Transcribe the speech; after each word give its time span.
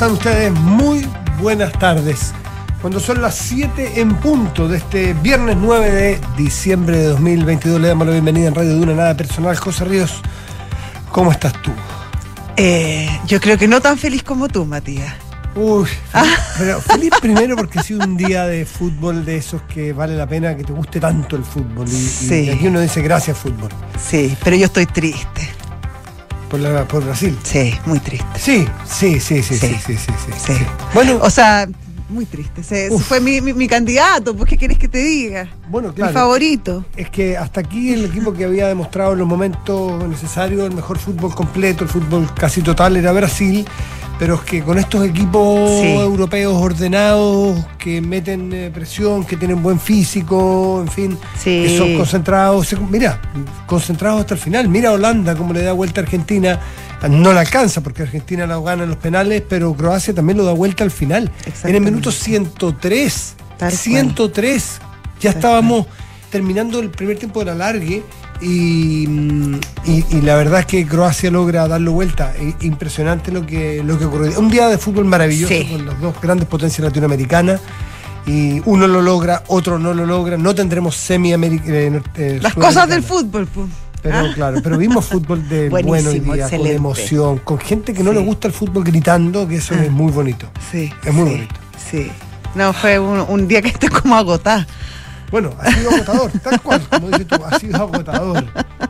están 0.00 0.12
ustedes? 0.14 0.50
Muy 0.52 1.06
buenas 1.42 1.72
tardes. 1.78 2.32
Cuando 2.80 3.00
son 3.00 3.20
las 3.20 3.34
7 3.34 4.00
en 4.00 4.14
punto 4.14 4.66
de 4.66 4.78
este 4.78 5.12
viernes 5.12 5.58
9 5.60 5.90
de 5.90 6.20
diciembre 6.38 6.96
de 6.96 7.04
2022, 7.08 7.78
le 7.78 7.88
damos 7.88 8.06
la 8.06 8.14
bienvenida 8.14 8.48
en 8.48 8.54
Radio 8.54 8.76
Duna 8.76 8.94
Nada 8.94 9.14
Personal. 9.14 9.54
José 9.58 9.84
Ríos, 9.84 10.22
¿cómo 11.12 11.30
estás 11.30 11.52
tú? 11.60 11.70
Eh, 12.56 13.10
yo 13.26 13.42
creo 13.42 13.58
que 13.58 13.68
no 13.68 13.82
tan 13.82 13.98
feliz 13.98 14.22
como 14.22 14.48
tú, 14.48 14.64
Matías. 14.64 15.12
Uy, 15.54 15.86
feliz, 16.12 16.38
pero 16.56 16.80
feliz 16.80 17.10
primero 17.20 17.54
porque 17.54 17.80
ha 17.80 17.82
sido 17.82 18.02
un 18.02 18.16
día 18.16 18.46
de 18.46 18.64
fútbol 18.64 19.26
de 19.26 19.36
esos 19.36 19.60
que 19.62 19.92
vale 19.92 20.16
la 20.16 20.26
pena 20.26 20.56
que 20.56 20.64
te 20.64 20.72
guste 20.72 20.98
tanto 20.98 21.36
el 21.36 21.44
fútbol. 21.44 21.86
Y, 21.86 21.90
Sí. 21.90 22.44
y 22.46 22.48
aquí 22.48 22.68
uno 22.68 22.80
dice 22.80 23.02
gracias 23.02 23.36
fútbol. 23.36 23.68
Sí, 24.02 24.34
pero 24.42 24.56
yo 24.56 24.64
estoy 24.64 24.86
triste. 24.86 25.59
Por, 26.50 26.60
la- 26.60 26.84
por 26.86 27.04
Brasil. 27.04 27.38
Sí, 27.44 27.72
muy 27.86 28.00
triste. 28.00 28.26
Sí, 28.38 28.66
sí, 28.86 29.20
sí, 29.20 29.42
sí, 29.42 29.56
sí, 29.56 29.68
Sí. 29.68 29.74
sí, 29.86 29.96
sí, 29.96 30.12
sí, 30.26 30.32
Sí. 30.46 30.52
sí. 30.54 30.64
Bueno, 30.92 31.18
O 31.22 31.30
sea, 31.30 31.68
muy 32.08 32.24
triste. 32.26 32.64
Se, 32.64 32.90
fue 32.98 33.20
mi, 33.20 33.40
mi- 33.40 33.52
mi 33.52 33.68
candidato, 33.68 34.34
pues 34.36 34.48
¿qué 34.50 34.58
querés 34.58 34.76
que 34.78 34.88
te 34.88 34.98
diga? 34.98 35.48
bueno, 35.68 35.94
claro. 35.94 36.10
Mi 36.10 36.14
favorito. 36.18 36.84
Es 36.96 37.08
que 37.08 37.36
hasta 37.36 37.60
aquí 37.60 37.92
el 37.92 38.04
equipo 38.06 38.32
que 38.32 38.44
había 38.44 38.66
demostrado 38.66 39.12
en 39.12 39.20
los 39.20 39.28
momentos 39.28 40.02
necesarios 40.08 40.68
el 40.68 40.74
mejor 40.74 40.98
fútbol 40.98 41.32
completo, 41.34 41.84
el 41.84 41.90
fútbol 41.90 42.28
casi 42.34 42.62
total 42.62 42.96
era 42.96 43.12
Brasil, 43.12 43.64
pero 44.20 44.34
es 44.34 44.42
que 44.42 44.62
con 44.62 44.76
estos 44.78 45.02
equipos 45.06 45.80
Sí. 45.80 45.86
europeos 45.94 46.52
ordenados, 46.54 47.64
que 47.78 48.02
meten 48.02 48.52
eh, 48.52 48.70
presión, 48.72 49.24
que 49.24 49.34
tienen 49.38 49.62
buen 49.62 49.80
físico, 49.80 50.82
en 50.82 50.88
fin, 50.88 51.18
Sí. 51.42 51.62
que 51.64 51.78
son 51.78 51.96
concentrados, 51.96 52.68
mira, 52.90 53.18
concentrados 53.66 54.20
hasta 54.20 54.34
el 54.34 54.40
final, 54.40 54.68
mira 54.68 54.90
a 54.90 54.92
Holanda 54.92 55.34
cómo 55.34 55.54
le 55.54 55.62
da 55.62 55.72
vuelta 55.72 56.02
a 56.02 56.04
Argentina, 56.04 56.60
no 57.08 57.32
la 57.32 57.40
alcanza 57.40 57.80
porque 57.80 58.02
Argentina 58.02 58.46
la 58.46 58.58
gana 58.60 58.82
en 58.82 58.90
los 58.90 58.98
penales, 58.98 59.42
pero 59.48 59.72
Croacia 59.74 60.12
también 60.14 60.36
lo 60.36 60.44
da 60.44 60.52
vuelta 60.52 60.84
al 60.84 60.90
final. 60.90 61.30
En 61.64 61.74
el 61.74 61.80
minuto 61.80 62.12
103, 62.12 63.34
Tal 63.56 63.70
cual. 63.70 63.72
103, 63.72 64.80
ya 65.18 65.30
Tal 65.30 65.38
estábamos 65.38 65.86
terminando 66.30 66.78
el 66.80 66.90
primer 66.90 67.18
tiempo 67.18 67.40
de 67.40 67.46
la 67.46 67.54
largue 67.54 68.02
y, 68.40 69.06
mm, 69.08 69.54
y- 69.86 70.04
y 70.10 70.20
la 70.22 70.36
verdad 70.36 70.60
es 70.60 70.66
que 70.66 70.86
Croacia 70.86 71.30
logra 71.30 71.66
darlo 71.68 71.92
vuelta. 71.92 72.32
I- 72.40 72.66
Impresionante 72.66 73.30
lo 73.32 73.44
que, 73.46 73.82
lo 73.84 73.98
que 73.98 74.04
ocurrió. 74.06 74.38
Un 74.38 74.48
día 74.50 74.68
de 74.68 74.78
fútbol 74.78 75.04
maravilloso 75.04 75.52
Sí. 75.52 75.64
con 75.70 75.86
las 75.86 76.00
dos 76.00 76.14
grandes 76.20 76.48
potencias 76.48 76.84
latinoamericanas. 76.84 77.60
Y 78.26 78.60
uno 78.66 78.86
lo 78.86 79.00
logra, 79.02 79.42
otro 79.48 79.78
no 79.78 79.94
lo 79.94 80.04
logra. 80.06 80.36
No 80.36 80.54
tendremos 80.54 80.94
semi-americana. 80.96 82.02
Las 82.40 82.54
cosas 82.54 82.88
del 82.88 83.02
fútbol, 83.02 83.46
pues. 83.46 83.66
Pero 84.02 84.16
Ah. 84.16 84.30
claro, 84.34 84.60
pero 84.62 84.78
vimos 84.78 85.04
fútbol 85.06 85.46
de 85.48 85.68
bueno 85.68 85.92
hoy 85.92 86.20
día, 86.20 86.22
con 86.22 86.40
excelente. 86.40 86.74
emoción, 86.74 87.38
con 87.38 87.58
gente 87.58 87.92
que 87.92 88.02
no 88.02 88.12
Sí. 88.12 88.16
le 88.18 88.24
gusta 88.24 88.48
el 88.48 88.54
fútbol 88.54 88.82
gritando, 88.84 89.46
que 89.46 89.56
eso 89.56 89.74
Ah. 89.78 89.84
es 89.84 89.90
muy 89.90 90.10
bonito. 90.10 90.46
Sí. 90.70 90.90
Es 91.04 91.12
muy 91.12 91.28
sí, 91.28 91.34
bonito. 91.34 91.54
Sí. 91.90 92.10
No, 92.54 92.72
fue 92.72 92.98
un, 92.98 93.20
un 93.28 93.46
día 93.46 93.60
que 93.60 93.68
estoy 93.68 93.88
como 93.90 94.16
agotada. 94.16 94.66
Bueno, 95.30 95.54
ha 95.60 95.70
sido 95.72 95.90
agotador, 95.90 96.30
tal 96.42 96.60
cual, 96.60 96.88
como 96.90 97.08
dices 97.08 97.26
tú, 97.28 97.36
ha 97.44 97.58
sido 97.58 97.76
agotador. 97.76 98.44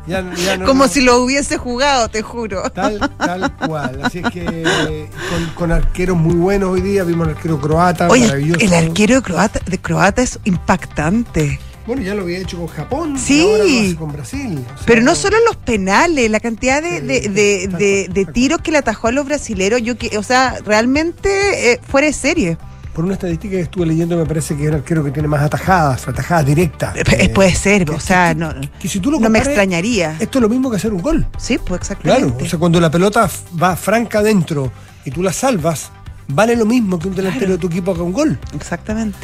Ya, 0.07 0.25
ya 0.35 0.57
no- 0.57 0.67
como 0.67 0.85
no- 0.85 0.91
si 0.91 1.01
lo 1.03 1.19
hubiese 1.23 1.59
jugado, 1.59 2.09
te 2.09 2.23
juro. 2.23 2.63
Tal, 2.71 2.99
tal 3.19 3.55
cual. 3.57 4.01
Así 4.05 4.21
es 4.25 4.31
que 4.31 5.07
con, 5.31 5.47
con 5.55 5.73
arqueros 5.73 6.17
muy 6.17 6.35
buenos 6.37 6.71
hoy 6.71 6.81
día, 6.81 7.05
vimos 7.05 7.29
al 7.29 7.35
arquero 7.35 7.61
croata, 7.61 8.09
Oye, 8.09 8.27
maravilloso. 8.27 8.61
el 8.65 8.73
arquero 8.73 9.17
de 9.17 9.23
croata, 9.23 9.61
de 9.67 9.79
croata 9.79 10.23
es 10.23 10.39
impactante. 10.45 11.61
Bueno, 11.87 12.03
ya 12.03 12.15
lo 12.15 12.23
había 12.23 12.39
hecho 12.39 12.59
con 12.59 12.67
Japón, 12.69 13.19
Sí. 13.19 13.43
ahora 13.43 13.65
lo 13.65 13.65
hace 13.65 13.97
con 13.97 14.13
Brasil. 14.13 14.65
O 14.67 14.77
sea, 14.77 14.87
Pero 14.87 15.03
no 15.03 15.15
solo 15.15 15.37
los 15.47 15.57
penales, 15.57 16.31
la 16.31 16.39
cantidad 16.41 16.83
de, 16.83 17.01
de, 17.01 17.29
de- 17.69 18.09
de- 18.09 18.25
tiros 18.27 18.61
que 18.61 18.71
le 18.71 18.79
atajó 18.79 19.09
a 19.09 19.13
los 19.13 19.27
brasileros, 19.27 19.83
yo 19.83 19.97
que, 19.99 20.17
o 20.17 20.23
sea, 20.23 20.57
realmente 20.65 21.73
eh, 21.73 21.81
fuera 21.87 22.07
de 22.07 22.13
serie. 22.13 22.59
Por 23.01 23.07
una 23.07 23.15
estadística 23.15 23.53
que 23.57 23.63
estuve 23.63 23.87
leyendo, 23.87 24.15
me 24.15 24.27
parece 24.27 24.55
que 24.55 24.65
es 24.65 24.69
el 24.69 24.75
arquero 24.75 25.03
que 25.03 25.11
tiene 25.11 25.27
más 25.27 25.41
atajadas, 25.41 26.07
atajadas 26.07 26.45
directas. 26.45 26.95
Eh, 26.97 27.03
eh, 27.13 27.29
puede 27.31 27.55
ser, 27.55 27.87
que- 27.87 27.93
o 27.93 27.99
sea, 27.99 28.35
que- 28.35 28.41
no, 28.41 28.53
que 28.79 28.89
si 28.91 29.01
tú 29.01 29.11
lo 29.11 29.19
no 29.19 29.31
me 29.31 29.39
extrañaría. 29.39 30.17
Esto 30.21 30.37
es 30.37 30.43
lo 30.43 30.51
mismo 30.51 30.71
que 30.71 30.77
hacer 30.77 30.93
un 30.93 31.01
gol. 31.01 31.27
Sí, 31.39 31.57
pues 31.57 31.81
Claro, 31.81 31.97
exactamente. 32.03 32.45
o 32.45 32.47
sea, 32.47 32.59
cuando 32.59 32.79
la 32.79 32.91
pelota 32.91 33.27
va 33.63 33.75
franca 33.75 34.19
adentro 34.19 34.71
y 35.07 35.11
tú 35.13 35.23
la 35.23 35.33
salvas, 35.33 35.91
vale 36.29 36.55
lo 36.57 36.67
mismo 36.67 36.99
que 36.99 37.09
un 37.09 37.15
delantero 37.15 37.47
Claro. 37.47 37.53
de 37.55 37.59
tu 37.59 37.67
equipo 37.69 37.93
haga 37.93 38.03
un 38.03 38.13
gol. 38.13 38.39
exactamente. 38.55 39.17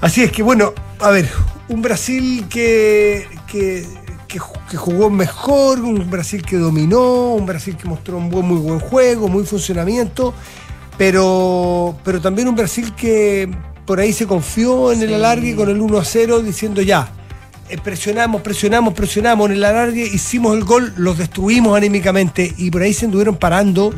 Así 0.00 0.24
es 0.24 0.32
que, 0.32 0.42
bueno, 0.42 0.72
a 0.98 1.10
ver, 1.10 1.28
un 1.68 1.80
Brasil 1.80 2.46
que, 2.50 3.28
que, 3.46 3.86
que 4.26 4.40
que 4.68 4.76
jugó 4.76 5.08
mejor, 5.08 5.78
un 5.82 6.10
Brasil 6.10 6.42
que 6.42 6.56
dominó, 6.56 7.32
un 7.34 7.46
Brasil 7.46 7.76
que 7.76 7.86
mostró 7.88 8.18
un 8.18 8.28
buen, 8.28 8.44
muy 8.44 8.58
buen 8.58 8.80
juego, 8.80 9.28
muy 9.28 9.46
funcionamiento, 9.46 10.34
pero, 10.98 11.96
pero 12.04 12.20
también 12.20 12.48
un 12.48 12.56
Brasil 12.56 12.92
que 12.94 13.48
por 13.86 14.00
ahí 14.00 14.12
se 14.12 14.26
confió 14.26 14.92
en 14.92 15.02
el 15.02 15.14
alargue 15.14 15.56
con 15.56 15.70
el 15.70 15.80
1 15.80 15.98
a 15.98 16.04
0 16.04 16.40
diciendo 16.40 16.82
ya. 16.82 17.08
eh, 17.70 17.78
Presionamos, 17.82 18.42
presionamos, 18.42 18.92
presionamos 18.92 19.48
en 19.48 19.56
el 19.56 19.64
alargue, 19.64 20.02
hicimos 20.04 20.56
el 20.56 20.64
gol, 20.64 20.92
los 20.96 21.16
destruimos 21.16 21.76
anímicamente 21.76 22.52
y 22.58 22.70
por 22.70 22.82
ahí 22.82 22.92
se 22.92 23.06
anduvieron 23.06 23.36
parando. 23.36 23.94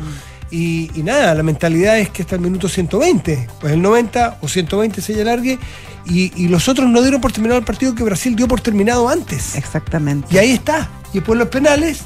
Y, 0.51 0.91
y 0.95 1.03
nada, 1.03 1.33
la 1.33 1.43
mentalidad 1.43 1.97
es 1.97 2.09
que 2.09 2.23
hasta 2.23 2.35
el 2.35 2.41
minuto 2.41 2.67
120, 2.67 3.47
pues 3.61 3.73
el 3.73 3.81
90 3.81 4.39
o 4.41 4.47
120 4.49 5.01
se 5.01 5.21
alargue 5.21 5.57
y, 6.05 6.31
y 6.35 6.49
los 6.49 6.67
otros 6.67 6.89
no 6.89 7.01
dieron 7.01 7.21
por 7.21 7.31
terminado 7.31 7.57
el 7.59 7.65
partido 7.65 7.95
que 7.95 8.03
Brasil 8.03 8.35
dio 8.35 8.49
por 8.49 8.59
terminado 8.59 9.07
antes. 9.07 9.55
Exactamente. 9.55 10.27
Y 10.29 10.37
ahí 10.37 10.51
está. 10.51 10.89
Y 11.13 11.19
después 11.19 11.39
los 11.39 11.47
penales, 11.47 12.01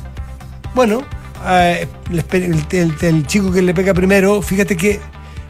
bueno, 0.75 1.01
eh, 1.47 1.87
el, 2.11 2.23
el- 2.31 2.65
el- 2.71 2.95
el 3.01 3.27
chico 3.27 3.51
que 3.51 3.61
le 3.61 3.73
pega 3.73 3.93
primero, 3.93 4.41
fíjate 4.41 4.75
que 4.77 4.99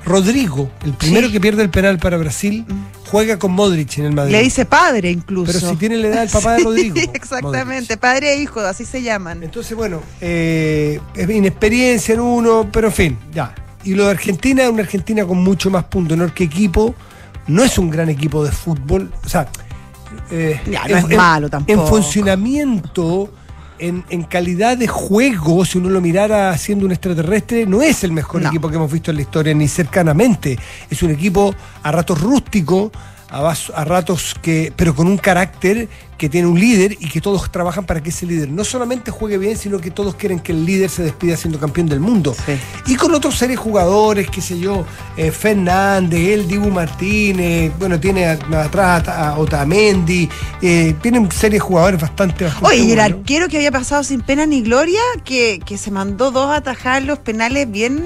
Rodrigo, 0.05 0.69
el 0.83 0.93
primero 0.93 1.27
Sí. 1.27 1.33
que 1.33 1.39
pierde 1.41 1.63
el 1.63 1.69
penal 1.71 1.97
para 1.97 2.17
Brasil, 2.17 2.63
juega 3.09 3.39
con 3.39 3.51
Modric 3.53 3.97
en 3.97 4.05
el 4.05 4.13
Madrid. 4.13 4.33
Le 4.33 4.43
dice 4.43 4.65
padre 4.65 5.09
incluso. 5.09 5.51
Pero 5.51 5.67
si 5.71 5.75
tiene 5.77 5.97
la 5.97 6.07
edad 6.09 6.19
del 6.21 6.29
papá 6.29 6.53
de 6.53 6.63
Rodrigo. 6.63 6.95
Exactamente, 7.13 7.93
Modric. 7.95 7.99
padre 7.99 8.33
e 8.33 8.41
hijo, 8.41 8.59
así 8.59 8.85
se 8.85 9.01
llaman. 9.01 9.41
Entonces, 9.41 9.75
bueno, 9.75 10.01
eh, 10.21 10.99
es 11.15 11.27
inexperiencia 11.29 12.13
en 12.13 12.19
uno, 12.19 12.67
pero 12.71 12.87
en 12.87 12.93
fin, 12.93 13.17
ya. 13.33 13.55
Y 13.83 13.95
lo 13.95 14.05
de 14.05 14.11
Argentina 14.11 14.63
es 14.63 14.69
una 14.69 14.83
Argentina 14.83 15.25
con 15.25 15.43
mucho 15.43 15.69
más 15.71 15.85
punto 15.85 16.13
honor 16.13 16.33
que 16.33 16.43
equipo. 16.43 16.93
No 17.47 17.63
es 17.63 17.77
un 17.79 17.89
gran 17.89 18.09
equipo 18.09 18.43
de 18.43 18.51
fútbol. 18.51 19.11
O 19.25 19.29
sea, 19.29 19.47
eh, 20.31 20.59
Ya, 20.69 20.87
no 20.87 20.97
es 20.97 21.17
malo 21.17 21.49
tampoco. 21.49 21.81
En 21.81 21.87
funcionamiento, 21.87 23.29
en, 23.79 24.03
en 24.09 24.23
calidad 24.23 24.77
de 24.77 24.87
juego, 24.87 25.65
si 25.65 25.77
uno 25.77 25.89
lo 25.89 26.01
mirara 26.01 26.57
siendo 26.57 26.85
un 26.85 26.91
extraterrestre, 26.91 27.65
no 27.65 27.81
es 27.81 28.03
el 28.03 28.11
mejor 28.11 28.41
No. 28.41 28.49
equipo 28.49 28.69
que 28.69 28.75
hemos 28.75 28.91
visto 28.91 29.11
en 29.11 29.17
la 29.17 29.23
historia, 29.23 29.53
ni 29.53 29.67
cercanamente. 29.67 30.57
Es 30.89 31.03
un 31.03 31.11
equipo 31.11 31.53
a 31.83 31.91
ratos 31.91 32.21
rústico, 32.21 32.91
a, 33.35 33.85
ratos 33.85 34.35
que. 34.41 34.71
pero 34.75 34.95
con 34.95 35.07
un 35.07 35.17
carácter 35.17 35.89
que 36.17 36.29
tiene 36.29 36.47
un 36.47 36.57
líder 36.57 36.93
y 36.93 37.09
que 37.09 37.19
todos 37.19 37.51
trabajan 37.51 37.85
para 37.85 38.01
que 38.01 38.09
ese 38.09 38.25
líder 38.25 38.49
no 38.49 38.63
solamente 38.63 39.11
juegue 39.11 39.37
bien, 39.37 39.57
sino 39.57 39.79
que 39.79 39.91
todos 39.91 40.15
quieren 40.15 40.39
que 40.39 40.53
el 40.53 40.65
líder 40.65 40.89
se 40.89 41.03
despida 41.03 41.35
siendo 41.35 41.59
campeón 41.59 41.87
del 41.87 41.99
mundo. 41.99 42.33
Sí. 42.45 42.57
Y 42.87 42.95
con 42.95 43.13
otros 43.13 43.37
seres 43.37 43.59
jugadores, 43.59 44.29
qué 44.29 44.41
sé 44.41 44.57
yo, 44.57 44.85
eh, 45.17 45.31
Fernández, 45.31 46.29
el 46.29 46.47
Dibu 46.47 46.69
Martínez, 46.69 47.73
bueno, 47.77 47.99
tiene 47.99 48.25
atrás 48.27 49.07
a, 49.09 49.29
a 49.29 49.39
Otamendi, 49.39 50.29
eh, 50.61 50.95
tienen 51.01 51.29
series 51.31 51.55
de 51.55 51.59
jugadores 51.59 51.99
bastante, 51.99 52.45
bastante 52.45 52.67
Oye, 52.67 52.85
y 52.85 52.91
el 52.93 52.99
arquero 52.99 53.49
que 53.49 53.57
había 53.57 53.71
pasado 53.71 54.03
sin 54.03 54.21
pena 54.21 54.45
ni 54.45 54.61
gloria, 54.61 55.01
que, 55.25 55.59
que 55.65 55.77
se 55.77 55.91
mandó 55.91 56.31
dos 56.31 56.49
a 56.49 56.57
atajar 56.57 57.03
los 57.03 57.19
penales 57.19 57.69
bien, 57.69 58.03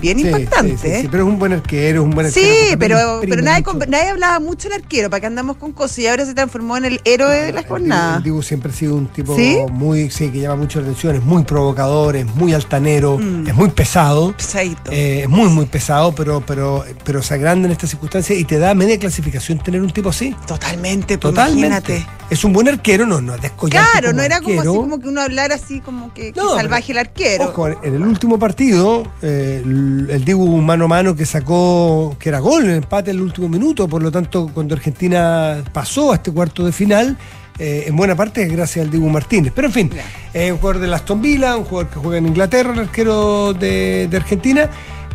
bien 0.00 0.18
Sí, 0.18 0.26
impactantes. 0.26 0.80
sí, 0.80 0.86
sí, 0.88 0.92
¿eh? 0.94 0.98
sí, 1.02 1.08
pero 1.10 1.24
es 1.24 1.28
un 1.28 1.38
buen 1.38 1.52
arquero, 1.52 2.00
es 2.00 2.04
un 2.04 2.10
buen 2.12 2.26
arquero. 2.26 2.46
Sí, 2.70 2.76
pero, 2.78 3.20
pero 3.28 3.42
nadie, 3.42 3.64
nadie 3.88 4.10
hablaba 4.10 4.40
mucho 4.40 4.68
del 4.68 4.80
arquero, 4.82 5.10
para 5.10 5.20
que 5.20 5.26
andamos 5.26 5.56
con 5.56 5.72
cosas 5.72 5.98
y 5.98 6.06
ahora 6.06 6.24
se 6.26 6.34
transformó 6.34 6.76
en 6.76 6.84
el 6.86 7.00
héroe 7.04 7.46
de 7.46 7.52
la 7.52 7.62
jornada. 7.62 8.16
El 8.18 8.22
Dibu 8.22 8.42
siempre 8.42 8.70
ha 8.70 8.74
sido 8.74 8.94
un 8.94 9.06
tipo 9.08 9.36
muy, 9.70 10.10
sí, 10.10 10.30
que 10.30 10.40
llama 10.40 10.56
mucho 10.56 10.80
la 10.80 10.86
atención, 10.86 11.16
es 11.16 11.22
muy 11.24 11.44
provocador, 11.44 12.16
es 12.16 12.26
muy 12.34 12.52
altanero, 12.54 13.18
Mm. 13.18 13.46
es 13.48 13.54
muy 13.54 13.70
pesado. 13.70 14.32
Pesadito. 14.36 14.90
Eh, 14.92 15.22
es 15.22 15.28
muy, 15.28 15.48
muy 15.48 15.66
pesado, 15.66 16.14
pero, 16.14 16.42
pero, 16.46 16.84
pero 17.04 17.22
se 17.22 17.34
agranda 17.34 17.66
en 17.66 17.72
estas 17.72 17.90
circunstancias 17.90 18.38
y 18.38 18.44
te 18.44 18.58
da 18.58 18.74
media 18.74 18.98
clasificación 18.98 19.58
tener 19.58 19.80
un 19.82 19.90
tipo 19.90 20.08
así. 20.10 20.34
Totalmente, 20.46 21.18
pues 21.18 21.34
Totalmente. 21.34 21.66
imagínate. 21.66 22.06
Es 22.28 22.42
un 22.44 22.52
buen 22.52 22.68
arquero, 22.68 23.06
no, 23.06 23.20
no 23.20 23.34
Claro, 23.70 24.12
no 24.12 24.22
era 24.22 24.40
como 24.40 24.60
así 24.60 24.68
como 24.68 24.98
que 24.98 25.08
uno 25.08 25.20
hablara 25.20 25.54
así 25.54 25.80
como 25.80 26.12
que, 26.12 26.32
que 26.32 26.40
No, 26.40 26.48
pero- 26.48 26.56
salvaje 26.56 26.92
el 26.92 26.98
arquero. 26.98 27.44
Ojo, 27.44 27.68
en 27.68 27.94
el 27.94 28.02
último 28.02 28.38
partido, 28.38 29.04
eh, 29.22 29.62
el, 29.64 30.24
Dibu 30.24 30.56
mano 30.60 30.86
a 30.86 30.88
mano 30.88 31.14
que 31.14 31.24
sacó, 31.24 32.16
que 32.18 32.28
era 32.30 32.40
gol, 32.40 32.64
el 32.64 32.76
empate 32.76 33.12
en 33.12 33.18
el 33.18 33.22
último 33.22 33.48
minuto, 33.48 33.86
por 33.86 34.02
lo 34.02 34.10
tanto, 34.10 34.50
cuando 34.52 34.74
Argentina 34.74 35.62
pasó 35.72 36.12
a 36.12 36.16
este 36.16 36.32
cuarto 36.32 36.66
de 36.66 36.72
final, 36.72 37.16
eh, 37.58 37.84
en 37.86 37.96
buena 37.96 38.16
parte 38.16 38.42
es 38.42 38.50
gracias 38.52 38.84
al 38.84 38.90
Dibu 38.90 39.08
Martínez. 39.08 39.52
Pero 39.54 39.68
en 39.68 39.72
fin, 39.72 39.90
es 40.34 40.50
un 40.50 40.58
jugador 40.58 40.80
de 40.82 40.94
Aston 40.94 41.22
Villa, 41.22 41.56
un 41.56 41.64
jugador 41.64 41.90
que 41.90 42.00
juega 42.00 42.18
en 42.18 42.26
Inglaterra, 42.26 42.72
el 42.72 42.80
arquero 42.80 43.54
de, 43.54 44.08
de 44.10 44.16
Argentina, 44.16 44.68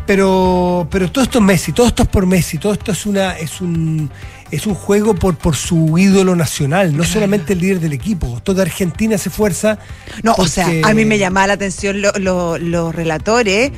pero, 0.06 0.88
pero 0.90 1.10
todo 1.12 1.24
esto 1.24 1.38
es 1.38 1.44
Messi, 1.44 1.72
todo 1.72 1.86
esto 1.86 2.02
es 2.04 2.08
por 2.08 2.26
Messi, 2.26 2.58
todo 2.58 2.72
esto 2.72 2.90
es 2.92 3.06
una, 3.06 3.38
es 3.38 3.60
un 3.60 4.10
es 4.52 4.66
un 4.66 4.74
juego 4.74 5.14
por, 5.14 5.36
por 5.36 5.56
su 5.56 5.98
ídolo 5.98 6.36
nacional, 6.36 6.96
no 6.96 7.02
solamente 7.04 7.54
el 7.54 7.58
líder 7.60 7.80
del 7.80 7.92
equipo. 7.94 8.40
Toda 8.44 8.62
Argentina 8.62 9.18
se 9.18 9.30
esfuerza. 9.30 9.78
No, 10.22 10.34
o 10.38 10.46
sea, 10.46 10.68
a 10.84 10.94
mí 10.94 11.04
me 11.04 11.18
llamaba 11.18 11.48
la 11.48 11.52
atención 11.54 12.00
lo- 12.00 12.12
lo- 12.12 12.58
los 12.58 12.94
relatores 12.94 13.72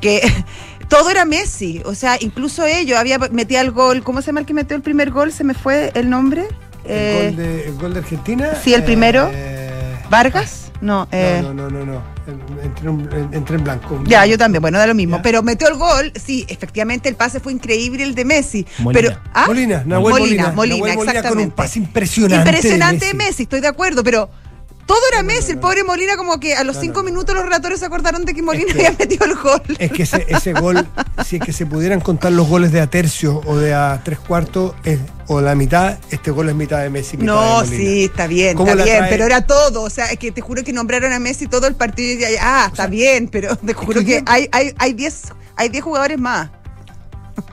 que 0.00 0.20
todo 0.88 1.10
era 1.10 1.24
Messi. 1.24 1.80
O 1.86 1.94
sea, 1.94 2.16
incluso 2.20 2.64
ellos 2.66 2.98
había 2.98 3.18
metía 3.18 3.60
el 3.62 3.70
gol. 3.70 4.02
¿Cómo 4.02 4.20
se 4.20 4.26
llama 4.26 4.40
el 4.40 4.46
que 4.46 4.52
metió 4.54 4.76
el 4.76 4.82
primer 4.82 5.10
gol? 5.10 5.32
Se 5.32 5.44
me 5.44 5.54
fue 5.54 5.90
el 5.94 6.10
nombre. 6.10 6.42
El, 6.84 6.90
Eh, 6.90 7.26
gol, 7.28 7.36
de, 7.36 7.64
el 7.68 7.74
gol 7.76 7.92
de 7.94 7.98
Argentina. 8.00 8.50
sí, 8.62 8.74
el 8.74 8.82
primero. 8.84 9.30
eh, 9.32 9.96
¿Vargas? 10.10 10.65
No, 10.80 11.08
eh, 11.10 11.40
no, 11.42 11.54
no, 11.54 11.70
no, 11.70 11.84
no, 11.84 11.92
no. 11.92 12.02
Entré, 12.62 12.88
en- 13.20 13.28
entré 13.34 13.56
en 13.56 13.64
blanco. 13.64 14.02
Ya, 14.06 14.26
yo 14.26 14.36
también, 14.36 14.60
bueno, 14.60 14.78
da 14.78 14.86
lo 14.86 14.94
mismo. 14.94 15.16
Ya. 15.16 15.22
Pero 15.22 15.42
metió 15.42 15.68
el 15.68 15.74
gol, 15.76 16.12
sí, 16.22 16.44
efectivamente 16.48 17.08
el 17.08 17.14
pase 17.16 17.40
fue 17.40 17.52
increíble 17.52 18.02
el 18.02 18.14
de 18.14 18.24
Messi. 18.24 18.66
Molina. 18.78 19.00
Pero, 19.08 19.20
¿ah? 19.32 19.44
Molina, 19.46 19.82
Nahuel 19.86 20.10
Molina, 20.12 20.52
Molina. 20.52 20.52
Molina, 20.52 20.76
Nahuel 20.76 20.96
Molina 20.96 20.96
con 20.96 20.98
un 21.06 21.08
exactamente. 21.16 21.54
pase 21.56 21.78
impresionante. 21.78 22.50
Impresionante 22.50 23.06
de 23.06 23.12
de 23.12 23.14
Messi. 23.18 23.42
estoy 23.44 23.60
de 23.60 23.68
acuerdo, 23.68 24.02
pero 24.04 24.28
todo 24.86 24.98
era 25.12 25.22
Messi. 25.22 25.52
el 25.52 25.58
pobre 25.58 25.82
Molina, 25.84 26.16
como 26.16 26.38
que 26.40 26.54
a 26.54 26.64
los 26.64 26.78
cinco 26.78 27.02
minutos 27.02 27.34
los 27.34 27.44
relatores 27.44 27.80
se 27.80 27.86
acordaron 27.86 28.24
de 28.24 28.34
que 28.34 28.42
Molina 28.42 28.72
que- 28.72 28.86
había 28.86 28.96
metido 28.98 29.24
el 29.26 29.34
gol. 29.34 29.60
Es 29.78 29.92
que 29.92 30.04
ese, 30.04 30.24
ese 30.28 30.52
gol, 30.52 30.86
si 31.24 31.36
es 31.36 31.42
que 31.42 31.52
se 31.52 31.66
pudieran 31.66 32.00
contar 32.00 32.32
los 32.32 32.46
goles 32.48 32.72
de 32.72 32.80
a 32.80 32.86
tercio 32.86 33.42
o 33.46 33.56
de 33.56 33.74
a 33.74 34.00
tres 34.04 34.18
cuartos 34.18 34.74
es- 34.84 35.00
o 35.28 35.40
la 35.40 35.54
mitad, 35.56 35.98
este 36.10 36.30
gol 36.30 36.48
es 36.48 36.54
mitad 36.54 36.80
de 36.82 36.88
Messi. 36.90 37.16
Mitad 37.16 37.26
No, 37.34 37.62
de 37.64 37.76
sí, 37.76 38.04
está 38.04 38.26
bien, 38.28 38.56
¿Cómo 38.56 38.70
está 38.70 38.84
bien, 38.84 38.98
trae? 38.98 39.10
pero 39.10 39.24
era 39.26 39.44
todo. 39.44 39.82
O 39.82 39.90
sea, 39.90 40.06
es 40.12 40.18
que 40.18 40.30
te 40.30 40.40
juro 40.40 40.62
que 40.62 40.72
nombraron 40.72 41.12
a 41.12 41.18
Messi 41.18 41.46
todo 41.48 41.66
el 41.66 41.74
partido 41.74 42.20
y 42.30 42.34
ah, 42.40 42.66
está 42.70 42.86
bien, 42.86 43.28
pero 43.28 43.56
te 43.56 43.72
juro 43.74 44.04
que 44.04 44.22
hay, 44.26 44.48
hay, 44.52 44.72
hay 44.78 44.92
10 44.92 45.32
hay 45.58 45.70
10 45.70 45.82
jugadores 45.84 46.18
más. 46.18 46.50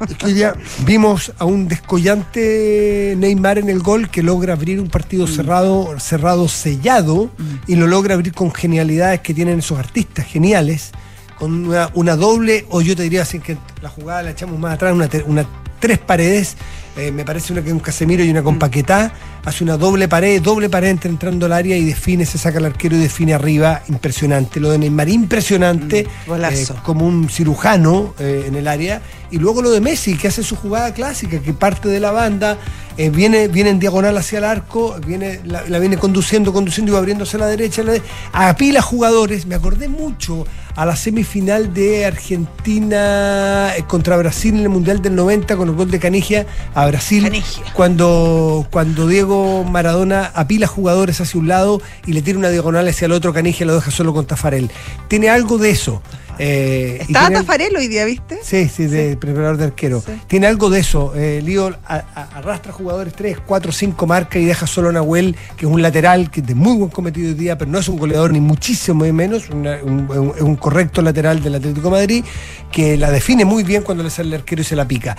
Es 0.09 0.17
que 0.17 0.25
hoy 0.25 0.33
día 0.33 0.55
vimos 0.85 1.31
a 1.37 1.45
un 1.45 1.67
descollante 1.67 3.15
Neymar 3.17 3.59
en 3.59 3.69
el 3.69 3.79
gol 3.79 4.09
que 4.09 4.23
logra 4.23 4.53
abrir 4.53 4.79
un 4.81 4.89
partido 4.89 5.27
cerrado, 5.27 5.97
cerrado 5.99 6.47
sellado 6.49 7.29
y 7.67 7.75
lo 7.75 7.87
logra 7.87 8.15
abrir 8.15 8.33
con 8.33 8.51
genialidades 8.51 9.21
que 9.21 9.33
tienen 9.33 9.59
esos 9.59 9.79
artistas 9.79 10.25
geniales, 10.25 10.91
con 11.37 11.67
una, 11.67 11.89
una 11.93 12.15
doble, 12.15 12.65
o 12.69 12.81
yo 12.81 12.95
te 12.95 13.03
diría 13.03 13.21
así 13.21 13.39
que 13.39 13.57
la 13.81 13.89
jugada 13.89 14.23
la 14.23 14.31
echamos 14.31 14.59
más 14.59 14.73
atrás, 14.73 14.93
una, 15.25 15.45
tres 15.79 15.99
paredes, 15.99 16.57
eh, 16.97 17.11
me 17.11 17.23
parece 17.23 17.53
una 17.53 17.61
que 17.61 17.69
es 17.69 17.73
un 17.73 17.79
Casemiro 17.79 18.23
y 18.23 18.29
una 18.29 18.43
con 18.43 18.59
Paquetá, 18.59 19.13
hace 19.45 19.63
una 19.63 19.77
doble 19.77 20.07
pared, 20.07 20.41
doble 20.41 20.69
pared 20.69 20.89
entre 20.89 21.09
entrando 21.09 21.45
al 21.45 21.53
área 21.53 21.75
y 21.77 21.83
define, 21.83 22.25
se 22.25 22.37
saca 22.37 22.59
el 22.59 22.65
arquero 22.65 22.95
y 22.95 22.99
define 22.99 23.33
arriba, 23.33 23.81
impresionante. 23.89 24.59
Lo 24.59 24.71
de 24.71 24.77
Neymar, 24.77 25.09
impresionante, 25.09 26.07
Mm, 26.27 26.33
eh, 26.45 26.65
como 26.83 27.05
un 27.05 27.29
cirujano 27.29 28.13
eh, 28.19 28.45
en 28.47 28.55
el 28.55 28.67
área. 28.67 29.01
Y 29.31 29.37
luego 29.37 29.61
lo 29.61 29.71
de 29.71 29.81
Messi, 29.81 30.15
que 30.15 30.27
hace 30.27 30.43
su 30.43 30.55
jugada 30.55 30.93
clásica, 30.93 31.39
que 31.39 31.53
parte 31.53 31.89
de 31.89 31.99
la 31.99 32.11
banda, 32.11 32.57
eh, 32.97 33.09
viene, 33.09 33.47
viene 33.47 33.71
en 33.71 33.79
diagonal 33.79 34.15
hacia 34.17 34.37
el 34.37 34.43
arco, 34.43 34.95
viene, 35.05 35.39
la, 35.43 35.63
la 35.67 35.79
viene 35.79 35.97
conduciendo, 35.97 36.53
conduciendo 36.53 36.91
y 36.91 36.93
va 36.93 36.99
abriéndose 36.99 37.37
a 37.37 37.39
la 37.39 37.47
derecha. 37.47 37.81
a 37.81 37.85
la 37.85 37.91
de- 37.93 38.01
apila 38.31 38.81
jugadores. 38.83 39.47
Me 39.47 39.55
acordé 39.55 39.87
mucho 39.87 40.45
a 40.75 40.85
la 40.85 40.95
semifinal 40.95 41.73
de 41.73 42.05
Argentina 42.05 43.71
contra 43.87 44.17
Brasil 44.17 44.53
en 44.55 44.61
el 44.61 44.69
Mundial 44.69 45.01
del 45.01 45.15
90 45.15 45.55
con 45.57 45.69
el 45.69 45.75
gol 45.75 45.89
de 45.91 45.99
Canigia 45.99 46.45
a 46.75 46.85
Brasil. 46.87 47.23
Canigia. 47.23 47.63
Cuando, 47.73 48.67
cuando 48.71 49.07
Diego 49.07 49.32
Maradona 49.69 50.31
apila 50.33 50.67
jugadores 50.67 51.19
hacia 51.21 51.39
un 51.39 51.47
lado 51.47 51.81
y 52.05 52.13
le 52.13 52.21
tira 52.21 52.37
una 52.37 52.49
diagonal 52.49 52.87
hacia 52.87 53.05
el 53.05 53.11
otro, 53.11 53.33
Canigia 53.33 53.65
lo 53.65 53.75
deja 53.75 53.91
solo 53.91 54.13
con 54.13 54.25
Tafarel. 54.25 54.69
Tiene 55.07 55.29
algo 55.29 55.57
de 55.57 55.69
eso. 55.71 56.01
eh, 56.39 56.97
Estaba 57.01 57.27
tiene- 57.27 57.41
Tafarel 57.43 57.75
hoy 57.77 57.87
día, 57.87 58.05
¿viste? 58.05 58.39
Sí, 58.41 58.67
sí, 58.67 58.87
de 58.87 59.15
preparador 59.17 59.57
de 59.57 59.65
arquero. 59.65 60.01
Sí. 60.03 60.13
Tiene 60.25 60.47
algo 60.47 60.71
de 60.71 60.79
eso. 60.79 61.13
Eh, 61.15 61.41
Lío 61.45 61.67
a- 61.85 61.93
a- 61.95 62.37
arrastra 62.39 62.71
jugadores 62.71 63.13
3, 63.13 63.37
4, 63.45 63.71
5 63.71 64.07
marca 64.07 64.39
y 64.39 64.45
deja 64.45 64.65
solo 64.65 64.89
a 64.89 64.91
Nahuel, 64.93 65.35
que 65.55 65.67
es 65.67 65.71
un 65.71 65.83
lateral 65.83 66.31
que 66.31 66.39
es 66.41 66.47
de 66.47 66.55
muy 66.55 66.75
buen 66.75 66.89
cometido 66.89 67.27
hoy 67.27 67.35
día, 67.35 67.55
pero 67.55 67.69
no 67.69 67.77
es 67.77 67.87
un 67.87 67.97
goleador 67.99 68.31
ni 68.31 68.39
muchísimo 68.39 69.05
menos. 69.13 69.49
una- 69.51 69.77
un, 69.83 70.09
un- 70.09 70.33
es 70.35 70.41
un 70.41 70.55
correcto 70.55 71.03
lateral 71.03 71.43
del 71.43 71.53
Atlético 71.55 71.89
de 71.89 71.91
Madrid 71.91 72.25
que 72.71 72.97
la 72.97 73.11
define 73.11 73.45
muy 73.45 73.63
bien 73.63 73.83
cuando 73.83 74.03
le 74.03 74.09
sale 74.09 74.29
el 74.29 74.33
arquero 74.41 74.61
y 74.63 74.65
se 74.65 74.75
la 74.75 74.87
pica. 74.87 75.15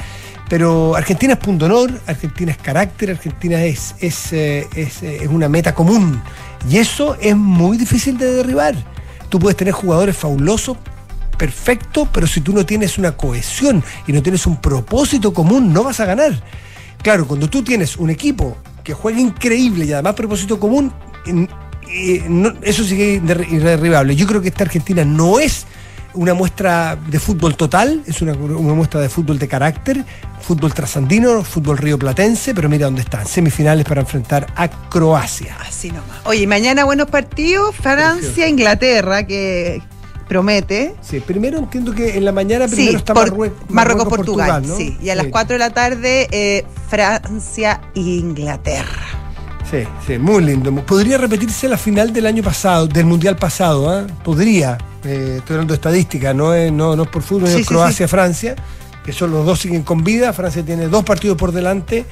Pero 0.48 0.94
Argentina 0.94 1.34
es 1.34 1.38
punto 1.38 1.64
honor, 1.66 1.90
Argentina 2.06 2.52
es 2.52 2.58
carácter, 2.58 3.10
Argentina 3.10 3.62
es, 3.64 3.94
es, 3.98 4.32
eh, 4.32 4.68
es, 4.74 5.02
eh, 5.02 5.18
es 5.22 5.28
una 5.28 5.48
meta 5.48 5.74
común. 5.74 6.22
Y 6.68 6.78
eso 6.78 7.16
es 7.20 7.36
muy 7.36 7.76
difícil 7.76 8.18
de 8.18 8.30
derribar. 8.32 8.74
Tú 9.28 9.38
puedes 9.38 9.56
tener 9.56 9.72
jugadores 9.72 10.16
fabulosos, 10.16 10.76
perfecto, 11.38 12.08
pero 12.12 12.26
si 12.26 12.40
tú 12.40 12.52
no 12.52 12.64
tienes 12.64 12.98
una 12.98 13.16
cohesión 13.16 13.82
y 14.06 14.12
no 14.12 14.22
tienes 14.22 14.46
un 14.46 14.56
propósito 14.60 15.32
común, 15.32 15.72
no 15.72 15.82
vas 15.82 16.00
a 16.00 16.04
ganar. 16.04 16.42
Claro, 17.02 17.26
cuando 17.26 17.48
tú 17.48 17.62
tienes 17.62 17.96
un 17.96 18.10
equipo 18.10 18.56
que 18.82 18.92
juega 18.94 19.20
increíble 19.20 19.86
y 19.86 19.92
además 19.92 20.14
propósito 20.14 20.60
común, 20.60 20.92
eh, 21.26 22.22
eso 22.62 22.84
sigue 22.84 23.14
irderribable. 23.14 24.14
Yo 24.14 24.26
creo 24.26 24.40
que 24.40 24.48
esta 24.48 24.64
Argentina 24.64 25.04
no 25.04 25.40
es 25.40 25.66
una 26.14 26.34
muestra 26.34 26.96
de 27.08 27.18
fútbol 27.18 27.56
total, 27.56 28.02
es 28.06 28.22
una, 28.22 28.32
una 28.34 28.74
muestra 28.74 29.00
de 29.00 29.08
fútbol 29.08 29.38
de 29.38 29.48
carácter, 29.48 30.04
fútbol 30.40 30.72
trasandino, 30.74 31.42
fútbol 31.42 31.78
rioplatense, 31.78 32.54
pero 32.54 32.68
mira 32.68 32.86
dónde 32.86 33.02
están, 33.02 33.26
semifinales 33.26 33.84
para 33.84 34.00
enfrentar 34.02 34.46
a 34.56 34.68
Croacia. 34.68 35.56
Así 35.66 35.88
nomás. 35.88 36.18
Oye, 36.24 36.46
mañana 36.46 36.84
buenos 36.84 37.08
partidos, 37.08 37.74
Francia, 37.74 38.46
Inglaterra, 38.48 39.26
que 39.26 39.82
promete. 40.28 40.94
Sí, 41.02 41.20
primero 41.20 41.58
entiendo 41.58 41.92
que 41.94 42.16
en 42.16 42.24
la 42.24 42.32
mañana 42.32 42.66
Sí, 42.68 42.76
primero 42.76 42.98
está 42.98 43.12
por- 43.14 43.30
Marrue- 43.36 43.52
Marruecos, 43.68 44.06
Portugal. 44.08 44.64
¿no? 44.66 44.76
Sí, 44.76 44.96
y 45.02 45.10
a 45.10 45.14
las 45.14 45.26
Sí. 45.26 45.30
4 45.30 45.54
de 45.54 45.58
la 45.58 45.70
tarde, 45.70 46.28
eh, 46.30 46.64
Francia, 46.88 47.80
Inglaterra. 47.94 49.02
Sí, 49.70 49.78
sí, 50.06 50.18
muy 50.18 50.44
lindo. 50.44 50.72
Podría 50.86 51.18
repetirse 51.18 51.68
la 51.68 51.76
final 51.78 52.12
del 52.12 52.26
año 52.26 52.42
pasado, 52.42 52.86
del 52.86 53.06
mundial 53.06 53.36
pasado, 53.36 53.90
¿ah? 53.90 54.06
Podría. 54.22 54.78
Eh, 55.04 55.36
estoy 55.38 55.54
hablando 55.54 55.72
de 55.72 55.76
estadística, 55.76 56.32
no 56.34 56.54
es, 56.54 56.72
no, 56.72 56.96
no 56.96 57.02
es 57.04 57.08
por 57.08 57.22
fútbol, 57.22 57.48
Sí, 57.48 57.54
es 57.56 57.60
sí, 57.60 57.64
Croacia-Francia, 57.66 58.54
que 59.04 59.12
son 59.12 59.30
los 59.30 59.44
dos 59.44 59.60
siguen 59.60 59.82
con 59.82 60.02
vida. 60.02 60.32
Francia 60.32 60.64
tiene 60.64 60.88
dos 60.88 61.04
partidos 61.04 61.36
por 61.36 61.52
delante, 61.52 62.04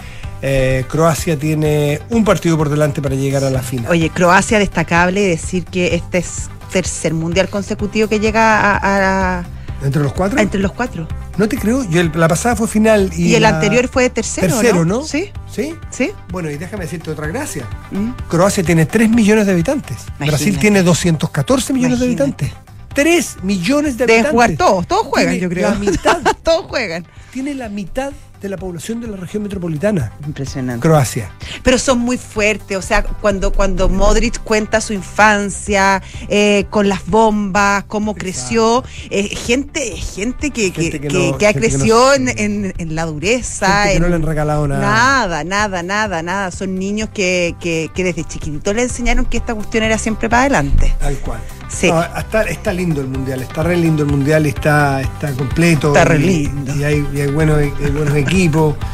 eh, 0.42 0.84
Croacia 0.88 1.38
tiene 1.38 2.00
un 2.10 2.24
partido 2.24 2.56
por 2.58 2.68
delante 2.68 3.00
para 3.00 3.14
llegar 3.14 3.44
a 3.44 3.50
la 3.50 3.62
final. 3.62 3.90
Oye, 3.90 4.10
Croacia 4.10 4.58
destacable 4.58 5.20
decir 5.22 5.64
que 5.64 5.94
este 5.94 6.18
es 6.18 6.50
tercer 6.72 7.14
mundial 7.14 7.48
consecutivo 7.48 8.08
que 8.08 8.18
llega 8.20 8.60
a, 8.76 9.38
a- 9.40 9.44
¿Entre 9.82 10.02
los 10.02 10.12
cuatro? 10.12 10.38
entre 10.38 10.60
los 10.60 10.72
cuatro. 10.72 11.08
No 11.38 11.48
te 11.48 11.56
creo, 11.58 11.82
yo 11.88 12.00
el- 12.02 12.12
la 12.14 12.28
pasada 12.28 12.54
fue 12.56 12.68
final 12.68 13.10
y, 13.16 13.28
Y, 13.28 13.34
el 13.34 13.42
la- 13.42 13.48
anterior 13.48 13.88
fue 13.88 14.10
tercero, 14.10 14.48
tercero, 14.58 14.84
¿no? 14.84 15.02
Sí, 15.02 15.30
¿Sí? 15.50 15.74
sí. 15.90 16.10
Bueno, 16.30 16.50
y 16.50 16.56
déjame 16.58 16.84
decirte 16.84 17.10
otra 17.10 17.26
gracia. 17.26 17.66
Mm. 17.90 18.10
Croacia 18.28 18.62
tiene 18.62 18.84
3 18.86 19.08
millones 19.10 19.46
de 19.46 19.52
habitantes. 19.52 19.96
Imagínate. 20.18 20.26
Brasil 20.30 20.58
tiene 20.58 20.82
214 20.82 21.72
millones 21.72 21.98
Imagínate. 21.98 22.22
de 22.24 22.24
habitantes. 22.50 22.61
3 22.94 23.36
millones 23.42 23.96
de 23.98 24.06
Deben 24.06 24.26
habitantes. 24.26 24.30
jugar 24.32 24.56
todos, 24.56 24.86
todos 24.86 25.06
juegan, 25.06 25.32
Tiene 25.32 25.42
yo 25.42 25.48
creo. 25.50 25.70
La 25.70 25.74
mitad, 25.78 26.18
todos 26.42 26.66
juegan. 26.66 27.06
tiene 27.32 27.54
la 27.54 27.68
mitad 27.68 28.12
de 28.40 28.48
la 28.48 28.56
población 28.56 29.00
de 29.00 29.06
la 29.06 29.16
región 29.16 29.44
metropolitana. 29.44 30.12
Impresionante. 30.26 30.80
Croacia. 30.82 31.30
Pero 31.62 31.78
son 31.78 32.00
muy 32.00 32.18
fuertes, 32.18 32.76
o 32.76 32.82
sea, 32.82 33.04
cuando, 33.04 33.52
cuando 33.52 33.88
Modric 33.88 34.40
cuenta 34.42 34.80
su 34.80 34.92
infancia, 34.92 36.02
eh, 36.28 36.66
con 36.68 36.88
las 36.88 37.06
bombas, 37.06 37.84
cómo 37.84 38.16
creció, 38.16 38.82
eh, 39.10 39.28
gente, 39.28 39.96
gente 39.96 40.50
que, 40.50 40.72
que, 40.72 40.82
Gente 40.82 41.00
que 41.00 41.06
que- 41.08 41.14
no- 41.30 41.38
que 41.38 41.46
ha 41.46 41.52
que 41.52 41.60
no- 41.60 41.66
crecido 41.68 42.14
en, 42.14 42.28
en- 42.36 42.74
en 42.78 42.94
la 42.96 43.06
dureza. 43.06 43.66
Gente 43.84 43.88
que 43.90 43.96
en- 43.96 44.02
no 44.02 44.08
le 44.08 44.14
han 44.16 44.22
regalado 44.22 44.66
nada. 44.66 44.80
Nada, 44.82 45.44
nada, 45.44 45.82
nada, 45.84 46.22
nada. 46.24 46.50
Son 46.50 46.74
niños 46.76 47.10
que, 47.14 47.54
que, 47.60 47.90
que 47.94 48.02
desde 48.02 48.24
chiquitito 48.24 48.74
le 48.74 48.82
enseñaron 48.82 49.24
que 49.24 49.36
esta 49.36 49.54
cuestión 49.54 49.84
era 49.84 49.98
siempre 49.98 50.28
para 50.28 50.42
adelante. 50.42 50.92
Tal 50.98 51.14
cual. 51.18 51.40
Sí. 51.72 51.90
No, 51.90 52.02
está, 52.02 52.42
está 52.42 52.72
lindo 52.72 53.00
el 53.00 53.08
mundial, 53.08 53.40
está 53.42 53.62
re 53.62 53.76
lindo 53.76 54.02
el 54.02 54.10
mundial, 54.10 54.44
está, 54.46 55.00
está 55.00 55.32
completo. 55.32 55.88
Está 55.88 56.04
re 56.04 56.18
y- 56.18 56.46
lindo. 56.46 56.74
Y 56.76 56.84
hay, 56.84 57.08
y 57.14 57.20
hay 57.20 57.30
buenos, 57.30 57.58
hay 57.58 57.90
buenos 57.90 58.14
equipos. 58.14 58.76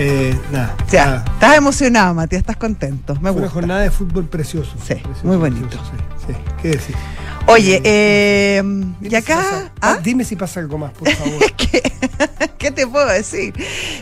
Eh, 0.00 0.32
nada. 0.52 0.76
O 0.86 0.88
sea, 0.88 1.06
nada. 1.06 1.24
estás 1.32 1.56
emocionado, 1.56 2.14
Matías, 2.14 2.38
estás 2.38 2.56
contento. 2.56 3.14
Me 3.14 3.20
Fue 3.20 3.30
una 3.32 3.40
gusta. 3.40 3.50
jornada 3.54 3.80
de 3.80 3.90
fútbol 3.90 4.26
precioso. 4.26 4.70
Sí, 4.80 4.94
Precioso, 4.94 5.26
muy 5.26 5.36
bonito. 5.38 5.66
precioso, 5.66 5.90
sí, 6.24 6.34
sí. 6.34 6.38
¿Qué 6.62 6.68
decir? 6.68 6.94
Oye, 7.48 7.80
eh, 7.84 8.62
y 9.00 9.08
si 9.10 9.16
acá. 9.16 9.36
pasa- 9.36 9.72
¿ah? 9.80 9.96
ah, 9.96 10.00
Dime 10.02 10.24
si 10.24 10.36
pasa 10.36 10.60
algo 10.60 10.78
más, 10.78 10.92
por 10.92 11.08
favor. 11.16 11.52
¿Qué, 11.56 11.82
qué 12.58 12.70
te 12.70 12.86
puedo 12.86 13.06
decir? 13.08 13.54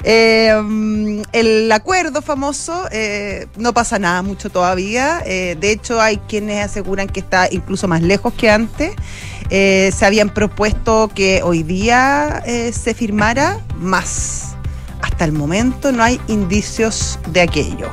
Eh, 0.03 1.23
el 1.33 1.73
acuerdo 1.73 2.23
famoso, 2.23 2.87
eh, 2.91 3.47
no 3.57 3.73
pasa 3.73 3.99
nada 3.99 4.23
mucho 4.23 4.51
todavía. 4.51 5.23
Eh, 5.25 5.57
de 5.61 5.71
hecho, 5.73 6.01
hay 6.01 6.19
quienes 6.29 6.65
aseguran 6.65 7.09
que 7.09 7.21
está 7.21 7.49
incluso 7.51 7.89
más 7.89 8.03
lejos 8.03 8.35
que 8.35 8.51
antes. 8.51 8.93
Eh, 9.51 9.93
se 9.97 10.05
habían 10.05 10.31
propuesto 10.31 11.09
que 11.15 11.43
hoy 11.45 11.63
día 11.63 12.43
eh, 12.47 12.73
se 12.73 12.95
firmara 12.95 13.61
más. 13.79 14.55
Hasta 15.03 15.25
el 15.25 15.33
momento 15.33 15.93
no 15.93 16.03
hay 16.03 16.21
indicios 16.27 17.19
de 17.29 17.43
aquello. 17.43 17.91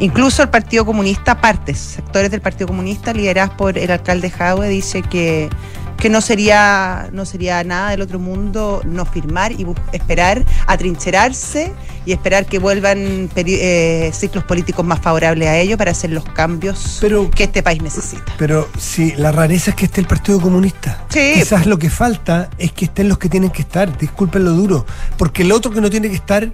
Incluso 0.00 0.42
el 0.42 0.48
Partido 0.48 0.86
Comunista, 0.86 1.40
partes, 1.40 1.78
sectores 1.78 2.30
del 2.30 2.40
Partido 2.40 2.68
Comunista 2.68 3.12
lideradas 3.12 3.50
por 3.50 3.76
el 3.76 3.90
alcalde 3.90 4.30
Jaue, 4.30 4.68
dice 4.68 5.02
que, 5.02 5.48
que 5.96 6.08
no 6.08 6.20
sería, 6.20 7.08
no 7.12 7.24
sería 7.24 7.64
nada 7.64 7.90
del 7.90 8.02
otro 8.02 8.20
mundo 8.20 8.80
no 8.84 9.04
firmar 9.04 9.52
y 9.52 9.66
esperar, 9.92 10.44
atrincherarse 10.66 11.72
y 12.06 12.12
esperar 12.12 12.46
que 12.46 12.60
vuelvan 12.60 13.28
eh, 13.34 14.10
ciclos 14.14 14.44
políticos 14.44 14.86
más 14.86 15.00
favorables 15.00 15.48
a 15.48 15.58
ello 15.58 15.76
para 15.76 15.90
hacer 15.90 16.10
los 16.10 16.24
cambios 16.24 17.00
que 17.34 17.44
este 17.44 17.64
país 17.64 17.82
necesita. 17.82 18.32
Pero 18.38 18.68
sí, 18.78 19.14
la 19.16 19.32
rareza 19.32 19.70
es 19.70 19.76
que 19.76 19.86
esté 19.86 20.00
el 20.00 20.06
Partido 20.06 20.40
Comunista. 20.40 21.04
Sí. 21.08 21.32
Quizás 21.34 21.66
lo 21.66 21.78
que 21.78 21.90
falta 21.90 22.50
es 22.56 22.70
que 22.70 22.84
estén 22.84 23.08
los 23.08 23.18
que 23.18 23.28
tienen 23.28 23.50
que 23.50 23.62
estar, 23.62 23.98
disculpen 23.98 24.44
lo 24.44 24.52
duro, 24.52 24.86
porque 25.16 25.42
el 25.42 25.50
otro 25.50 25.72
que 25.72 25.80
no 25.80 25.90
tiene 25.90 26.08
que 26.08 26.14
estar 26.14 26.50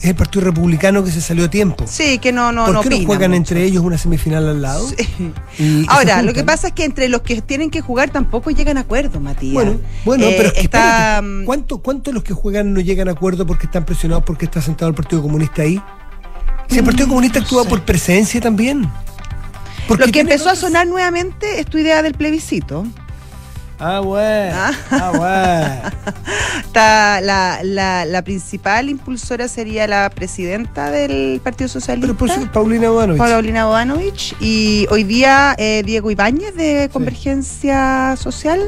es 0.00 0.06
el 0.06 0.14
Partido 0.14 0.46
Republicano 0.46 1.04
que 1.04 1.10
se 1.10 1.20
salió 1.20 1.44
a 1.44 1.50
tiempo. 1.50 1.84
Sí, 1.86 2.18
que 2.18 2.32
no 2.32 2.52
no 2.52 2.64
¿Por 2.64 2.88
qué 2.88 3.00
no, 3.00 3.06
juegan 3.06 3.34
entre 3.34 3.64
ellos 3.64 3.84
una 3.84 3.98
semifinal 3.98 4.48
al 4.48 4.62
lado? 4.62 4.88
Ahora, 5.88 6.22
lo 6.22 6.32
que 6.32 6.42
pasa 6.42 6.68
es 6.68 6.72
que 6.72 6.84
entre 6.84 7.10
los 7.10 7.20
que 7.20 7.42
tienen 7.42 7.70
que 7.70 7.82
jugar 7.82 8.08
tampoco 8.08 8.50
llegan 8.50 8.78
a 8.78 8.80
acuerdo, 8.80 9.20
Matías. 9.20 9.52
Bueno, 9.52 9.78
bueno, 10.06 10.26
pero 10.36 10.48
es 10.48 10.54
que 10.54 10.60
está, 10.62 11.20
mm, 11.22 11.44
¿cuánto, 11.44 11.78
¿cuántos 11.78 12.14
los 12.14 12.24
que 12.24 12.32
juegan 12.32 12.72
no 12.72 12.80
llegan 12.80 13.08
a 13.08 13.12
acuerdo 13.12 13.46
porque 13.46 13.66
están 13.66 13.84
presionados 13.84 14.24
porque 14.24 14.46
está 14.46 14.62
sentado 14.62 14.88
el 14.88 14.94
Partido 14.94 15.20
Comunista 15.20 15.62
ahí? 15.62 15.80
Si 16.68 16.78
el 16.78 16.84
Partido 16.84 17.06
mm, 17.06 17.10
Comunista 17.10 17.40
actúa 17.40 17.64
por 17.64 17.82
presencia 17.82 18.40
también. 18.40 18.88
Lo 19.86 20.06
que 20.06 20.20
empezó 20.20 20.48
a 20.48 20.56
sonar 20.56 20.86
nuevamente 20.86 21.60
es 21.60 21.66
tu 21.66 21.76
idea 21.76 22.00
del 22.02 22.14
plebiscito. 22.14 22.86
Ah, 23.80 24.00
bueno. 24.00 24.54
Ah, 24.54 24.72
ah 24.90 25.12
bueno. 25.16 26.34
Está 26.66 27.20
la, 27.22 27.60
la, 27.62 28.04
la, 28.04 28.22
principal 28.22 28.90
impulsora 28.90 29.48
sería 29.48 29.86
la 29.86 30.10
presidenta 30.10 30.90
del 30.90 31.40
Partido 31.42 31.68
Socialista. 31.68 32.14
Pero 32.18 32.52
Paulina 32.52 32.90
Bodanovich. 32.90 33.18
Paulina 33.18 33.64
Bodanovich. 33.64 34.36
Y 34.38 34.86
hoy 34.90 35.04
día 35.04 35.54
eh, 35.56 35.82
Diego 35.84 36.10
Ibáñez 36.10 36.54
de 36.54 36.90
Convergencia 36.92 38.16
Social 38.18 38.60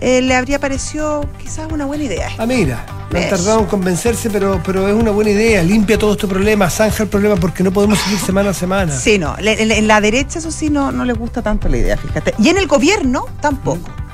eh, 0.00 0.22
le 0.22 0.36
habría 0.36 0.60
parecido 0.60 1.28
quizás 1.42 1.70
una 1.72 1.84
buena 1.84 2.04
idea. 2.04 2.28
Ah, 2.38 2.46
mira. 2.46 2.86
No 3.10 3.18
han 3.18 3.28
tardado 3.28 3.60
en 3.60 3.66
convencerse, 3.66 4.30
pero, 4.30 4.60
pero 4.64 4.88
es 4.88 4.94
una 4.94 5.10
buena 5.10 5.30
idea. 5.30 5.62
Limpia 5.62 5.98
todo 5.98 6.12
este 6.12 6.26
problema, 6.26 6.70
zanja 6.70 7.02
el 7.04 7.08
problema, 7.08 7.36
porque 7.36 7.62
no 7.62 7.72
podemos 7.72 7.98
seguir 7.98 8.18
semana 8.18 8.50
a 8.50 8.54
semana. 8.54 8.92
Sí, 8.96 9.18
no. 9.18 9.36
En, 9.38 9.86
la 9.86 10.00
derecha, 10.00 10.38
eso 10.38 10.50
sí, 10.50 10.70
no, 10.70 10.92
no 10.92 11.04
le 11.04 11.12
gusta 11.12 11.42
tanto 11.42 11.68
la 11.68 11.76
idea, 11.76 11.96
fíjate. 11.96 12.34
Y 12.38 12.48
en 12.48 12.58
el 12.58 12.66
gobierno, 12.66 13.26
tampoco. 13.40 13.88
Mm 13.88 14.05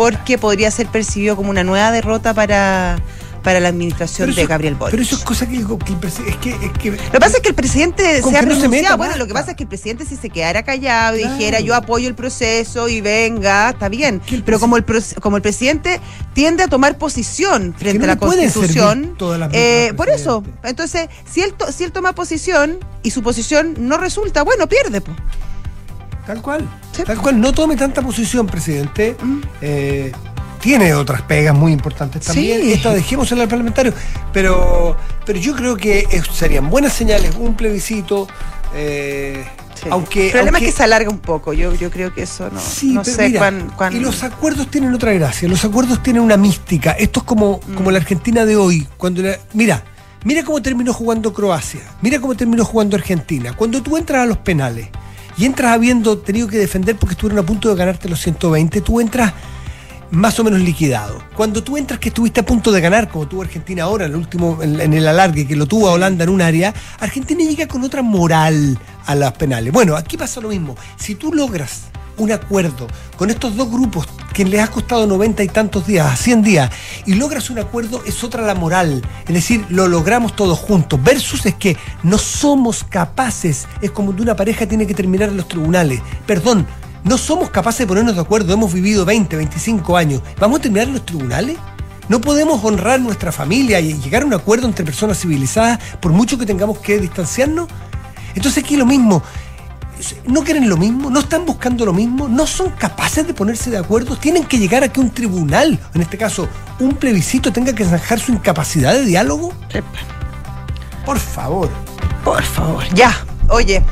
porque 0.00 0.38
podría 0.38 0.70
ser 0.70 0.86
percibido 0.86 1.36
como 1.36 1.50
una 1.50 1.62
nueva 1.62 1.92
derrota 1.92 2.32
para, 2.32 2.96
para 3.42 3.60
la 3.60 3.68
administración 3.68 4.34
de 4.34 4.46
Gabriel 4.46 4.74
Boric. 4.74 4.92
Pero 4.92 5.02
eso 5.02 5.16
es 5.16 5.24
cosa 5.24 5.46
que, 5.46 5.56
el 5.56 5.66
es 5.66 6.36
que, 6.36 6.52
es 6.52 6.72
que, 6.78 6.90
Lo 6.92 6.96
que 6.96 7.20
pasa 7.20 7.36
es 7.36 7.42
que 7.42 7.50
el 7.50 7.54
presidente 7.54 8.22
se 8.22 8.38
ha 8.38 8.40
pronunciado. 8.40 8.96
bueno, 8.96 9.18
lo 9.18 9.26
que 9.26 9.34
pasa 9.34 9.50
es 9.50 9.58
que 9.58 9.64
el 9.64 9.68
presidente 9.68 10.06
si 10.06 10.16
se 10.16 10.30
quedara 10.30 10.62
callado 10.62 11.18
y 11.18 11.24
dijera 11.24 11.60
yo 11.60 11.74
apoyo 11.74 12.08
el 12.08 12.14
proceso 12.14 12.88
y 12.88 13.02
venga, 13.02 13.68
está 13.68 13.90
bien. 13.90 14.22
Pero 14.46 14.58
como 14.58 14.78
el 14.78 14.86
como 15.20 15.36
el 15.36 15.42
presidente 15.42 16.00
tiende 16.32 16.62
a 16.62 16.68
tomar 16.68 16.96
posición 16.96 17.74
frente 17.76 18.02
a 18.04 18.06
la 18.06 18.16
Constitución, 18.16 19.18
eh, 19.52 19.92
por 19.98 20.08
eso, 20.08 20.42
entonces 20.64 21.10
si 21.30 21.42
él 21.42 21.54
si 21.74 21.84
él 21.84 21.92
toma 21.92 22.14
posición 22.14 22.78
y 23.02 23.10
su 23.10 23.22
posición 23.22 23.74
no 23.80 23.98
resulta, 23.98 24.44
bueno, 24.44 24.66
pierde. 24.66 25.02
pues. 25.02 25.18
Tal 26.30 26.42
cual. 26.42 26.68
Tal 27.04 27.18
cual. 27.18 27.40
No 27.40 27.52
tome 27.52 27.74
tanta 27.74 28.02
posición, 28.02 28.46
presidente. 28.46 29.16
Mm. 29.20 29.40
Eh, 29.60 30.12
tiene 30.60 30.94
otras 30.94 31.22
pegas 31.22 31.56
muy 31.56 31.72
importantes 31.72 32.24
también. 32.24 32.70
Esta 32.70 32.92
dejemos 32.94 33.32
en 33.32 33.38
el 33.38 33.48
parlamentario. 33.48 33.92
Pero, 34.32 34.96
pero 35.26 35.40
yo 35.40 35.56
creo 35.56 35.76
que 35.76 36.06
serían 36.32 36.70
buenas 36.70 36.92
señales 36.92 37.34
un 37.34 37.56
plebiscito. 37.56 38.28
Eh, 38.76 39.44
aunque, 39.90 40.26
el 40.26 40.32
problema 40.32 40.58
es 40.58 40.64
que 40.66 40.72
se 40.72 40.84
alarga 40.84 41.10
un 41.10 41.18
poco, 41.18 41.52
yo, 41.52 41.74
yo 41.74 41.90
creo 41.90 42.14
que 42.14 42.22
eso 42.22 42.44
no, 42.44 42.60
no 42.92 43.04
sé 43.04 43.40
Y 43.90 43.98
los 43.98 44.22
acuerdos 44.22 44.70
tienen 44.70 44.94
otra 44.94 45.12
gracia, 45.12 45.48
los 45.48 45.64
acuerdos 45.64 46.00
tienen 46.00 46.22
una 46.22 46.36
mística. 46.36 46.92
Esto 46.92 47.20
es 47.20 47.26
como, 47.26 47.58
como 47.74 47.90
mm. 47.90 47.92
la 47.92 47.98
Argentina 47.98 48.44
de 48.44 48.54
hoy. 48.54 48.86
cuando 48.98 49.20
Mira, 49.52 49.82
mira 50.22 50.44
cómo 50.44 50.62
terminó 50.62 50.92
jugando 50.92 51.32
Croacia, 51.32 51.80
mira 52.02 52.20
cómo 52.20 52.36
terminó 52.36 52.64
jugando 52.64 52.96
Argentina. 52.96 53.52
Cuando 53.54 53.82
tú 53.82 53.96
entras 53.96 54.22
a 54.22 54.26
los 54.26 54.38
penales, 54.38 54.90
y 55.36 55.44
entras 55.44 55.72
habiendo 55.72 56.18
tenido 56.18 56.48
que 56.48 56.58
defender 56.58 56.96
porque 56.96 57.14
estuvieron 57.14 57.42
a 57.42 57.46
punto 57.46 57.68
de 57.68 57.76
ganarte 57.76 58.08
los 58.08 58.20
120, 58.20 58.80
tú 58.80 59.00
entras 59.00 59.32
más 60.10 60.38
o 60.40 60.44
menos 60.44 60.60
liquidado. 60.60 61.22
Cuando 61.36 61.62
tú 61.62 61.76
entras 61.76 62.00
que 62.00 62.08
estuviste 62.08 62.40
a 62.40 62.46
punto 62.46 62.72
de 62.72 62.80
ganar, 62.80 63.08
como 63.08 63.28
tuvo 63.28 63.42
Argentina 63.42 63.84
ahora, 63.84 64.06
el 64.06 64.16
último, 64.16 64.58
en, 64.62 64.92
el 64.92 65.06
alargue, 65.06 65.46
que 65.46 65.56
lo 65.56 65.66
tuvo 65.66 65.88
a 65.88 65.92
Holanda 65.92 66.24
en 66.24 66.30
un 66.30 66.42
área, 66.42 66.74
Argentina 66.98 67.44
llega 67.44 67.68
con 67.68 67.84
otra 67.84 68.02
moral 68.02 68.78
a 69.06 69.14
las 69.14 69.32
penales. 69.32 69.72
Bueno, 69.72 69.96
aquí 69.96 70.16
pasa 70.16 70.40
lo 70.40 70.48
mismo. 70.48 70.76
Si 70.96 71.14
tú 71.14 71.32
logras 71.32 71.89
un 72.20 72.32
acuerdo 72.32 72.86
con 73.16 73.30
estos 73.30 73.56
dos 73.56 73.70
grupos 73.70 74.06
que 74.32 74.44
les 74.44 74.60
ha 74.60 74.68
costado 74.68 75.06
noventa 75.06 75.42
y 75.42 75.48
tantos 75.48 75.86
días, 75.86 76.06
a 76.06 76.16
100 76.16 76.42
días, 76.42 76.70
y 77.06 77.14
logras 77.14 77.50
un 77.50 77.58
acuerdo, 77.58 78.02
es 78.06 78.22
otra 78.22 78.42
la 78.42 78.54
moral. 78.54 79.02
Es 79.26 79.34
decir, 79.34 79.64
lo 79.70 79.88
logramos 79.88 80.36
todos 80.36 80.58
juntos. 80.58 81.02
Versus 81.02 81.44
es 81.46 81.54
que 81.54 81.76
no 82.02 82.18
somos 82.18 82.84
capaces, 82.84 83.66
es 83.80 83.90
como 83.90 84.12
de 84.12 84.22
una 84.22 84.36
pareja 84.36 84.66
tiene 84.66 84.86
que 84.86 84.94
terminar 84.94 85.30
en 85.30 85.36
los 85.36 85.48
tribunales. 85.48 86.00
Perdón, 86.26 86.66
no 87.02 87.18
somos 87.18 87.50
capaces 87.50 87.80
de 87.80 87.86
ponernos 87.86 88.14
de 88.14 88.20
acuerdo, 88.20 88.52
hemos 88.52 88.72
vivido 88.72 89.04
20, 89.04 89.36
25 89.36 89.96
años. 89.96 90.22
¿Vamos 90.38 90.58
a 90.58 90.62
terminar 90.62 90.88
en 90.88 90.94
los 90.94 91.06
tribunales? 91.06 91.56
No 92.08 92.20
podemos 92.20 92.62
honrar 92.64 93.00
nuestra 93.00 93.32
familia 93.32 93.80
y 93.80 93.94
llegar 93.94 94.22
a 94.22 94.26
un 94.26 94.34
acuerdo 94.34 94.66
entre 94.66 94.84
personas 94.84 95.18
civilizadas 95.18 95.78
por 96.00 96.12
mucho 96.12 96.36
que 96.38 96.44
tengamos 96.44 96.78
que 96.78 96.98
distanciarnos. 96.98 97.68
Entonces 98.34 98.62
aquí 98.62 98.76
lo 98.76 98.86
mismo, 98.86 99.22
no 100.26 100.42
quieren 100.42 100.68
lo 100.68 100.76
mismo, 100.76 101.10
no 101.10 101.20
están 101.20 101.44
buscando 101.46 101.84
lo 101.84 101.92
mismo, 101.92 102.28
no 102.28 102.46
son 102.46 102.70
capaces 102.70 103.26
de 103.26 103.34
ponerse 103.34 103.70
de 103.70 103.78
acuerdo, 103.78 104.16
tienen 104.16 104.44
que 104.44 104.58
llegar 104.58 104.82
a 104.84 104.88
que 104.88 105.00
un 105.00 105.10
tribunal, 105.10 105.78
en 105.94 106.02
este 106.02 106.16
caso 106.16 106.48
un 106.78 106.94
plebiscito, 106.94 107.52
tenga 107.52 107.74
que 107.74 107.84
zanjar 107.84 108.18
su 108.18 108.32
incapacidad 108.32 108.92
de 108.94 109.04
diálogo. 109.04 109.52
Por 111.04 111.18
favor. 111.18 111.68
Por 112.24 112.42
favor. 112.42 112.84
Ya, 112.94 113.14
oye. 113.48 113.82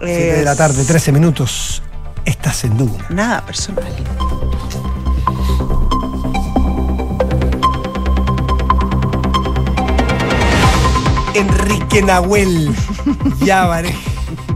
de 0.00 0.42
la 0.44 0.54
tarde, 0.56 0.84
13 0.84 1.12
minutos. 1.12 1.82
Estás 2.24 2.64
en 2.64 2.76
duda. 2.76 3.06
Nada 3.10 3.44
personal. 3.44 3.84
Enrique 11.34 12.00
Nahuel. 12.02 12.74
ya, 13.44 13.66
vale. 13.66 13.94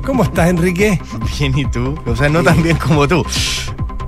¿Cómo 0.09 0.23
estás, 0.23 0.49
Enrique? 0.49 0.99
Bien, 1.39 1.59
¿y 1.59 1.67
tú? 1.67 1.95
O 2.07 2.17
sea, 2.17 2.31
no 2.31 2.43
tan 2.43 2.63
bien 2.63 2.79
como 2.79 3.07
tú. 3.07 3.23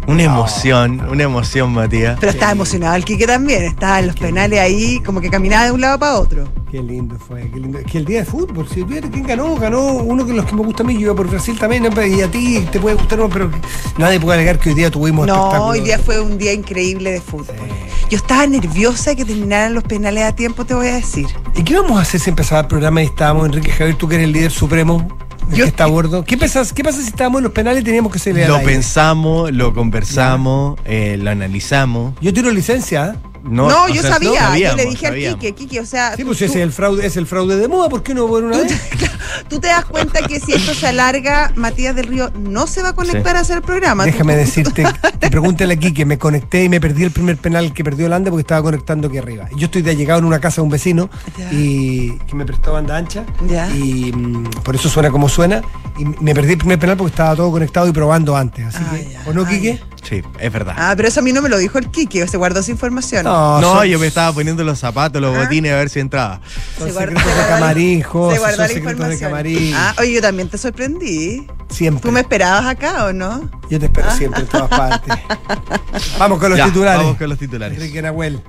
Una 0.07 0.23
emoción, 0.23 0.99
una 1.11 1.25
emoción, 1.25 1.75
Matías. 1.75 2.17
Pero 2.19 2.33
estaba 2.33 2.53
emocionado 2.53 2.97
el 2.97 3.05
Quique 3.05 3.27
también, 3.27 3.65
estaba 3.65 4.01
en 4.01 4.07
los 4.07 4.17
penales 4.17 4.61
ahí, 4.61 5.01
como 5.05 5.21
que 5.21 5.29
caminaba 5.29 5.67
de 5.67 5.73
un 5.73 5.83
lado 5.83 5.99
para 5.99 6.19
otro. 6.19 6.49
Qué 6.71 6.83
lindo 6.83 7.19
fue, 7.19 7.51
qué 7.51 7.61
lindo. 7.61 7.81
Que 7.81 7.99
el 7.99 8.07
día 8.07 8.21
de 8.21 8.25
fútbol, 8.25 8.67
si 8.67 8.83
quién 8.83 9.27
ganó, 9.27 9.57
ganó 9.57 9.93
uno 9.93 10.25
de 10.25 10.33
los 10.33 10.47
que 10.47 10.55
me 10.55 10.63
gusta 10.63 10.85
a 10.85 10.87
mí, 10.87 10.95
yo 10.95 11.01
iba 11.01 11.15
por 11.15 11.29
Brasil 11.29 11.59
también, 11.59 11.85
y 11.85 12.21
a 12.23 12.31
ti 12.31 12.67
te 12.73 12.81
puede 12.81 12.97
gustar, 12.97 13.21
pero 13.31 13.51
nadie 13.99 14.19
puede 14.19 14.39
alegar 14.39 14.59
que 14.59 14.71
hoy 14.71 14.77
día 14.77 14.91
tuvimos 14.91 15.27
No, 15.27 15.67
hoy 15.67 15.81
día 15.81 15.99
fue 15.99 16.19
un 16.19 16.39
día 16.39 16.55
increíble 16.55 17.11
de 17.11 17.21
fútbol. 17.21 17.57
Yo 18.09 18.17
estaba 18.17 18.47
nerviosa 18.47 19.11
de 19.11 19.17
que 19.17 19.27
terminaran 19.27 19.75
los 19.75 19.85
penales 19.85 20.25
a 20.25 20.35
tiempo, 20.35 20.65
te 20.65 20.73
voy 20.73 20.89
a 20.89 20.95
decir. 20.95 21.27
¿Y 21.55 21.63
qué 21.63 21.77
vamos 21.77 21.99
a 21.99 22.03
hacer 22.03 22.21
si 22.21 22.31
empezaba 22.31 22.63
el 22.63 22.69
programa 22.69 23.03
y 23.03 23.05
estábamos, 23.05 23.45
Enrique 23.45 23.71
Javier, 23.71 23.99
tú 23.99 24.09
que 24.09 24.15
eres 24.15 24.29
el 24.29 24.33
líder 24.33 24.51
supremo? 24.51 25.20
Yo, 25.53 25.65
está 25.65 25.87
gordo. 25.87 26.25
¿Qué, 26.25 26.37
pensás, 26.37 26.73
¿Qué 26.73 26.83
pasa 26.83 27.01
si 27.01 27.09
estábamos 27.09 27.41
en 27.41 27.45
los 27.45 27.53
penales 27.53 27.83
y 27.83 27.85
teníamos 27.85 28.13
que 28.13 28.19
celebrar? 28.19 28.61
Lo 28.61 28.67
pensamos, 28.67 29.53
lo 29.53 29.75
conversamos, 29.75 30.79
eh, 30.85 31.17
lo 31.19 31.31
analizamos. 31.31 32.15
Yo 32.21 32.33
tiro 32.33 32.51
licencia. 32.51 33.17
No, 33.43 33.89
yo 33.89 34.03
sabía, 34.03 34.57
yo 34.59 34.77
le 34.77 34.87
dije 34.87 35.07
al 35.07 35.15
Kike, 35.15 35.55
Kike, 35.55 35.81
o 35.81 35.87
sea. 35.87 36.17
Sí, 36.17 36.25
pues 36.25 36.43
ese 36.43 36.59
es 36.59 36.65
el 36.65 36.73
fraude, 36.73 37.07
es 37.07 37.17
el 37.17 37.27
fraude 37.27 37.57
de 37.57 37.69
moda, 37.69 37.89
¿por 37.89 38.03
qué 38.03 38.15
no 38.15 38.27
por 38.27 38.45
una 38.45 38.59
vez? 38.59 38.73
tú 39.49 39.61
te 39.61 39.69
das 39.69 39.85
cuenta 39.85 40.21
que 40.27 40.41
si 40.41 40.53
esto 40.53 40.75
se 40.75 40.87
alarga, 40.87 41.53
Matías 41.57 41.95
del 41.95 42.07
Río 42.07 42.31
no 42.39 42.67
se 42.67 42.83
va 42.83 42.91
a 42.91 42.93
conectar 42.95 43.37
a 43.37 43.41
hacer 43.41 43.57
el 43.57 43.63
programa. 43.63 44.05
Déjame 44.05 44.37
decirte, 44.37 44.85
te 45.19 45.31
pregúntale 45.31 45.75
aquí 45.75 45.93
que 45.93 46.05
me 46.05 46.19
conecté 46.19 46.65
y 46.65 46.69
me 46.69 46.81
perdí 46.81 47.05
el 47.05 47.11
primer 47.11 47.37
penal 47.37 47.73
que 47.73 47.85
perdió 47.85 48.07
Holanda 48.07 48.31
porque 48.31 48.43
estaba 48.43 48.63
conectando 48.63 49.09
aquí 49.09 49.19
arriba. 49.19 49.49
Yo 49.57 49.67
estoy 49.67 49.83
de 49.83 49.97
llegado 49.97 50.21
en 50.21 50.27
una 50.27 50.41
casa 50.41 50.57
de 50.57 50.63
un 50.63 50.71
vecino 50.71 51.11
y 51.51 52.19
que 52.19 52.35
me 52.35 52.45
prestó 52.45 52.73
banda 52.73 52.97
ancha 52.97 53.25
y 53.75 54.13
mm, 54.13 54.51
por 54.63 54.75
eso 54.75 54.89
suena 54.89 55.11
como 55.11 55.29
suena 55.29 55.63
y 55.99 56.05
me 56.05 56.35
perdí 56.35 56.53
el 56.53 56.59
primer 56.59 56.79
penal 56.79 56.97
porque 56.97 57.11
estaba 57.11 57.37
todo 57.37 57.51
conectado 57.51 57.89
y 57.89 57.93
probando 57.93 58.37
antes. 58.37 58.67
Así 58.67 58.79
ah, 58.81 58.95
que, 59.25 59.31
¿o 59.31 59.33
no, 59.33 59.47
Quique? 59.47 59.81
Sí, 60.03 60.23
es 60.39 60.53
verdad. 60.53 60.75
Ah, 60.79 60.95
pero 60.97 61.09
eso 61.09 61.21
a 61.21 61.23
mí 61.23 61.33
no 61.33 61.43
me 61.43 61.49
lo 61.49 61.59
dijo 61.59 61.79
el 61.79 61.91
Kike, 61.91 62.27
se 62.27 62.37
guardó 62.37 62.61
esa 62.61 62.71
información. 62.71 63.27
No, 63.31 63.85
yo 63.85 63.99
me 63.99 64.07
estaba 64.07 64.33
poniendo 64.33 64.65
los 64.65 64.79
zapatos, 64.79 65.21
los 65.21 65.37
botines 65.37 65.73
a 65.73 65.77
ver 65.77 65.89
si 65.89 66.01
entraba. 66.01 66.41
se 66.79 66.93
guardó, 66.93 67.15
de 67.15 67.47
camarín, 67.49 68.03
Se 68.03 68.09
guardó 68.09 68.57
la 68.67 68.73
información. 68.73 69.33
Ah, 69.75 69.95
oye, 69.99 70.15
yo 70.15 70.21
también 70.21 70.49
te 70.49 70.59
sorprendí. 70.59 71.47
Siempre. 71.69 72.03
¿Tú 72.03 72.11
me 72.11 72.21
esperabas 72.21 72.67
acá 72.67 73.07
o 73.07 73.13
no? 73.13 73.49
Yo 73.71 73.79
te 73.79 73.87
espero 73.87 74.09
ah. 74.11 74.17
siempre 74.17 74.41
en 74.43 74.49
todas 74.49 74.69
partes. 74.69 75.15
vamos 76.19 76.39
con 76.41 76.51
los 76.51 76.65
titulares. 76.65 77.03
Vamos 77.03 77.17
con 77.17 77.29
los 77.29 77.39
titulares. 77.39 77.79
Enrique 77.79 78.03
Nahuel. 78.03 78.43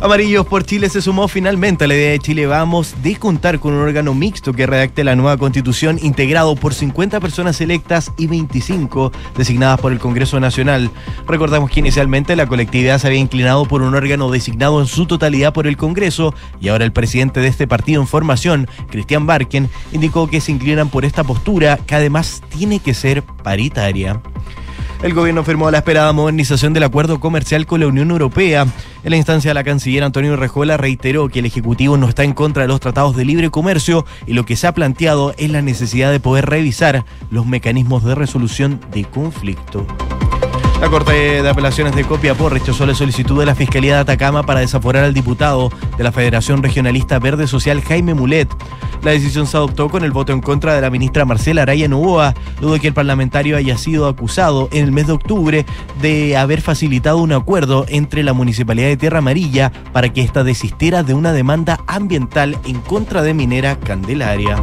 Amarillos 0.00 0.46
por 0.46 0.64
Chile 0.64 0.88
se 0.88 1.02
sumó 1.02 1.26
finalmente 1.26 1.84
a 1.84 1.88
la 1.88 1.94
idea 1.94 2.12
de 2.12 2.20
Chile 2.20 2.46
Vamos 2.46 2.94
de 3.02 3.16
contar 3.16 3.58
con 3.58 3.74
un 3.74 3.82
órgano 3.82 4.14
mixto 4.14 4.52
que 4.52 4.64
redacte 4.64 5.02
la 5.02 5.16
nueva 5.16 5.36
constitución 5.36 5.98
integrado 6.00 6.54
por 6.54 6.72
50 6.72 7.18
personas 7.18 7.60
electas 7.60 8.12
y 8.16 8.28
25 8.28 9.10
designadas 9.36 9.80
por 9.80 9.90
el 9.90 9.98
Congreso 9.98 10.38
Nacional. 10.38 10.92
Recordamos 11.26 11.72
que 11.72 11.80
inicialmente 11.80 12.36
la 12.36 12.46
colectividad 12.46 13.00
se 13.00 13.08
había 13.08 13.18
inclinado 13.18 13.64
por 13.64 13.82
un 13.82 13.96
órgano 13.96 14.30
designado 14.30 14.80
en 14.80 14.86
su 14.86 15.06
totalidad 15.06 15.52
por 15.52 15.66
el 15.66 15.76
Congreso 15.76 16.32
y 16.60 16.68
ahora 16.68 16.84
el 16.84 16.92
presidente 16.92 17.40
de 17.40 17.48
este 17.48 17.66
partido 17.66 18.00
en 18.00 18.06
formación, 18.06 18.68
Cristian 18.90 19.26
Barken, 19.26 19.68
indicó 19.90 20.28
que 20.30 20.40
se 20.40 20.52
inclinan 20.52 20.90
por 20.90 21.04
esta 21.04 21.24
postura 21.24 21.76
que 21.76 21.96
además 21.96 22.40
tiene 22.56 22.78
que 22.78 22.94
ser 22.94 23.24
paritaria. 23.24 24.22
El 25.02 25.14
gobierno 25.14 25.44
firmó 25.44 25.70
la 25.70 25.78
esperada 25.78 26.12
modernización 26.12 26.72
del 26.72 26.82
acuerdo 26.82 27.20
comercial 27.20 27.66
con 27.66 27.78
la 27.80 27.86
Unión 27.86 28.10
Europea. 28.10 28.66
En 29.04 29.10
la 29.10 29.16
instancia, 29.16 29.54
la 29.54 29.62
canciller 29.62 30.02
Antonio 30.02 30.34
Rejola 30.34 30.76
reiteró 30.76 31.28
que 31.28 31.38
el 31.38 31.46
Ejecutivo 31.46 31.96
no 31.96 32.08
está 32.08 32.24
en 32.24 32.32
contra 32.32 32.62
de 32.62 32.68
los 32.68 32.80
tratados 32.80 33.14
de 33.14 33.24
libre 33.24 33.48
comercio 33.48 34.04
y 34.26 34.32
lo 34.32 34.44
que 34.44 34.56
se 34.56 34.66
ha 34.66 34.74
planteado 34.74 35.34
es 35.38 35.50
la 35.50 35.62
necesidad 35.62 36.10
de 36.10 36.18
poder 36.18 36.46
revisar 36.46 37.04
los 37.30 37.46
mecanismos 37.46 38.04
de 38.04 38.16
resolución 38.16 38.80
de 38.92 39.04
conflicto. 39.04 39.86
La 40.80 40.88
Corte 40.88 41.42
de 41.42 41.48
Apelaciones 41.48 41.96
de 41.96 42.04
Copiapó 42.04 42.48
rechazó 42.48 42.86
la 42.86 42.94
solicitud 42.94 43.40
de 43.40 43.46
la 43.46 43.56
Fiscalía 43.56 43.94
de 43.94 44.00
Atacama 44.00 44.44
para 44.44 44.60
desaforar 44.60 45.02
al 45.02 45.12
diputado 45.12 45.72
de 45.96 46.04
la 46.04 46.12
Federación 46.12 46.62
Regionalista 46.62 47.18
Verde 47.18 47.48
Social 47.48 47.82
Jaime 47.82 48.14
Mulet. 48.14 48.48
La 49.02 49.10
decisión 49.10 49.48
se 49.48 49.56
adoptó 49.56 49.88
con 49.88 50.04
el 50.04 50.12
voto 50.12 50.32
en 50.32 50.40
contra 50.40 50.74
de 50.74 50.80
la 50.80 50.88
ministra 50.88 51.24
Marcela 51.24 51.62
Araya 51.62 51.88
Novoa, 51.88 52.32
luego 52.60 52.74
de 52.74 52.80
que 52.80 52.88
el 52.88 52.94
parlamentario 52.94 53.56
haya 53.56 53.76
sido 53.76 54.06
acusado 54.06 54.68
en 54.70 54.84
el 54.84 54.92
mes 54.92 55.08
de 55.08 55.14
octubre 55.14 55.66
de 56.00 56.36
haber 56.36 56.60
facilitado 56.60 57.18
un 57.18 57.32
acuerdo 57.32 57.84
entre 57.88 58.22
la 58.22 58.32
Municipalidad 58.32 58.86
de 58.86 58.96
Tierra 58.96 59.18
Amarilla 59.18 59.72
para 59.92 60.12
que 60.12 60.22
ésta 60.22 60.44
desistiera 60.44 61.02
de 61.02 61.14
una 61.14 61.32
demanda 61.32 61.80
ambiental 61.88 62.56
en 62.64 62.80
contra 62.80 63.22
de 63.22 63.34
Minera 63.34 63.80
Candelaria. 63.80 64.62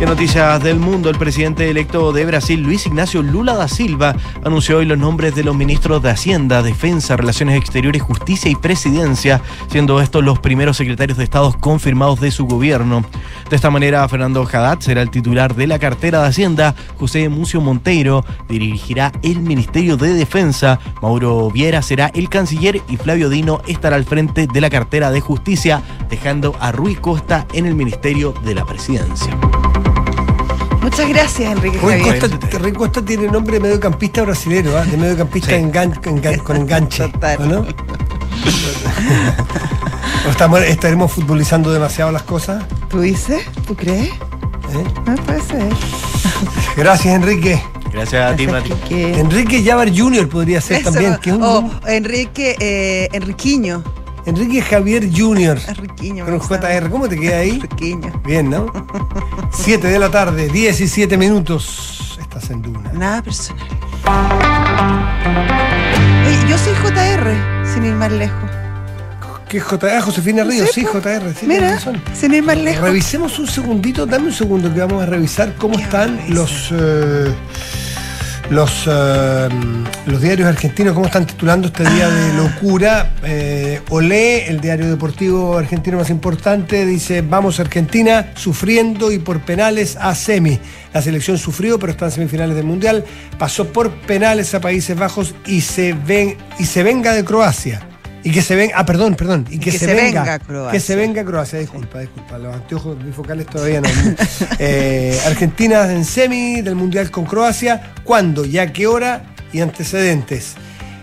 En 0.00 0.08
noticias 0.08 0.62
del 0.62 0.78
mundo, 0.78 1.10
el 1.10 1.18
presidente 1.18 1.68
electo 1.68 2.10
de 2.12 2.24
Brasil, 2.24 2.62
Luis 2.62 2.86
Ignacio 2.86 3.22
Lula 3.22 3.52
da 3.52 3.68
Silva, 3.68 4.16
anunció 4.42 4.78
hoy 4.78 4.86
los 4.86 4.96
nombres 4.96 5.34
de 5.34 5.44
los 5.44 5.54
ministros 5.54 6.02
de 6.02 6.08
Hacienda, 6.08 6.62
Defensa, 6.62 7.18
Relaciones 7.18 7.58
Exteriores, 7.58 8.00
Justicia 8.00 8.50
y 8.50 8.54
Presidencia, 8.54 9.42
siendo 9.68 10.00
estos 10.00 10.24
los 10.24 10.38
primeros 10.38 10.78
secretarios 10.78 11.18
de 11.18 11.24
Estado 11.24 11.54
confirmados 11.60 12.18
de 12.18 12.30
su 12.30 12.46
gobierno. 12.46 13.04
De 13.50 13.56
esta 13.56 13.68
manera, 13.68 14.08
Fernando 14.08 14.48
Haddad 14.50 14.80
será 14.80 15.02
el 15.02 15.10
titular 15.10 15.54
de 15.54 15.66
la 15.66 15.78
cartera 15.78 16.22
de 16.22 16.28
Hacienda, 16.28 16.74
José 16.98 17.28
Mucio 17.28 17.60
Monteiro 17.60 18.24
dirigirá 18.48 19.12
el 19.22 19.40
Ministerio 19.40 19.98
de 19.98 20.14
Defensa, 20.14 20.80
Mauro 21.02 21.50
Viera 21.50 21.82
será 21.82 22.10
el 22.14 22.30
canciller 22.30 22.80
y 22.88 22.96
Flavio 22.96 23.28
Dino 23.28 23.60
estará 23.66 23.96
al 23.96 24.06
frente 24.06 24.46
de 24.50 24.60
la 24.62 24.70
cartera 24.70 25.10
de 25.10 25.20
Justicia, 25.20 25.82
dejando 26.08 26.56
a 26.58 26.72
Rui 26.72 26.94
Costa 26.94 27.46
en 27.52 27.66
el 27.66 27.74
Ministerio 27.74 28.32
de 28.42 28.54
la 28.54 28.64
Presidencia. 28.64 29.38
Muchas 30.82 31.08
gracias, 31.08 31.52
Enrique 31.52 31.78
Rui. 31.78 32.00
Costa, 32.00 32.58
Rui 32.58 32.72
Costa 32.72 33.04
tiene 33.04 33.28
nombre 33.28 33.54
de 33.54 33.60
mediocampista 33.60 34.22
brasilero, 34.22 34.76
¿ah? 34.78 34.84
de 34.84 34.96
mediocampista 34.96 35.50
Sí. 35.50 35.56
engan- 35.56 36.00
engan- 36.02 36.42
con 36.42 36.56
enganche. 36.56 37.08
Total. 37.08 37.42
¿o 37.42 37.46
no? 37.46 37.60
¿O 40.26 40.30
estamos, 40.30 40.60
estaremos 40.62 41.12
futbolizando 41.12 41.72
demasiado 41.72 42.12
las 42.12 42.22
cosas. 42.22 42.64
¿Tú 42.88 43.00
dices? 43.00 43.42
¿Tú 43.66 43.74
crees? 43.74 44.08
¿eh? 44.08 44.84
No 45.06 45.14
puede 45.16 45.40
ser. 45.42 45.66
Gracias, 46.76 47.14
Enrique. 47.14 47.62
Gracias 47.92 48.32
a 48.32 48.36
ti, 48.36 48.46
Mati. 48.46 48.72
Enrique. 48.90 49.64
Javar 49.64 49.90
Jr. 49.94 50.28
podría 50.28 50.60
ser 50.60 50.80
Eso, 50.80 50.92
también. 50.92 51.16
Que 51.20 51.30
es 51.30 51.36
un- 51.36 51.42
oh, 51.42 51.70
Enrique, 51.88 52.56
eh, 52.60 53.08
Enriquiño. 53.12 53.82
Enrique 54.26 54.62
Javier 54.62 55.08
Jr. 55.14 55.58
Enriquiño. 55.68 56.24
Con 56.24 56.34
un. 56.34 56.40
JR. 56.40 56.90
¿Cómo 56.90 57.08
te 57.08 57.18
queda 57.18 57.38
ahí? 57.38 57.50
Enriquiño. 57.50 58.20
Bien, 58.24 58.50
¿no? 58.50 58.66
7 59.52 59.86
de 59.88 59.98
la 59.98 60.10
tarde, 60.10 60.48
17 60.48 61.16
minutos. 61.16 62.18
Estás 62.20 62.50
en 62.50 62.62
Duna. 62.62 62.92
Nada 62.92 63.22
personal. 63.22 63.66
Oye, 66.26 66.38
yo 66.48 66.58
soy 66.58 66.74
JR, 66.74 67.66
sin 67.72 67.84
ir 67.84 67.94
más 67.94 68.12
lejos. 68.12 68.50
¿Qué 69.48 69.58
es 69.58 69.64
JR? 69.64 69.90
Ah, 69.96 70.00
Josefina 70.00 70.44
Ríos, 70.44 70.70
sí. 70.72 70.84
JR. 70.84 71.34
Sí, 71.34 71.46
Mira, 71.46 71.76
sin 72.14 72.34
ir 72.34 72.42
más 72.44 72.56
lejos. 72.56 72.82
Revisemos 72.82 73.36
un 73.40 73.48
segundito, 73.48 74.06
dame 74.06 74.26
un 74.26 74.32
segundo 74.32 74.72
que 74.72 74.78
vamos 74.78 75.02
a 75.02 75.06
revisar 75.06 75.56
cómo 75.56 75.76
¿Qué 75.76 75.82
están 75.82 76.20
los 76.28 76.70
eh, 76.72 77.34
los 78.50 78.84
eh, 78.86 79.48
los 80.06 80.20
diarios 80.20 80.48
argentinos, 80.48 80.92
cómo 80.94 81.06
están 81.06 81.26
titulando 81.26 81.68
este 81.68 81.88
día 81.88 82.08
de 82.10 82.34
locura. 82.34 83.14
Eh, 83.22 83.80
Olé, 83.88 84.48
el 84.48 84.60
diario 84.60 84.88
deportivo 84.88 85.56
argentino 85.56 85.98
más 85.98 86.10
importante, 86.10 86.84
dice 86.84 87.22
vamos 87.22 87.60
Argentina 87.60 88.32
sufriendo 88.34 89.12
y 89.12 89.18
por 89.18 89.40
penales 89.40 89.96
a 89.96 90.14
semi. 90.14 90.58
La 90.92 91.00
selección 91.00 91.38
sufrió, 91.38 91.78
pero 91.78 91.92
está 91.92 92.06
en 92.06 92.12
semifinales 92.12 92.56
del 92.56 92.66
mundial. 92.66 93.04
Pasó 93.38 93.72
por 93.72 93.90
penales 94.02 94.54
a 94.54 94.60
Países 94.60 94.98
Bajos 94.98 95.34
y 95.46 95.60
se 95.60 95.92
venga 95.94 97.12
de 97.12 97.24
Croacia. 97.24 97.89
Y 98.22 98.32
que 98.32 98.42
se 98.42 98.54
venga, 98.54 98.74
ah, 98.78 98.84
perdón, 98.84 99.14
perdón, 99.14 99.46
y 99.50 99.58
que, 99.58 99.72
se, 99.72 99.86
venga, 99.94 100.38
Croacia. 100.40 100.72
que 100.72 100.80
se 100.80 100.94
venga 100.94 101.24
Croacia, 101.24 101.58
disculpa, 101.58 102.00
disculpa, 102.00 102.36
los 102.38 102.54
anteojos 102.54 103.02
bifocales 103.02 103.46
todavía 103.46 103.80
no. 103.80 103.88
Eh, 104.58 105.18
Argentina 105.26 105.90
en 105.90 106.04
semi 106.04 106.60
del 106.60 106.74
Mundial 106.74 107.10
con 107.10 107.24
Croacia, 107.24 107.92
¿cuándo? 108.04 108.44
¿Ya 108.44 108.72
qué 108.72 108.86
hora? 108.86 109.24
Y 109.52 109.60
antecedentes. 109.60 110.54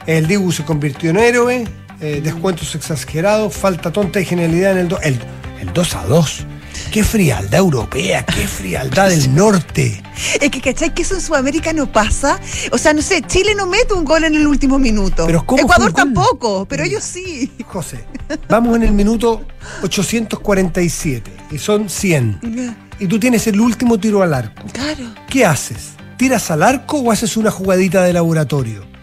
El 0.06 0.28
Dibu 0.28 0.52
se 0.52 0.64
convirtió 0.64 1.10
en 1.10 1.18
héroe, 1.18 1.68
eh, 2.02 2.22
descuentos 2.24 2.76
exagerados, 2.76 3.56
falta 3.56 3.92
tonta 3.92 4.20
y 4.22 4.26
genialidad 4.26 4.74
en 4.74 4.78
el, 4.78 4.88
do- 4.88 5.02
el, 5.02 5.20
el 5.60 5.74
2 5.74 5.96
a 5.96 6.04
2. 6.06 6.46
Qué 6.92 7.04
frialdad 7.04 7.60
europea, 7.60 8.26
qué 8.26 8.48
frialdad 8.48 9.10
del 9.10 9.34
norte. 9.36 10.02
Es 10.40 10.50
que, 10.50 10.62
¿cachai? 10.62 10.94
Que 10.94 11.04
eso 11.04 11.16
en 11.16 11.22
Sudamérica 11.22 11.74
no 11.74 11.92
pasa. 11.92 12.40
O 12.72 12.78
sea, 12.78 12.94
no 12.94 13.02
sé, 13.02 13.22
Chile 13.22 13.54
no 13.56 13.68
mete 13.68 13.94
un 13.94 14.06
gol 14.06 14.24
en 14.24 14.36
el 14.36 14.48
último 14.48 14.80
minuto. 14.80 15.26
Pero 15.26 15.46
¿cómo 15.46 15.64
Ecuador 15.64 15.94
tampoco, 15.94 16.66
pero 16.66 16.84
ellos 16.84 17.04
sí. 17.04 17.52
José, 17.66 18.06
vamos 18.50 18.76
en 18.76 18.84
el 18.84 18.94
minuto 18.94 19.46
847 19.84 21.32
y 21.52 21.58
son 21.58 21.90
100. 21.90 22.76
Y 23.00 23.08
tú 23.08 23.20
tienes 23.20 23.46
el 23.48 23.60
último 23.60 24.00
tiro 24.00 24.24
al 24.24 24.34
arco. 24.34 24.64
Claro. 24.74 25.06
¿Qué 25.30 25.46
haces? 25.46 25.92
¿Tiras 26.18 26.50
al 26.50 26.64
arco 26.64 26.98
o 26.98 27.12
haces 27.12 27.38
una 27.38 27.52
jugadita 27.52 28.04
de 28.04 28.14
laboratorio? 28.14 28.97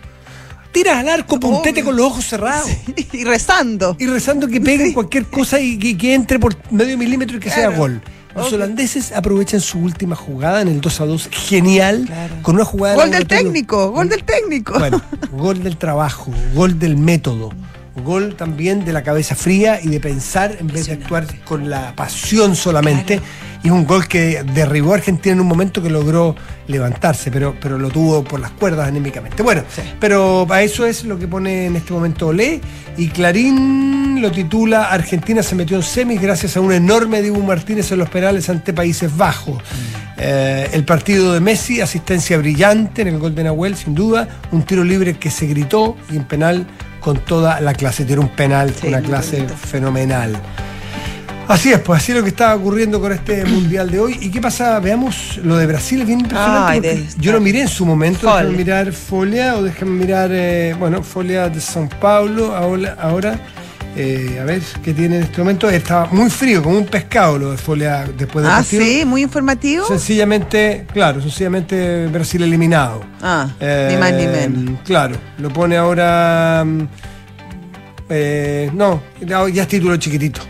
Tiras 0.74 0.96
al 0.98 1.08
arco, 1.08 1.38
puntete 1.38 1.80
Obvio. 1.80 1.84
con 1.84 1.96
los 1.96 2.06
ojos 2.06 2.26
cerrados. 2.26 2.68
Y 3.12 3.24
rezando. 3.24 3.96
Y 3.98 4.06
rezando 4.06 4.48
que 4.48 4.60
pegue 4.60 4.92
cualquier 4.92 5.24
cosa 5.26 5.60
y 5.60 5.78
que, 5.78 5.96
que 5.96 6.14
entre 6.14 6.40
por 6.40 6.56
medio 6.72 6.98
milímetro 6.98 7.36
y 7.36 7.40
que 7.40 7.48
sea 7.48 7.68
gol. 7.68 8.02
Los 8.34 8.48
Obvio. 8.48 8.56
holandeses 8.56 9.12
aprovechan 9.12 9.60
su 9.60 9.78
última 9.78 10.16
jugada 10.16 10.62
en 10.62 10.66
el 10.68 10.80
2 10.80 11.00
a 11.00 11.06
2. 11.06 11.28
Genial. 11.30 12.04
Claro. 12.06 12.34
Con 12.42 12.56
una 12.56 12.64
jugada 12.64 12.96
de 12.96 13.00
Gol 13.02 13.10
del 13.12 13.26
técnico, 13.28 13.92
gol 13.92 14.08
del 14.08 14.24
técnico. 14.24 14.76
Bueno, 14.76 15.00
gol 15.30 15.62
del 15.62 15.76
trabajo, 15.76 16.32
gol 16.52 16.76
del 16.80 16.96
método, 16.96 17.52
gol 18.02 18.34
también 18.36 18.84
de 18.84 18.92
la 18.92 19.02
cabeza 19.02 19.34
fría 19.34 19.80
y 19.82 19.88
de 19.88 20.00
pensar 20.00 20.56
en 20.58 20.66
vez 20.66 20.86
de 20.86 20.94
actuar 20.94 21.26
con 21.44 21.70
la 21.70 21.94
pasión 21.94 22.56
solamente. 22.56 23.20
Y 23.62 23.68
es 23.68 23.72
un 23.72 23.86
gol 23.86 24.06
que 24.06 24.44
derribó 24.54 24.92
a 24.92 24.96
Argentina 24.96 25.34
en 25.34 25.40
un 25.40 25.46
momento 25.46 25.82
que 25.82 25.88
logró 25.88 26.36
levantarse, 26.66 27.30
pero, 27.30 27.56
pero 27.60 27.78
lo 27.78 27.88
tuvo 27.88 28.22
por 28.22 28.40
las 28.40 28.50
cuerdas 28.50 28.88
anímicamente. 28.88 29.42
Bueno, 29.42 29.62
pero 29.98 30.46
a 30.50 30.62
eso 30.62 30.84
es 30.84 31.04
lo 31.04 31.18
que 31.18 31.26
pone 31.26 31.66
en 31.66 31.76
este 31.76 31.92
momento 31.92 32.28
Olé. 32.28 32.60
Y 32.96 33.08
Clarín 33.08 34.20
lo 34.20 34.30
titula 34.30 34.90
Argentina 34.90 35.42
se 35.42 35.54
metió 35.54 35.76
en 35.76 35.82
semis 35.82 36.20
gracias 36.20 36.56
a 36.56 36.60
un 36.60 36.72
enorme 36.72 37.22
Dibu 37.22 37.42
Martínez 37.42 37.90
en 37.92 37.98
los 37.98 38.10
penales 38.10 38.48
ante 38.50 38.72
Países 38.72 39.16
Bajos. 39.16 39.62
Eh, 40.16 40.68
el 40.72 40.84
partido 40.84 41.32
de 41.32 41.40
Messi, 41.40 41.80
asistencia 41.80 42.38
brillante 42.38 43.02
en 43.02 43.08
el 43.08 43.18
gol 43.18 43.34
de 43.34 43.44
Nahuel, 43.44 43.76
sin 43.76 43.94
duda. 43.94 44.28
Un 44.52 44.62
tiro 44.62 44.84
libre 44.84 45.14
que 45.14 45.30
se 45.30 45.46
gritó 45.46 45.96
y 46.10 46.16
en 46.16 46.24
penal 46.24 46.66
con 47.04 47.18
toda 47.18 47.60
la 47.60 47.74
clase. 47.74 48.04
Tiene 48.04 48.22
un 48.22 48.28
penal, 48.30 48.72
Sí, 48.80 48.88
una 48.88 49.00
clase 49.02 49.36
bonito. 49.36 49.54
fenomenal. 49.56 50.36
Así 51.46 51.70
es, 51.70 51.78
pues 51.80 52.00
así 52.02 52.12
es 52.12 52.16
lo 52.18 52.24
que 52.24 52.30
está 52.30 52.54
ocurriendo 52.54 52.98
con 53.00 53.12
este 53.12 53.44
mundial 53.56 53.90
de 53.90 53.98
hoy. 54.00 54.16
¿Y 54.22 54.30
qué 54.30 54.40
pasa? 54.40 54.80
Veamos 54.80 55.38
lo 55.44 55.56
de 55.58 55.66
Brasil, 55.66 56.00
es 56.00 56.06
bien 56.06 56.20
impresionante. 56.20 56.72
Ay, 56.72 56.80
porque 56.80 56.94
de- 56.94 57.06
yo 57.18 57.32
lo 57.32 57.40
miré 57.40 57.60
en 57.60 57.68
su 57.68 57.84
momento, 57.84 58.20
Folia. 58.20 58.36
déjame 58.38 58.56
mirar 58.56 58.92
Folia 58.92 59.56
o 59.56 59.62
déjame 59.62 59.90
mirar, 59.90 60.30
eh, 60.32 60.74
bueno, 60.78 61.02
Folia 61.02 61.50
de 61.50 61.60
São 61.60 61.86
Paulo, 62.00 62.56
ahora, 62.56 62.96
ahora 62.98 63.38
eh, 63.96 64.38
a 64.40 64.44
ver 64.44 64.60
qué 64.82 64.92
tiene 64.92 65.16
en 65.18 65.22
este 65.24 65.38
momento. 65.38 65.68
Estaba 65.70 66.06
muy 66.06 66.28
frío, 66.30 66.62
como 66.62 66.78
un 66.78 66.86
pescado 66.86 67.38
lo 67.38 67.50
de 67.52 67.56
Folia 67.58 68.04
después 68.16 68.42
del 68.44 68.52
Ah, 68.52 68.56
partido. 68.56 68.82
sí, 68.82 69.04
muy 69.04 69.22
informativo. 69.22 69.86
Sencillamente, 69.86 70.86
claro, 70.92 71.20
sencillamente 71.20 72.06
Brasil 72.08 72.42
eliminado. 72.42 73.02
Ah, 73.22 73.48
Eh, 73.60 73.88
ni 73.92 73.96
más 73.98 74.12
ni 74.12 74.26
menos. 74.26 74.80
Claro, 74.84 75.16
lo 75.38 75.48
pone 75.50 75.76
ahora. 75.76 76.64
mm, 76.66 76.80
eh, 78.10 78.70
no, 78.74 79.02
ya 79.20 79.48
ya 79.48 79.62
es 79.62 79.68
título 79.68 79.96
chiquitito. 79.96 80.40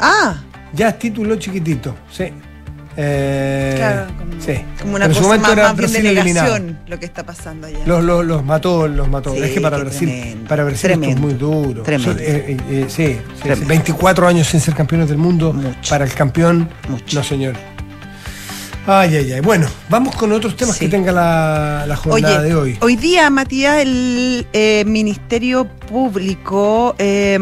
Ah, 0.00 0.36
Ya 0.72 0.88
es 0.88 0.98
título 0.98 1.36
chiquitito, 1.36 1.94
sí. 2.12 2.24
Eh, 2.98 3.74
Claro, 3.76 4.06
como, 4.18 4.40
sí. 4.40 4.54
como 4.80 4.96
una 4.96 5.04
en 5.04 5.12
cosa 5.12 5.28
más, 5.28 5.38
más 5.40 5.54
bien 5.54 5.56
de 5.56 5.72
Brasil 5.82 6.06
eliminado. 6.06 6.46
negación 6.58 6.78
lo 6.86 6.98
que 6.98 7.04
está 7.06 7.24
pasando 7.26 7.66
allá. 7.66 7.78
Los, 7.86 8.02
los, 8.04 8.24
los 8.24 8.44
mató, 8.44 8.88
los 8.88 9.08
mató. 9.08 9.32
Sí, 9.34 9.40
es 9.42 9.50
que 9.52 9.60
para 9.60 9.76
Brasil, 9.78 10.08
tremendo. 10.08 10.48
para 10.48 10.64
Brasil 10.64 10.90
esto 10.90 11.02
es 11.04 11.16
Tremendo. 11.16 11.20
muy 11.26 11.34
duro. 11.34 11.82
Tremendo. 11.82 12.20
Eh, 12.22 12.56
eh, 12.70 12.84
sí, 12.88 13.06
sí, 13.06 13.16
sí. 13.34 13.40
Tremendo. 13.42 13.68
24 13.68 14.28
años 14.28 14.46
sin 14.46 14.60
ser 14.60 14.74
campeones 14.74 15.08
del 15.08 15.18
mundo. 15.18 15.52
Mucho. 15.52 15.90
Para 15.90 16.04
el 16.04 16.12
campeón, 16.14 16.68
Mucho. 16.88 17.18
no 17.18 17.22
señor. 17.24 17.54
Ay, 18.88 19.16
ay, 19.16 19.32
ay. 19.32 19.40
Bueno, 19.40 19.66
vamos 19.88 20.14
con 20.14 20.30
otros 20.32 20.56
temas 20.56 20.76
Sí. 20.76 20.84
que 20.84 20.90
tenga 20.92 21.10
la, 21.10 21.84
la 21.88 21.96
jornada 21.96 22.38
Oye, 22.38 22.48
de 22.48 22.54
hoy. 22.54 22.78
hoy 22.80 22.94
día, 22.96 23.28
Matías, 23.30 23.78
el 23.82 24.46
eh, 24.52 24.84
Ministerio 24.86 25.66
Público 25.66 26.94
eh, 26.98 27.36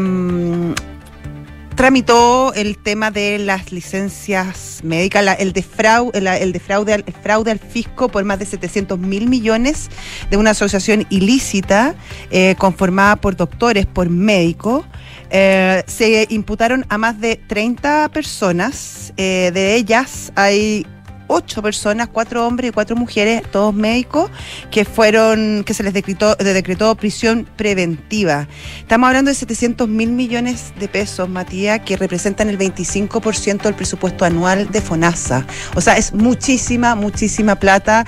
tramitó 1.75 2.53
el 2.53 2.77
tema 2.77 3.11
de 3.11 3.37
las 3.37 3.71
licencias 3.71 4.79
médicas, 4.83 5.37
el, 5.39 5.53
defrau- 5.53 6.11
el, 6.13 6.51
defraude, 6.53 6.93
al, 6.93 7.03
fraude 7.21 7.51
al 7.51 7.59
fisco 7.59 8.09
por 8.09 8.23
más 8.23 8.39
de 8.39 8.45
700 8.45 8.97
mil 8.97 9.27
millones 9.27 9.89
de 10.29 10.37
una 10.37 10.51
asociación 10.51 11.05
ilícita 11.09 11.95
eh, 12.31 12.55
conformada 12.57 13.17
por 13.17 13.35
doctores, 13.35 13.85
por 13.85 14.09
médicos. 14.09 14.85
Eh, 15.31 15.83
se 15.87 16.27
imputaron 16.29 16.85
a 16.89 16.97
más 16.97 17.19
de 17.19 17.35
30 17.35 18.09
personas, 18.09 19.13
eh, 19.17 19.51
de 19.53 19.75
ellas 19.75 20.31
hay 20.35 20.85
ocho 21.27 21.61
personas, 21.61 22.07
cuatro 22.11 22.45
hombres 22.45 22.69
y 22.69 22.73
cuatro 22.73 22.95
mujeres, 22.95 23.41
todos 23.51 23.73
médicos, 23.73 24.29
que 24.71 24.85
fueron, 24.85 25.63
que 25.65 25.73
se 25.73 25.83
les 25.83 25.93
decretó, 25.93 26.35
de- 26.35 26.53
decretó 26.53 26.93
prisión 26.95 27.47
preventiva. 27.55 28.47
Estamos 28.79 29.07
hablando 29.07 29.29
de 29.29 29.35
700 29.35 29.87
mil 29.87 30.09
millones 30.11 30.73
de 30.79 30.87
pesos, 30.87 31.27
Matías, 31.29 31.79
que 31.81 31.97
representan 31.97 32.49
el 32.49 32.57
25% 32.57 33.63
del 33.63 33.73
presupuesto 33.75 34.25
anual 34.25 34.71
de 34.71 34.81
FONASA. 34.81 35.45
O 35.75 35.81
sea, 35.81 35.97
es 35.97 36.13
muchísima, 36.13 36.95
muchísima 36.95 37.55
plata, 37.55 38.05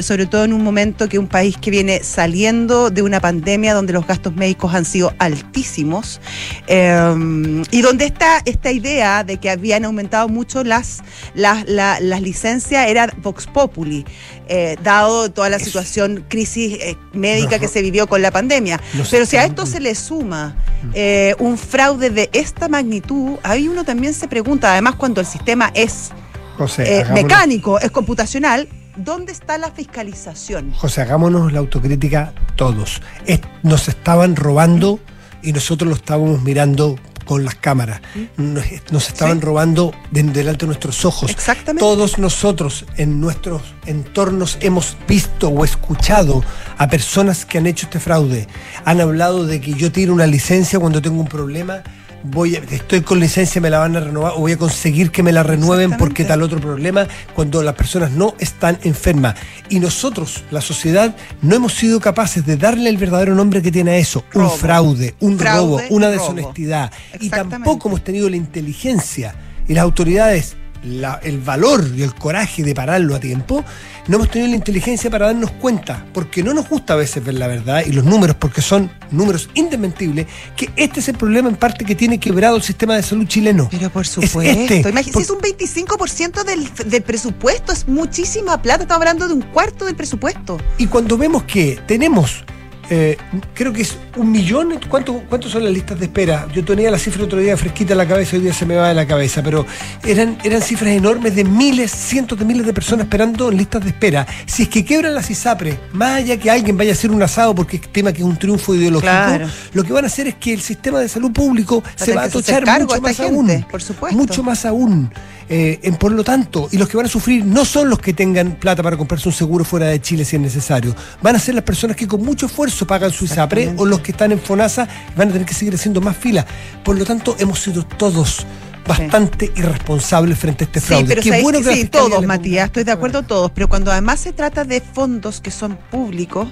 sobre 0.00 0.26
todo 0.26 0.44
en 0.44 0.52
un 0.52 0.64
momento 0.64 1.08
que 1.08 1.18
un 1.18 1.28
país 1.28 1.56
que 1.56 1.70
viene 1.70 2.02
saliendo 2.02 2.90
de 2.90 3.02
una 3.02 3.20
pandemia 3.20 3.74
donde 3.74 3.92
los 3.92 4.06
gastos 4.06 4.34
médicos 4.34 4.74
han 4.74 4.84
sido 4.84 5.12
altísimos 5.18 6.20
eh, 6.66 7.62
y 7.70 7.80
donde 7.82 8.06
está 8.06 8.40
esta 8.44 8.70
idea 8.72 9.24
de 9.24 9.36
que 9.38 9.50
habían 9.50 9.84
aumentado 9.84 10.28
mucho 10.28 10.64
las, 10.64 11.02
las, 11.34 11.68
la- 11.68 11.98
las 12.00 12.20
licencias 12.22 12.47
era 12.56 13.12
Vox 13.22 13.46
Populi, 13.46 14.04
eh, 14.48 14.76
dado 14.82 15.30
toda 15.30 15.48
la 15.48 15.58
situación, 15.58 16.24
crisis 16.28 16.78
eh, 16.80 16.96
médica 17.12 17.58
que 17.58 17.68
se 17.68 17.82
vivió 17.82 18.06
con 18.06 18.22
la 18.22 18.30
pandemia. 18.30 18.80
Pero 19.10 19.26
si 19.26 19.36
a 19.36 19.44
esto 19.44 19.66
se 19.66 19.80
le 19.80 19.94
suma 19.94 20.56
eh, 20.94 21.34
un 21.38 21.58
fraude 21.58 22.10
de 22.10 22.30
esta 22.32 22.68
magnitud, 22.68 23.36
ahí 23.42 23.68
uno 23.68 23.84
también 23.84 24.14
se 24.14 24.28
pregunta, 24.28 24.72
además 24.72 24.94
cuando 24.96 25.20
el 25.20 25.26
sistema 25.26 25.70
es 25.74 26.10
José, 26.56 27.04
mecánico, 27.12 27.78
es 27.78 27.90
computacional, 27.90 28.68
¿dónde 28.96 29.32
está 29.32 29.58
la 29.58 29.70
fiscalización? 29.70 30.72
José, 30.72 31.02
hagámonos 31.02 31.52
la 31.52 31.60
autocrítica 31.60 32.32
todos. 32.56 33.00
Es- 33.26 33.40
nos 33.62 33.88
estaban 33.88 34.34
robando 34.36 34.98
y 35.42 35.52
nosotros 35.52 35.88
lo 35.88 35.94
estábamos 35.94 36.42
mirando 36.42 36.98
con 37.28 37.44
las 37.44 37.54
cámaras. 37.56 38.00
Nos, 38.38 38.64
nos 38.90 39.08
estaban. 39.08 39.38
Sí. 39.38 39.44
robando 39.44 39.92
de- 40.10 40.22
delante 40.22 40.60
de 40.64 40.68
nuestros 40.68 41.04
ojos. 41.04 41.30
Exactamente. 41.30 41.80
Todos 41.80 42.18
nosotros 42.18 42.86
en 42.96 43.20
nuestros 43.20 43.62
entornos 43.86 44.56
hemos 44.60 44.96
visto 45.06 45.48
o 45.50 45.64
escuchado 45.64 46.42
a 46.78 46.88
personas 46.88 47.44
que 47.44 47.58
han 47.58 47.66
hecho 47.66 47.84
este 47.86 48.00
fraude. 48.00 48.48
Han 48.86 49.00
hablado 49.02 49.46
de 49.46 49.60
que 49.60 49.74
yo 49.74 49.92
tiro 49.92 50.14
una 50.14 50.26
licencia 50.26 50.80
cuando 50.80 51.02
tengo 51.02 51.20
un 51.20 51.28
problema. 51.28 51.82
Voy 52.24 52.56
a- 52.56 52.58
estoy 52.70 53.02
con 53.02 53.20
licencia, 53.20 53.60
me 53.60 53.70
la 53.70 53.78
van 53.78 53.96
a 53.96 54.00
renovar 54.00 54.32
o 54.36 54.40
voy 54.40 54.52
a 54.52 54.56
conseguir 54.58 55.10
que 55.12 55.22
me 55.22 55.30
la 55.32 55.42
renueven 55.44 55.96
porque 55.96 56.24
tal 56.24 56.42
otro 56.42 56.60
problema 56.60 57.06
cuando 57.34 57.62
las 57.62 57.74
personas 57.74 58.10
no 58.10 58.34
están 58.40 58.78
enfermas. 58.82 59.36
Y 59.68 59.78
nosotros, 59.80 60.42
la 60.50 60.60
sociedad, 60.60 61.14
no 61.42 61.54
hemos 61.54 61.74
sido 61.74 62.00
capaces 62.00 62.44
de 62.44 62.56
darle 62.56 62.90
el 62.90 62.96
verdadero 62.96 63.34
nombre 63.34 63.62
que 63.62 63.70
tiene 63.70 63.92
a 63.92 63.96
eso. 63.98 64.24
Robo. 64.32 64.52
Un 64.52 64.58
fraude, 64.58 65.14
un 65.20 65.38
Fraude 65.38 65.82
robo, 65.84 65.94
una 65.94 66.08
deshonestidad. 66.10 66.92
Y 67.20 67.30
tampoco 67.30 67.88
hemos 67.88 68.02
tenido 68.02 68.28
la 68.28 68.36
inteligencia 68.36 69.34
y 69.68 69.74
las 69.74 69.84
autoridades 69.84 70.56
la- 70.84 71.20
el 71.22 71.38
valor 71.40 71.84
y 71.96 72.02
el 72.02 72.14
coraje 72.14 72.62
de 72.62 72.74
pararlo 72.74 73.14
a 73.14 73.20
tiempo, 73.20 73.64
no 74.06 74.16
hemos 74.16 74.30
tenido 74.30 74.48
la 74.50 74.56
inteligencia 74.56 75.10
para 75.10 75.26
darnos 75.26 75.50
cuenta, 75.52 76.06
porque 76.14 76.42
no 76.42 76.54
nos 76.54 76.68
gusta 76.68 76.94
a 76.94 76.96
veces 76.96 77.22
ver 77.24 77.34
la 77.34 77.46
verdad 77.46 77.82
y 77.86 77.92
los 77.92 78.04
números, 78.04 78.36
porque 78.38 78.62
son 78.62 78.90
números 79.10 79.50
indesmentibles, 79.54 80.26
que 80.56 80.70
este 80.76 81.00
es 81.00 81.08
el 81.08 81.16
problema 81.16 81.48
en 81.48 81.56
parte 81.56 81.84
que 81.84 81.94
tiene 81.94 82.18
quebrado 82.18 82.56
el 82.56 82.62
sistema 82.62 82.96
de 82.96 83.02
salud 83.02 83.26
chileno. 83.26 83.68
Pero 83.70 83.90
por 83.90 84.02
Es 84.04 84.08
supuesto. 84.10 84.40
este, 84.50 84.76
Imagínate, 84.88 85.12
por- 85.12 85.22
si 85.22 85.26
es 85.26 85.30
un 85.30 85.40
25% 85.40 86.44
del, 86.44 86.68
del 86.90 87.02
presupuesto, 87.02 87.72
es 87.72 87.86
muchísima 87.88 88.60
plata. 88.62 88.82
Estamos 88.84 89.02
hablando 89.02 89.28
de 89.28 89.34
un 89.34 89.42
cuarto 89.42 89.84
del 89.84 89.94
presupuesto. 89.96 90.58
Y 90.78 90.86
cuando 90.86 91.18
vemos 91.18 91.42
que 91.44 91.78
tenemos, 91.86 92.44
eh, 92.90 93.16
creo 93.54 93.72
que 93.72 93.82
es 93.82 93.96
un 94.16 94.30
millón, 94.32 94.78
¿cuánto, 94.88 95.22
¿cuántos 95.28 95.52
son 95.52 95.64
las 95.64 95.72
listas 95.72 95.98
de 95.98 96.06
espera? 96.06 96.46
Yo 96.54 96.64
tenía 96.64 96.90
la 96.90 96.98
cifra 96.98 97.24
otro 97.24 97.38
día 97.38 97.56
fresquita 97.56 97.92
en 97.92 97.98
la 97.98 98.06
cabeza, 98.08 98.36
hoy 98.36 98.42
día 98.42 98.52
se 98.54 98.64
me 98.66 98.76
va 98.76 98.88
de 98.88 98.94
la 98.94 99.06
cabeza, 99.06 99.42
pero 99.42 99.66
eran, 100.06 100.38
eran 100.42 100.62
cifras 100.62 100.90
enormes 100.90 101.34
de 101.36 101.44
miles, 101.44 101.90
cientos 101.90 102.38
de 102.38 102.44
miles 102.44 102.64
de 102.66 102.72
personas 102.72 103.04
esperando 103.04 103.50
en 103.50 103.58
listas 103.58 103.82
de 103.84 103.90
espera. 103.90 104.26
Si 104.46 104.62
es 104.64 104.68
que 104.68 104.84
quebran 104.84 105.14
las 105.14 105.30
ISAPRES, 105.30 105.76
más 105.92 106.16
allá 106.18 106.36
que 106.38 106.50
alguien 106.50 106.76
vaya 106.76 106.92
a 106.92 106.94
hacer 106.94 107.10
un 107.10 107.22
asado 107.22 107.54
porque 107.54 107.76
estima 107.76 108.12
que 108.12 108.18
es 108.18 108.24
un 108.24 108.36
triunfo 108.38 108.74
ideológico, 108.74 109.08
Claro. 109.12 109.48
lo 109.72 109.84
que 109.84 109.92
van 109.92 110.04
a 110.04 110.06
hacer 110.06 110.28
es 110.28 110.34
que 110.36 110.52
el 110.54 110.60
sistema 110.60 110.98
de 111.00 111.08
salud 111.08 111.30
público 111.32 111.82
se 111.94 112.14
va 112.14 112.24
a 112.24 112.28
tochar 112.28 112.64
mucho 112.80 113.00
más 113.00 113.16
gente, 113.16 113.54
aún. 113.54 113.66
por 113.70 113.82
supuesto. 113.82 114.16
Mucho 114.16 114.42
más 114.42 114.64
aún. 114.64 115.10
Eh, 115.50 115.80
en- 115.82 115.96
por 115.96 116.12
lo 116.12 116.22
tanto, 116.24 116.68
y 116.70 116.76
los 116.76 116.88
que 116.88 116.96
van 116.98 117.06
a 117.06 117.08
sufrir 117.08 117.44
no 117.44 117.64
son 117.64 117.88
los 117.88 117.98
que 117.98 118.12
tengan 118.12 118.52
plata 118.56 118.82
para 118.82 118.96
comprarse 118.98 119.28
un 119.28 119.34
seguro 119.34 119.64
fuera 119.64 119.86
de 119.86 120.00
Chile 120.00 120.24
si 120.24 120.36
es 120.36 120.42
necesario. 120.42 120.94
Van 121.22 121.36
a 121.36 121.38
ser 121.38 121.54
las 121.54 121.64
personas 121.64 121.96
que 121.96 122.06
con 122.06 122.22
mucho 122.22 122.46
esfuerzo 122.46 122.86
pagan 122.86 123.10
su 123.10 123.24
ISAPRE 123.24 123.74
o 123.78 123.86
los 123.86 124.00
que 124.00 124.12
están 124.12 124.30
en 124.32 124.40
FONASA 124.40 124.86
van 125.16 125.28
a 125.30 125.32
tener 125.32 125.46
que 125.46 125.54
seguir 125.54 125.74
haciendo 125.74 126.00
más 126.02 126.16
filas. 126.16 126.44
Por 126.84 126.98
lo 126.98 127.04
tanto, 127.06 127.34
hemos 127.38 127.60
sido 127.60 127.82
todos 127.86 128.44
bastante 128.88 129.52
irresponsables 129.54 130.38
frente 130.38 130.64
a 130.64 130.66
este 130.66 130.80
fraude. 130.80 131.02
Sí, 131.04 131.08
pero 131.08 131.22
Qué 131.22 131.28
sabéis 131.28 131.44
bueno 131.44 131.58
que 131.60 131.74
sí, 131.74 131.84
todos, 131.84 132.26
Matías, 132.26 132.66
estoy 132.66 132.84
de 132.84 132.92
acuerdo 132.92 133.22
todos, 133.22 133.50
pero 133.52 133.68
cuando 133.68 133.92
además 133.92 134.18
se 134.20 134.32
trata 134.32 134.64
de 134.64 134.80
fondos 134.80 135.40
que 135.40 135.50
son 135.50 135.76
públicos, 135.90 136.48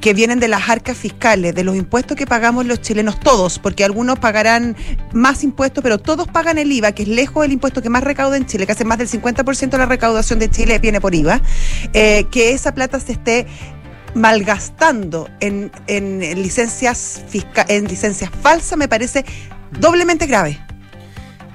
que 0.00 0.14
vienen 0.14 0.40
de 0.40 0.48
las 0.48 0.68
arcas 0.68 0.96
fiscales, 0.96 1.54
de 1.54 1.64
los 1.64 1.76
impuestos 1.76 2.16
que 2.16 2.26
pagamos 2.26 2.64
los 2.64 2.80
chilenos, 2.80 3.20
todos, 3.20 3.58
porque 3.58 3.84
algunos 3.84 4.18
pagarán 4.18 4.76
más 5.12 5.44
impuestos, 5.44 5.82
pero 5.82 5.98
todos 5.98 6.28
pagan 6.28 6.56
el 6.58 6.70
IVA, 6.72 6.92
que 6.92 7.02
es 7.02 7.08
lejos 7.08 7.44
el 7.44 7.52
impuesto 7.52 7.82
que 7.82 7.90
más 7.90 8.02
recauda 8.04 8.36
en 8.36 8.46
Chile, 8.46 8.64
que 8.66 8.72
hace 8.72 8.84
más 8.84 8.96
del 8.98 9.08
50% 9.08 9.70
de 9.70 9.78
la 9.78 9.86
recaudación 9.86 10.38
de 10.38 10.48
Chile 10.50 10.78
viene 10.78 11.00
por 11.00 11.14
IVA, 11.14 11.40
eh, 11.92 12.24
que 12.30 12.52
esa 12.52 12.72
plata 12.74 13.00
se 13.00 13.12
esté 13.12 13.46
malgastando 14.14 15.28
en, 15.40 15.70
en 15.86 16.20
licencias 16.42 17.22
fisca- 17.28 17.64
en 17.68 17.86
licencias 17.86 18.30
falsas 18.42 18.76
me 18.78 18.88
parece 18.88 19.24
doblemente 19.78 20.26
grave. 20.26 20.60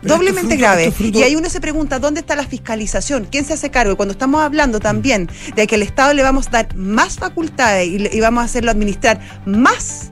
Doblemente 0.08 0.56
grave. 0.58 0.94
Y 1.00 1.24
ahí 1.24 1.36
uno 1.36 1.50
se 1.50 1.60
pregunta, 1.62 2.00
¿dónde 2.00 2.20
está 2.22 2.36
la 2.36 2.46
fiscalización? 2.46 3.28
¿Quién 3.30 3.46
se 3.46 3.54
hace 3.54 3.70
cargo? 3.72 3.94
Y 3.94 3.96
cuando 3.96 4.14
estamos 4.14 4.42
hablando 4.42 4.80
también 4.80 5.30
de 5.56 5.68
que 5.68 5.76
al 5.76 5.82
Estado 5.84 6.14
le 6.14 6.24
vamos 6.24 6.48
a 6.48 6.52
dar 6.52 6.76
más 6.76 7.18
facultades 7.18 7.88
y, 7.88 8.20
vamos 8.20 8.42
a 8.42 8.46
hacerlo 8.46 8.72
administrar 8.72 9.20
más 9.46 10.12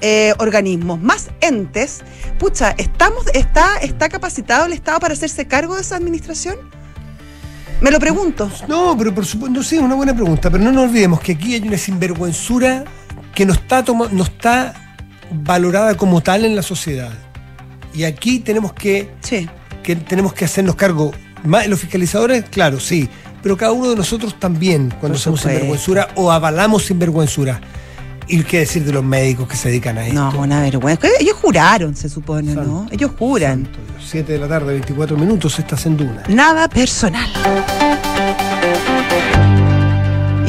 eh, 0.00 0.34
organismos, 0.38 1.00
más 1.00 1.28
entes, 1.40 2.02
pucha, 2.38 2.74
¿estamos, 2.78 3.24
está, 3.32 3.76
¿está 3.78 4.08
capacitado 4.08 4.66
el 4.66 4.72
Estado 4.72 4.98
para 5.00 5.14
hacerse 5.14 5.46
cargo 5.46 5.74
de 5.76 5.80
esa 5.82 5.96
administración? 5.96 6.56
Me 7.80 7.90
lo 7.90 7.98
pregunto. 7.98 8.50
No, 8.68 8.96
pero 8.96 9.14
por 9.14 9.26
supuesto, 9.26 9.62
sí, 9.62 9.76
es 9.76 9.82
una 9.82 9.94
buena 9.94 10.14
pregunta, 10.14 10.50
pero 10.50 10.62
no 10.62 10.72
nos 10.72 10.84
olvidemos 10.84 11.20
que 11.20 11.32
aquí 11.32 11.54
hay 11.54 11.66
una 11.66 11.76
sinvergüenzura 11.78 12.84
que 13.34 13.44
no 13.44 13.52
está, 13.52 13.84
toma- 13.84 14.08
no 14.10 14.22
está 14.24 14.74
valorada 15.32 15.96
como 15.96 16.22
tal 16.22 16.44
en 16.44 16.54
la 16.54 16.62
sociedad. 16.62 17.12
Y 17.94 18.04
aquí 18.04 18.40
tenemos 18.40 18.72
que, 18.72 19.10
Sí. 19.20 19.48
que 19.82 19.96
tenemos 19.96 20.32
que 20.34 20.44
hacernos 20.44 20.74
cargo. 20.74 21.12
Más, 21.44 21.68
los 21.68 21.78
fiscalizadores, 21.80 22.44
claro, 22.50 22.80
sí, 22.80 23.08
pero 23.42 23.56
cada 23.56 23.72
uno 23.72 23.90
de 23.90 23.96
nosotros 23.96 24.38
también, 24.40 24.92
cuando 25.00 25.18
somos 25.18 25.42
sinvergüenzura 25.42 26.08
o 26.14 26.32
avalamos 26.32 26.86
sinvergüenzura. 26.86 27.60
Y 28.26 28.42
qué 28.42 28.60
decir 28.60 28.84
de 28.84 28.92
los 28.92 29.04
médicos 29.04 29.46
que 29.46 29.54
se 29.56 29.68
dedican 29.68 29.98
a 29.98 30.06
esto. 30.06 30.18
No, 30.18 30.40
una 30.40 30.62
vergüenza. 30.62 31.06
Ellos 31.20 31.36
juraron, 31.36 31.94
se 31.94 32.08
supone, 32.08 32.54
¿no? 32.54 32.86
Ellos 32.90 33.10
juran. 33.18 33.68
7 34.02 34.32
de 34.32 34.38
la 34.38 34.48
tarde, 34.48 34.72
24 34.72 35.16
minutos, 35.18 35.58
estás 35.58 35.84
en 35.84 35.98
Duna. 35.98 36.22
Nada 36.28 36.66
personal. 36.68 37.28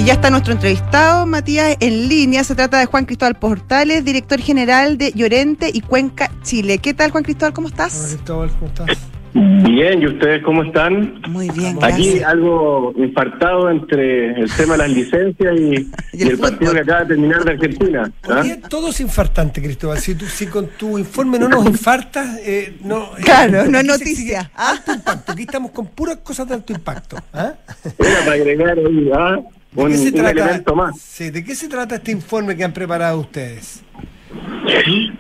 Y 0.06 0.10
ya 0.10 0.14
está 0.14 0.30
nuestro 0.30 0.54
entrevistado, 0.54 1.26
Matías, 1.26 1.78
en 1.80 2.08
línea. 2.08 2.44
Se 2.44 2.54
trata 2.54 2.78
de 2.78 2.86
Juan 2.86 3.06
Cristóbal 3.06 3.34
Portales, 3.40 4.06
director 4.06 4.40
general 4.40 5.00
de 5.00 5.12
Llorente 5.16 5.72
y 5.74 5.82
Cuenca, 5.82 6.30
Chile. 6.44 6.78
¿Qué 6.78 6.94
tal, 6.94 7.10
Juan 7.10 7.24
Cristóbal? 7.24 7.54
¿Cómo 7.54 7.68
Hola, 7.70 7.88
estás? 7.88 8.10
Cristóbal, 8.14 8.52
¿cómo 8.60 8.68
estás? 8.68 8.88
Bien, 9.34 10.02
¿y 10.02 10.06
ustedes 10.06 10.44
cómo 10.44 10.64
están? 10.64 11.22
Muy 11.28 11.50
bien, 11.50 11.78
Aquí 11.82 12.04
gracias. 12.12 12.24
algo 12.30 12.94
infartado 12.98 13.70
entre 13.72 14.40
el 14.40 14.50
tema 14.56 14.74
de 14.74 14.78
las 14.78 14.90
licencias 14.92 15.56
y, 15.60 15.90
Y 16.14 16.22
el 16.22 16.28
y 16.28 16.32
el 16.32 16.38
partido 16.38 16.60
fútbol. 16.72 16.74
que 16.76 16.80
acaba 16.82 17.00
de 17.02 17.06
terminar 17.08 17.44
de 17.44 17.52
Argentina. 17.52 18.12
¿ah? 18.30 18.44
Todo 18.70 18.90
es 18.90 19.02
infartante, 19.02 19.60
Cristóbal. 19.62 19.98
Si, 20.00 20.14
tú- 20.14 20.28
si 20.28 20.46
con 20.46 20.68
tu 20.78 20.98
informe 21.00 21.40
no 21.40 21.50
nos 21.50 21.66
infartas, 21.70 22.38
eh, 22.44 22.78
no. 22.84 23.06
eh, 23.18 23.22
Claro, 23.24 23.66
no 23.66 23.80
es 23.80 23.86
noticia. 23.86 24.52
¿ah? 24.56 24.70
Alto 24.72 24.94
impacto. 24.94 25.32
Aquí 25.32 25.42
estamos 25.42 25.72
con 25.72 25.88
puras 25.88 26.18
cosas 26.18 26.48
de 26.48 26.54
alto 26.54 26.72
impacto. 26.72 27.18
¿ah? 27.34 27.54
Era 27.98 28.20
para 28.20 28.34
agregar 28.34 28.78
ahí, 28.78 29.10
¿ah? 29.14 29.38
¿De 29.76 29.88
qué 29.88 29.98
se 29.98 30.08
un 30.10 30.14
trata? 30.16 30.32
elemento 30.32 30.76
más. 30.76 31.00
Sí, 31.00 31.30
¿de 31.32 31.44
qué 31.44 31.56
se 31.56 31.68
trata 31.68 31.96
este 31.96 32.12
informe 32.12 32.56
que 32.56 32.64
han 32.64 32.74
preparado 32.74 33.20
ustedes? 33.20 33.84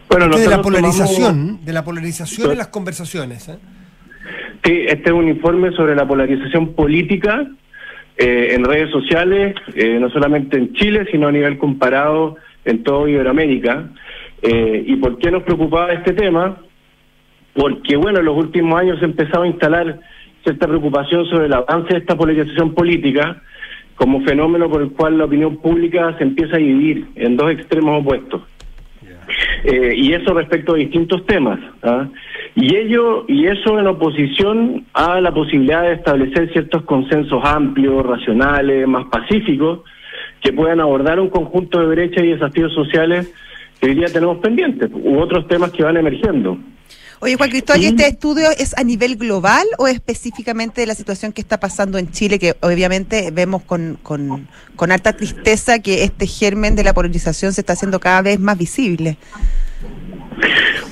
Bueno, 0.09 0.29
de 0.37 0.47
la 0.47 0.61
polarización, 0.61 1.35
tomamos- 1.35 1.65
de 1.65 1.73
la 1.73 1.83
polarización 1.83 2.51
en 2.51 2.57
las 2.57 2.67
conversaciones. 2.67 3.49
¿eh? 3.49 3.57
Sí, 4.63 4.85
este 4.87 5.09
es 5.09 5.11
un 5.11 5.27
informe 5.27 5.71
sobre 5.71 5.95
la 5.95 6.07
polarización 6.07 6.73
política 6.73 7.45
eh, 8.17 8.53
en 8.55 8.63
redes 8.63 8.89
sociales, 8.91 9.55
eh, 9.75 9.97
no 9.99 10.09
solamente 10.09 10.57
en 10.57 10.73
Chile, 10.73 11.05
sino 11.11 11.27
a 11.27 11.31
nivel 11.31 11.57
comparado 11.57 12.37
en 12.63 12.83
toda 12.83 13.09
Iberoamérica. 13.09 13.89
¿Y 14.47 14.95
por 14.97 15.17
qué 15.17 15.31
nos 15.31 15.41
preocupaba 15.43 15.91
este 15.91 16.13
tema? 16.13 16.57
Porque, 17.53 17.95
bueno, 17.95 18.19
en 18.19 18.25
los 18.25 18.37
últimos 18.37 18.79
años 18.79 18.99
se 18.99 19.05
ha 19.05 19.07
empezado 19.07 19.41
a 19.43 19.47
instalar 19.47 19.99
cierta 20.43 20.67
preocupación 20.67 21.25
sobre 21.25 21.47
el 21.47 21.53
avance 21.53 21.93
de 21.93 21.99
esta 21.99 22.15
polarización 22.15 22.75
política 22.75 23.41
como 23.95 24.21
fenómeno 24.21 24.69
por 24.69 24.81
el 24.81 24.91
cual 24.91 25.17
la 25.17 25.25
opinión 25.25 25.57
pública 25.57 26.15
se 26.17 26.23
empieza 26.23 26.55
a 26.55 26.59
dividir 26.59 27.07
en 27.15 27.37
dos 27.37 27.51
extremos 27.51 28.01
opuestos. 28.01 28.41
Eh, 29.63 29.93
y 29.95 30.13
eso 30.13 30.33
respecto 30.33 30.73
a 30.73 30.77
distintos 30.77 31.25
temas. 31.25 31.59
¿ah? 31.83 32.07
Y 32.55 32.75
ello 32.75 33.25
y 33.27 33.47
eso 33.47 33.79
en 33.79 33.87
oposición 33.87 34.85
a 34.93 35.19
la 35.19 35.33
posibilidad 35.33 35.83
de 35.83 35.93
establecer 35.93 36.51
ciertos 36.51 36.83
consensos 36.83 37.43
amplios, 37.43 38.05
racionales, 38.05 38.87
más 38.87 39.05
pacíficos, 39.05 39.81
que 40.41 40.53
puedan 40.53 40.79
abordar 40.79 41.19
un 41.19 41.29
conjunto 41.29 41.79
de 41.79 41.87
brechas 41.87 42.23
y 42.23 42.29
desafíos 42.29 42.73
sociales 42.73 43.33
que 43.79 43.87
hoy 43.87 43.95
día 43.95 44.07
tenemos 44.07 44.37
pendientes, 44.37 44.89
u 44.93 45.19
otros 45.19 45.47
temas 45.47 45.71
que 45.71 45.83
van 45.83 45.97
emergiendo. 45.97 46.57
Oye, 47.21 47.35
Juan 47.35 47.49
Cristóbal, 47.49 47.81
¿y 47.81 47.83
Sí. 47.85 47.89
este 47.89 48.07
estudio 48.07 48.45
es 48.57 48.77
a 48.77 48.83
nivel 48.83 49.15
global 49.15 49.65
o 49.77 49.87
específicamente 49.87 50.81
de 50.81 50.87
la 50.87 50.95
situación 50.95 51.31
que 51.31 51.41
está 51.41 51.59
pasando 51.59 51.97
en 51.97 52.11
Chile, 52.11 52.39
que 52.39 52.55
obviamente 52.61 53.31
vemos 53.31 53.63
con, 53.63 53.97
con, 54.03 54.47
con 54.75 54.91
tristeza 55.13 55.79
que 55.79 56.03
este 56.03 56.27
germen 56.27 56.75
de 56.75 56.83
la 56.83 56.93
polarización 56.93 57.53
se 57.53 57.61
está 57.61 57.73
haciendo 57.73 57.99
cada 57.99 58.21
vez 58.21 58.39
más 58.39 58.57
visible? 58.57 59.17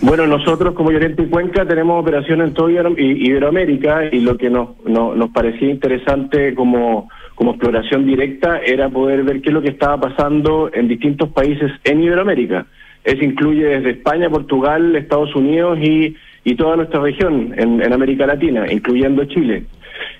Bueno, 0.02 0.26
nosotros 0.26 0.74
como 0.74 0.92
Llorente 0.92 1.24
y 1.24 1.28
Cuenca 1.28 1.66
tenemos 1.68 2.02
operaciones 2.02 2.48
en 2.50 2.54
toda 2.54 2.72
Iberoamérica 2.98 4.06
y 4.12 4.22
lo 4.22 4.38
que 4.38 4.50
nos, 4.50 4.70
no- 4.86 5.16
nos 5.16 5.30
parecía 5.32 5.70
interesante 5.70 6.56
como, 6.56 7.10
como 7.36 7.52
exploración 7.52 8.06
directa 8.06 8.60
era 8.60 8.90
poder 8.90 9.24
ver 9.24 9.42
qué 9.42 9.50
es 9.50 9.54
lo 9.54 9.62
que 9.62 9.70
estaba 9.70 10.00
pasando 10.00 10.70
en 10.74 10.88
distintos 10.88 11.30
países 11.30 11.72
en 11.84 12.02
Iberoamérica. 12.02 12.66
Eso 13.04 13.24
incluye 13.24 13.66
desde 13.66 13.92
España, 13.92 14.30
Portugal, 14.30 14.96
Estados 14.96 15.36
Unidos 15.36 15.78
y, 15.82 16.16
y 16.44 16.56
toda 16.56 16.78
nuestra 16.78 17.02
región 17.02 17.54
en, 17.58 17.92
América 17.92 18.26
Latina, 18.26 18.66
incluyendo 18.72 19.26
Chile. 19.26 19.66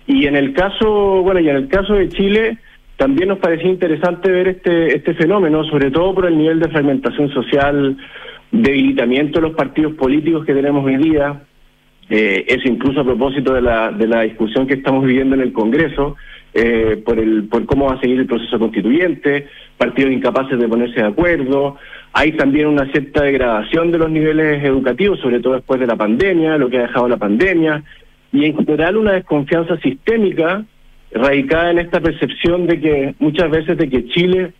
Y 0.06 0.26
en 0.26 0.36
el 0.36 0.54
caso, 0.54 1.22
bueno, 1.22 1.40
y 1.40 1.50
en 1.50 1.56
el 1.56 1.68
caso 1.68 1.94
de 1.94 2.10
Chile, 2.10 2.58
también 2.98 3.30
nos 3.30 3.40
parecía 3.40 3.70
interesante 3.70 4.30
ver 4.30 4.48
este, 4.50 4.96
este 4.96 5.14
fenómeno, 5.14 5.64
sobre 5.66 5.92
todo 5.92 6.14
por 6.14 6.26
el 6.26 6.38
nivel 6.38 6.60
de 6.60 6.70
fragmentación 6.70 7.30
social, 7.30 7.98
debilitamiento 8.52 9.40
de 9.40 9.48
los 9.48 9.56
partidos 9.56 9.94
políticos 9.94 10.46
que 10.46 10.54
tenemos 10.54 10.86
hoy 10.86 10.98
día, 10.98 11.42
eh, 12.10 12.46
eso 12.48 12.68
incluso 12.68 13.00
a 13.00 13.06
propósito 13.06 13.54
de 13.54 13.62
la, 13.62 13.92
de 13.92 14.08
la 14.08 14.22
discusión 14.22 14.68
que 14.68 14.76
estamos 14.76 15.06
viviendo 15.06 15.36
en 15.36 15.42
el 15.42 15.54
Congreso, 15.54 16.16
eh, 16.54 17.02
por, 17.04 17.20
el, 17.20 17.46
por 17.46 17.66
cómo 17.66 17.88
va 17.88 17.96
a 17.96 18.00
seguir 18.00 18.20
el 18.20 18.28
proceso 18.28 18.60
constituyente, 18.60 19.48
partidos 19.78 20.12
incapaces 20.12 20.60
de 20.60 20.68
ponerse 20.68 21.02
de 21.02 21.08
acuerdo. 21.08 21.78
Hay 22.14 22.34
también 22.34 22.68
una 22.68 22.92
cierta 22.92 23.24
degradación 23.24 23.92
de 23.92 23.98
los 23.98 24.12
niveles 24.12 24.64
educativos, 24.64 25.20
sobre 25.20 25.40
todo 25.40 25.56
después 25.56 25.80
de 25.80 25.88
la 25.88 25.96
pandemia, 25.96 26.58
lo 26.58 26.70
que 26.70 26.78
ha 26.78 26.84
dejado 26.84 27.08
la 27.08 27.18
pandemia, 27.18 27.84
y 28.32 28.46
en 28.46 28.56
general 28.56 28.98
una 28.98 29.14
desconfianza 29.14 29.78
sistémica 29.78 30.64
radicada 31.12 31.72
en 31.72 31.80
esta 31.80 32.00
percepción 32.00 32.68
de 32.68 32.80
que 32.80 33.16
muchas 33.20 33.50
veces 33.50 33.78
de 33.78 33.90
que 33.90 34.06
Chile 34.06 34.54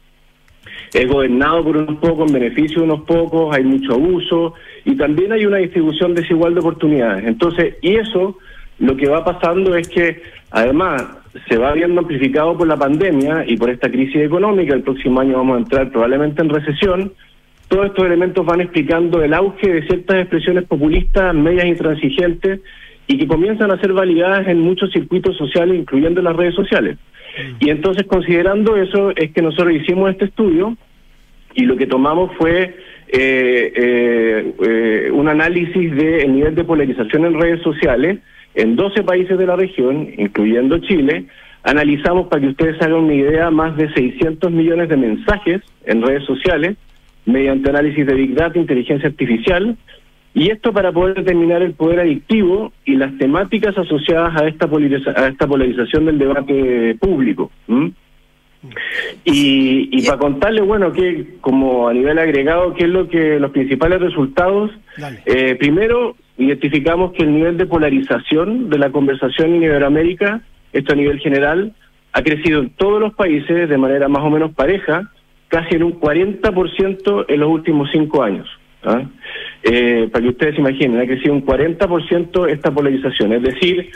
es 0.94 1.08
gobernado 1.08 1.64
por 1.64 1.78
unos 1.78 1.98
pocos, 1.98 2.28
en 2.28 2.40
beneficio 2.40 2.80
de 2.80 2.86
unos 2.86 3.02
pocos, 3.02 3.56
hay 3.56 3.64
mucho 3.64 3.94
abuso 3.94 4.54
y 4.86 4.96
también 4.96 5.32
hay 5.32 5.46
una 5.46 5.58
distribución 5.58 6.14
desigual 6.14 6.54
de 6.54 6.60
oportunidades. 6.60 7.26
Entonces, 7.26 7.76
y 7.82 7.96
eso 7.96 8.38
lo 8.80 8.96
que 8.96 9.10
va 9.10 9.24
pasando 9.24 9.76
es 9.76 9.88
que 9.88 10.22
además 10.52 11.23
se 11.48 11.58
va 11.58 11.74
viendo 11.74 12.02
amplificado 12.02 12.58
por 12.58 12.68
la 12.68 12.78
pandemia 12.78 13.44
y 13.48 13.58
por 13.58 13.70
esta 13.70 13.90
crisis 13.90 14.18
económica, 14.18 14.74
el 14.74 14.84
próximo 14.84 15.20
año 15.20 15.38
vamos 15.38 15.56
a 15.56 15.60
entrar 15.60 15.92
probablemente 15.92 16.42
en 16.42 16.50
recesión, 16.50 17.14
todos 17.68 17.88
estos 17.88 18.06
elementos 18.06 18.46
van 18.46 18.62
explicando 18.62 19.24
el 19.24 19.34
auge 19.34 19.68
de 19.68 19.88
ciertas 19.88 20.18
expresiones 20.18 20.66
populistas, 20.66 21.34
medias 21.34 21.66
intransigentes 21.66 22.60
y 23.08 23.18
que 23.18 23.28
comienzan 23.28 23.72
a 23.72 23.80
ser 23.80 23.94
validadas 23.94 24.48
en 24.48 24.60
muchos 24.60 24.92
circuitos 24.92 25.36
sociales, 25.38 25.80
incluyendo 25.80 26.22
las 26.22 26.36
redes 26.36 26.56
sociales. 26.56 26.98
Y 27.60 27.70
entonces, 27.70 28.06
considerando 28.06 28.78
eso, 28.78 29.12
es 29.16 29.32
que 29.32 29.42
nosotros 29.42 29.74
hicimos 29.74 30.12
este 30.12 30.26
estudio 30.26 30.78
y 31.56 31.66
lo 31.66 31.76
que 31.76 31.88
tomamos 31.88 32.32
fue 32.38 32.76
eh, 33.08 33.74
eh, 33.76 34.54
eh, 34.66 35.12
un 35.12 35.28
análisis 35.28 35.96
del 35.96 36.34
nivel 36.34 36.56
de 36.56 36.64
polarización 36.64 37.26
en 37.26 37.40
redes 37.40 37.62
sociales 37.62 38.20
en 38.56 38.76
12 38.76 39.04
países 39.04 39.38
de 39.38 39.46
la 39.46 39.56
región, 39.56 40.10
incluyendo 40.18 40.78
Chile. 40.80 41.26
Analizamos, 41.64 42.28
para 42.28 42.42
que 42.42 42.48
ustedes 42.50 42.82
hagan 42.82 43.06
una 43.06 43.14
idea, 43.14 43.50
más 43.50 43.76
de 43.78 43.92
600 43.94 44.52
millones 44.52 44.90
de 44.90 44.98
mensajes 44.98 45.62
en 45.86 46.02
redes 46.02 46.26
sociales 46.26 46.76
mediante 47.26 47.70
análisis 47.70 48.06
de 48.06 48.14
Big 48.16 48.36
Data, 48.36 48.60
inteligencia 48.60 49.08
artificial, 49.08 49.78
y 50.34 50.50
esto 50.50 50.74
para 50.74 50.92
poder 50.92 51.16
determinar 51.16 51.62
el 51.62 51.74
poder 51.74 52.00
adictivo 52.02 52.74
y 52.86 52.96
las 52.96 53.18
temáticas 53.18 53.78
asociadas 53.78 54.36
a 54.42 54.48
esta, 54.48 54.68
polariza- 54.68 55.14
a 55.16 55.28
esta 55.28 55.48
polarización 55.48 56.06
del 56.06 56.18
debate 56.18 56.96
público. 57.00 57.52
¿m? 57.68 57.92
Y, 59.26 59.90
y 59.92 60.06
para 60.06 60.18
contarle, 60.18 60.62
bueno, 60.62 60.92
que 60.92 61.36
como 61.42 61.88
a 61.88 61.94
nivel 61.94 62.18
agregado, 62.18 62.74
qué 62.74 62.86
es 62.86 62.90
lo 62.90 63.08
que 63.10 63.40
los 63.40 63.52
principales 63.52 64.02
resultados, 64.02 64.72
eh, 65.26 65.56
primero 65.56 66.16
identificamos 66.38 67.14
que 67.14 67.24
el 67.24 67.34
nivel 67.34 67.58
de 67.58 67.66
polarización 67.66 68.70
de 68.70 68.78
la 68.78 68.92
conversación 68.92 69.56
en 69.56 69.64
Iberoamérica, 69.64 70.42
esto 70.72 70.94
a 70.94 70.96
nivel 70.96 71.20
general, 71.20 71.74
ha 72.12 72.22
crecido 72.22 72.62
en 72.62 72.70
todos 72.72 73.00
los 73.00 73.14
países 73.14 73.70
de 73.70 73.78
manera 73.78 74.08
más 74.08 74.24
o 74.24 74.30
menos 74.30 74.54
pareja, 74.54 75.12
casi 75.48 75.76
en 75.76 75.84
un 75.84 76.00
40% 76.00 77.26
en 77.28 77.40
los 77.40 77.50
últimos 77.50 77.90
cinco 77.92 78.24
años. 78.24 78.48
¿ah? 78.84 79.04
Eh, 79.64 80.10
para 80.12 80.24
que 80.24 80.30
ustedes 80.30 80.56
se 80.56 80.62
imaginen, 80.62 81.00
ha 81.00 81.06
crecido 81.06 81.34
un 81.34 81.46
40% 81.46 82.50
esta 82.50 82.72
polarización, 82.72 83.34
es 83.34 83.44
decir, 83.44 83.92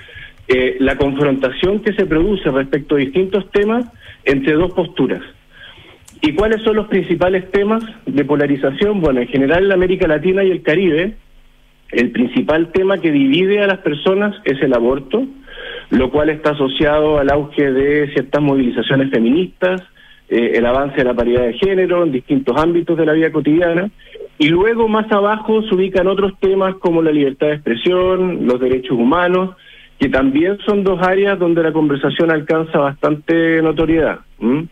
eh, 0.47 0.77
la 0.79 0.97
confrontación 0.97 1.81
que 1.81 1.93
se 1.93 2.05
produce 2.05 2.49
respecto 2.49 2.95
a 2.95 2.99
distintos 2.99 3.49
temas 3.51 3.85
entre 4.23 4.53
dos 4.53 4.71
posturas. 4.73 5.21
¿Y 6.21 6.33
cuáles 6.33 6.63
son 6.63 6.77
los 6.77 6.87
principales 6.87 7.51
temas 7.51 7.83
de 8.05 8.25
polarización? 8.25 9.01
Bueno, 9.01 9.21
en 9.21 9.27
general 9.27 9.65
en 9.65 9.71
América 9.71 10.07
Latina 10.07 10.43
y 10.43 10.51
el 10.51 10.63
Caribe, 10.63 11.15
el 11.91 12.11
principal 12.11 12.71
tema 12.71 12.99
que 12.99 13.11
divide 13.11 13.61
a 13.61 13.67
las 13.67 13.79
personas 13.79 14.35
es 14.43 14.61
el 14.61 14.73
aborto, 14.73 15.25
lo 15.89 16.11
cual 16.11 16.29
está 16.29 16.51
asociado 16.51 17.19
al 17.19 17.29
auge 17.29 17.71
de 17.71 18.11
ciertas 18.13 18.41
movilizaciones 18.41 19.09
feministas, 19.09 19.81
eh, 20.29 20.53
el 20.55 20.65
avance 20.65 20.97
de 20.97 21.03
la 21.05 21.13
paridad 21.13 21.45
de 21.45 21.53
género 21.53 22.03
en 22.03 22.11
distintos 22.11 22.57
ámbitos 22.57 22.97
de 22.97 23.05
la 23.05 23.13
vida 23.13 23.31
cotidiana, 23.31 23.89
y 24.37 24.49
luego 24.49 24.87
más 24.87 25.09
abajo 25.11 25.63
se 25.63 25.73
ubican 25.73 26.07
otros 26.07 26.33
temas 26.39 26.75
como 26.75 27.01
la 27.01 27.11
libertad 27.11 27.47
de 27.47 27.53
expresión, 27.53 28.45
los 28.45 28.59
derechos 28.59 28.91
humanos, 28.97 29.55
que 29.99 30.09
también 30.09 30.57
son 30.65 30.83
dos 30.83 31.01
áreas 31.01 31.39
donde 31.39 31.63
la 31.63 31.71
conversación 31.71 32.29
alcanza 32.29 32.77
bastante 32.77 33.61
notoriedad. 33.63 34.19
¿m? 34.39 34.67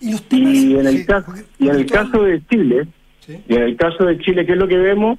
Y 0.00 0.10
los 0.12 0.22
temas. 0.28 0.54
Y 0.54 0.74
en 0.78 0.86
el 0.86 0.96
sí, 0.98 1.06
caso, 1.06 1.26
porque- 1.26 1.42
y 1.58 1.64
en 1.68 1.70
el 1.70 1.86
porque 1.86 1.92
caso 1.94 2.22
de 2.24 2.42
Chile, 2.50 2.86
Sí. 3.20 3.36
y 3.48 3.54
en 3.54 3.62
el 3.62 3.76
caso 3.76 4.04
de 4.04 4.18
Chile, 4.18 4.44
¿qué 4.44 4.52
es 4.52 4.58
lo 4.58 4.68
que 4.68 4.76
vemos? 4.76 5.18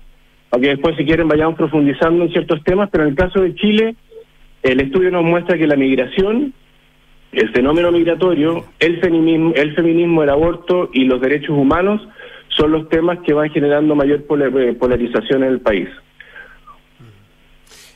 Aunque 0.52 0.70
después 0.70 0.96
si 0.96 1.06
quieren 1.06 1.28
vayamos 1.28 1.56
profundizando 1.56 2.24
en 2.24 2.32
ciertos 2.32 2.64
temas, 2.64 2.90
pero 2.92 3.04
en 3.04 3.12
el 3.12 3.16
caso 3.16 3.42
de 3.42 3.56
Chile, 3.56 3.96
el 4.64 4.80
estudio 4.80 5.12
nos 5.12 5.24
muestra 5.24 5.58
que 5.58 5.68
la 5.68 5.76
migración, 5.76 6.54
el 7.32 7.52
fenómeno 7.52 7.92
migratorio, 7.92 8.66
el 8.80 9.00
feminismo, 9.00 9.54
el 9.56 9.76
feminismo, 9.76 10.24
el 10.24 10.30
aborto 10.30 10.90
y 10.94 11.06
los 11.06 11.22
derechos 11.22 11.52
humanos 11.52 12.02
son 12.50 12.72
los 12.72 12.90
temas 12.90 13.20
que 13.26 13.34
van 13.34 13.50
generando 13.50 13.96
mayor 13.96 14.26
eh, 14.30 14.74
polarización 14.74 15.44
en 15.44 15.50
el 15.50 15.62
país. 15.62 15.90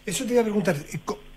Eso 0.05 0.25
te 0.25 0.33
iba 0.33 0.41
a 0.41 0.45
preguntar. 0.45 0.75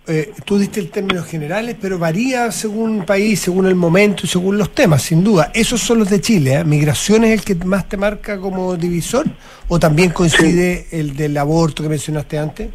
Eh, 0.07 0.33
tú 0.45 0.59
diste 0.59 0.81
el 0.81 0.91
términos 0.91 1.27
generales, 1.27 1.77
pero 1.81 1.99
varía 1.99 2.51
según 2.51 3.07
país, 3.07 3.41
según 3.41 3.67
el 3.67 3.75
momento 3.75 4.23
y 4.25 4.27
según 4.27 4.59
los 4.59 4.71
temas, 4.75 5.03
sin 5.03 5.25
duda. 5.25 5.51
Esos 5.55 5.81
son 5.81 6.01
los 6.01 6.11
de 6.11 6.21
Chile. 6.21 6.57
¿eh? 6.57 6.65
¿Migración 6.65 7.25
es 7.25 7.33
el 7.33 7.45
que 7.45 7.65
más 7.65 7.89
te 7.89 7.97
marca 7.97 8.39
como 8.39 8.77
divisor? 8.77 9.25
¿O 9.69 9.79
también 9.79 10.11
coincide 10.11 10.87
el 10.93 11.17
del 11.17 11.37
aborto 11.39 11.83
que 11.83 11.89
mencionaste 11.89 12.39
antes? 12.39 12.69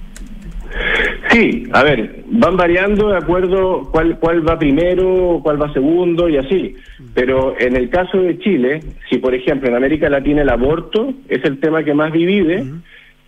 Sí, 1.31 1.65
a 1.71 1.83
ver, 1.83 2.23
van 2.25 2.57
variando 2.57 3.09
de 3.09 3.17
acuerdo 3.17 3.89
cuál, 3.91 4.17
cuál 4.17 4.47
va 4.47 4.57
primero, 4.57 5.39
cuál 5.43 5.61
va 5.61 5.71
segundo 5.71 6.27
y 6.27 6.37
así. 6.37 6.75
Pero 7.13 7.55
en 7.59 7.75
el 7.75 7.89
caso 7.89 8.19
de 8.19 8.39
Chile, 8.39 8.79
si 9.09 9.19
por 9.19 9.35
ejemplo 9.35 9.69
en 9.69 9.75
América 9.75 10.09
Latina 10.09 10.41
el 10.41 10.49
aborto 10.49 11.13
es 11.27 11.43
el 11.45 11.59
tema 11.59 11.83
que 11.83 11.93
más 11.93 12.11
divide, 12.11 12.65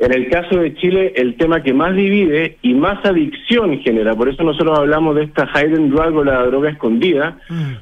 en 0.01 0.13
el 0.13 0.29
caso 0.29 0.57
de 0.57 0.73
Chile 0.73 1.13
el 1.15 1.35
tema 1.35 1.61
que 1.61 1.73
más 1.73 1.95
divide 1.95 2.57
y 2.63 2.73
más 2.73 3.05
adicción 3.05 3.79
genera, 3.81 4.15
por 4.15 4.29
eso 4.29 4.41
nosotros 4.41 4.79
hablamos 4.79 5.15
de 5.15 5.25
esta 5.25 5.47
hidden 5.53 5.91
drug 5.91 6.17
o 6.17 6.23
la 6.23 6.43
droga 6.47 6.71
escondida, 6.71 7.37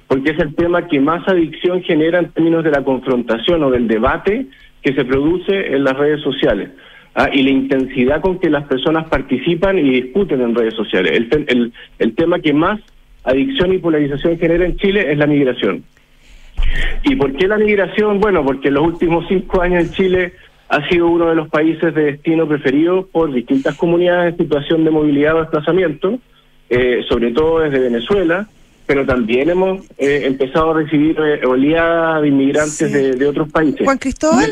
porque 0.08 0.32
es 0.32 0.40
el 0.40 0.54
tema 0.54 0.86
que 0.88 1.00
más 1.00 1.26
adicción 1.30 1.82
genera 1.82 2.20
en 2.20 2.30
términos 2.32 2.66
de 2.66 2.72
la 2.72 2.84
confrontación 2.84 3.64
o 3.64 3.72
del 3.72 3.88
debate 3.88 4.48
que 4.82 4.94
se 4.94 5.06
produce 5.06 5.74
en 5.74 5.86
las 5.86 5.98
redes 5.98 6.22
sociales. 6.22 6.70
Ah, 7.16 7.30
y 7.32 7.42
la 7.42 7.52
intensidad 7.52 8.22
con 8.22 8.38
que 8.40 8.50
las 8.50 8.66
personas 8.66 9.08
participan 9.08 9.78
y 9.78 9.90
discuten 9.90 10.42
en 10.42 10.54
redes 10.54 10.76
sociales. 10.76 11.14
El, 11.14 11.46
el, 11.48 11.74
el 12.00 12.16
tema 12.16 12.40
que 12.40 12.54
más 12.54 12.82
adicción 13.24 13.74
y 13.74 13.78
polarización 13.78 14.38
genera 14.38 14.66
en 14.66 14.76
Chile 14.76 15.12
es 15.12 15.18
la 15.18 15.26
migración. 15.26 15.84
¿Y 17.04 17.16
por 17.16 17.34
qué 17.34 17.48
la 17.48 17.58
migración? 17.58 18.20
Bueno, 18.20 18.44
porque 18.44 18.68
en 18.68 18.76
los 18.76 18.88
últimos 18.88 19.26
cinco 19.28 19.62
años 19.62 19.86
en 19.86 19.92
Chile 19.92 20.34
ha 20.70 20.88
sido 20.88 21.08
uno 21.08 21.28
de 21.30 21.36
los 21.36 21.50
países 21.50 21.94
de 21.96 22.04
destino 22.04 22.48
preferido 22.48 23.08
por 23.08 23.34
distintas 23.34 23.76
comunidades 23.76 24.34
en 24.34 24.38
situación 24.38 24.86
de 24.86 24.92
movilidad 24.92 25.36
o 25.36 25.42
desplazamiento, 25.42 26.20
eh, 26.70 27.04
sobre 27.10 27.32
todo 27.32 27.60
desde 27.60 27.80
Venezuela, 27.80 28.48
pero 28.86 29.06
también 29.06 29.50
hemos 29.50 29.84
eh, 29.98 30.22
empezado 30.26 30.72
a 30.72 30.74
recibir 30.76 31.18
eh, 31.20 31.46
oleadas 31.46 32.22
de 32.22 32.28
inmigrantes 32.28 32.92
de, 32.92 33.14
de, 33.14 33.28
otros 33.28 33.52
países. 33.52 33.82
Juan 33.84 33.98
Cristóbal. 33.98 34.52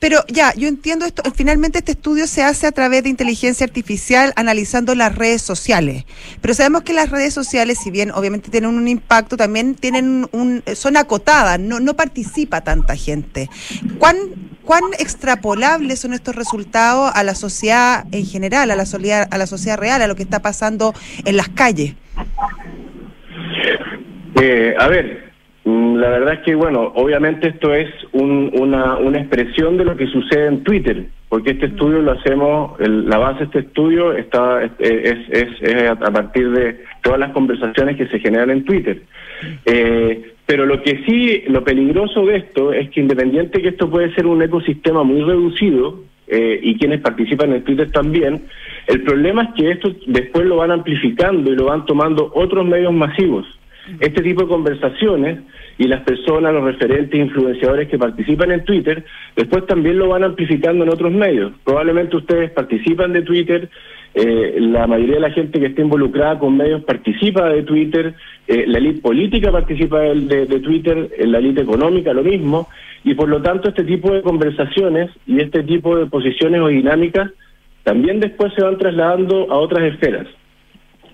Pero 0.00 0.24
ya, 0.28 0.54
yo 0.54 0.66
entiendo 0.66 1.04
esto. 1.04 1.22
Finalmente 1.34 1.78
este 1.78 1.92
estudio 1.92 2.26
se 2.26 2.42
hace 2.42 2.66
a 2.66 2.72
través 2.72 3.02
de 3.02 3.10
inteligencia 3.10 3.66
artificial 3.66 4.32
analizando 4.34 4.94
las 4.94 5.14
redes 5.14 5.42
sociales. 5.42 6.04
Pero 6.40 6.54
sabemos 6.54 6.82
que 6.82 6.94
las 6.94 7.10
redes 7.10 7.34
sociales, 7.34 7.78
si 7.82 7.90
bien 7.90 8.10
obviamente 8.10 8.50
tienen 8.50 8.70
un 8.70 8.88
impacto, 8.88 9.36
también 9.36 9.74
tienen 9.74 10.26
un, 10.32 10.62
son 10.74 10.96
acotadas, 10.96 11.60
no, 11.60 11.80
no 11.80 11.94
participa 11.94 12.62
tanta 12.62 12.96
gente. 12.96 13.50
¿Cuán, 13.98 14.16
¿Cuán 14.64 14.82
extrapolables 14.98 16.00
son 16.00 16.12
estos 16.12 16.34
resultados 16.36 17.10
a 17.14 17.24
la 17.24 17.34
sociedad 17.34 18.04
en 18.12 18.24
general, 18.24 18.70
a 18.70 18.76
la, 18.76 18.86
sociedad, 18.86 19.26
a 19.30 19.38
la 19.38 19.46
sociedad 19.46 19.78
real, 19.78 20.02
a 20.02 20.06
lo 20.06 20.14
que 20.14 20.22
está 20.22 20.40
pasando 20.40 20.92
en 21.24 21.36
las 21.36 21.48
calles? 21.48 21.94
Eh, 24.40 24.74
a 24.78 24.88
ver, 24.88 25.30
Mm, 25.64 25.96
la 25.96 26.08
verdad 26.08 26.34
es 26.34 26.40
que, 26.40 26.54
bueno, 26.54 26.92
obviamente 26.94 27.48
esto 27.48 27.74
es 27.74 27.88
una, 28.12 28.96
una 28.96 29.18
expresión 29.18 29.76
de 29.76 29.84
lo 29.84 29.96
que 29.96 30.06
sucede 30.06 30.46
en 30.46 30.64
Twitter, 30.64 31.06
porque 31.28 31.50
este 31.50 31.66
estudio 31.66 32.00
lo 32.00 32.12
hacemos, 32.12 32.80
la 32.80 33.18
base 33.18 33.40
de 33.40 33.44
este 33.44 33.58
estudio 33.60 34.14
está 34.14 34.64
es, 34.64 34.72
es, 34.78 35.50
es, 35.60 35.90
a 35.90 35.96
partir 35.96 36.50
de 36.50 36.82
todas 37.02 37.20
las 37.20 37.32
conversaciones 37.32 37.96
que 37.96 38.08
se 38.08 38.18
generan 38.20 38.50
en 38.50 38.64
Twitter. 38.64 39.02
Eh, 39.66 40.34
pero 40.50 40.66
lo 40.66 40.82
que 40.82 41.04
sí, 41.06 41.44
lo 41.46 41.62
peligroso 41.62 42.26
de 42.26 42.38
esto 42.38 42.72
es 42.72 42.90
que 42.90 42.98
independiente 42.98 43.62
que 43.62 43.68
esto 43.68 43.88
puede 43.88 44.12
ser 44.16 44.26
un 44.26 44.42
ecosistema 44.42 45.04
muy 45.04 45.22
reducido, 45.22 46.00
eh, 46.26 46.58
y 46.60 46.76
quienes 46.76 47.00
participan 47.02 47.52
en 47.52 47.62
Twitter 47.62 47.88
también, 47.92 48.46
el 48.88 49.02
problema 49.04 49.44
es 49.44 49.48
que 49.54 49.70
esto 49.70 49.94
después 50.08 50.44
lo 50.46 50.56
van 50.56 50.72
amplificando 50.72 51.52
y 51.52 51.54
lo 51.54 51.66
van 51.66 51.86
tomando 51.86 52.32
otros 52.34 52.66
medios 52.66 52.92
masivos. 52.92 53.46
Este 54.00 54.22
tipo 54.22 54.42
de 54.42 54.48
conversaciones 54.48 55.38
y 55.78 55.86
las 55.86 56.00
personas, 56.00 56.52
los 56.52 56.64
referentes, 56.64 57.20
influenciadores 57.20 57.88
que 57.88 57.96
participan 57.96 58.50
en 58.50 58.64
Twitter, 58.64 59.04
después 59.36 59.66
también 59.66 59.98
lo 59.98 60.08
van 60.08 60.24
amplificando 60.24 60.82
en 60.82 60.90
otros 60.90 61.12
medios. 61.12 61.52
Probablemente 61.62 62.16
ustedes 62.16 62.50
participan 62.50 63.12
de 63.12 63.22
Twitter, 63.22 63.70
eh, 64.14 64.56
la 64.58 64.86
mayoría 64.86 65.16
de 65.16 65.20
la 65.20 65.30
gente 65.30 65.60
que 65.60 65.66
está 65.66 65.82
involucrada 65.82 66.38
con 66.38 66.56
medios 66.56 66.82
participa 66.82 67.48
de 67.48 67.62
Twitter, 67.62 68.14
eh, 68.48 68.64
la 68.66 68.78
élite 68.78 69.00
política 69.00 69.52
participa 69.52 70.00
de, 70.00 70.46
de, 70.46 70.60
Twitter, 70.60 71.10
la 71.20 71.38
élite 71.38 71.62
económica 71.62 72.12
lo 72.12 72.24
mismo, 72.24 72.68
y 73.04 73.14
por 73.14 73.28
lo 73.28 73.40
tanto 73.40 73.68
este 73.68 73.84
tipo 73.84 74.12
de 74.12 74.22
conversaciones 74.22 75.10
y 75.26 75.40
este 75.40 75.62
tipo 75.62 75.96
de 75.96 76.06
posiciones 76.06 76.60
o 76.60 76.68
dinámicas 76.68 77.30
también 77.84 78.20
después 78.20 78.52
se 78.54 78.62
van 78.64 78.78
trasladando 78.78 79.50
a 79.50 79.58
otras 79.58 79.92
esferas. 79.92 80.26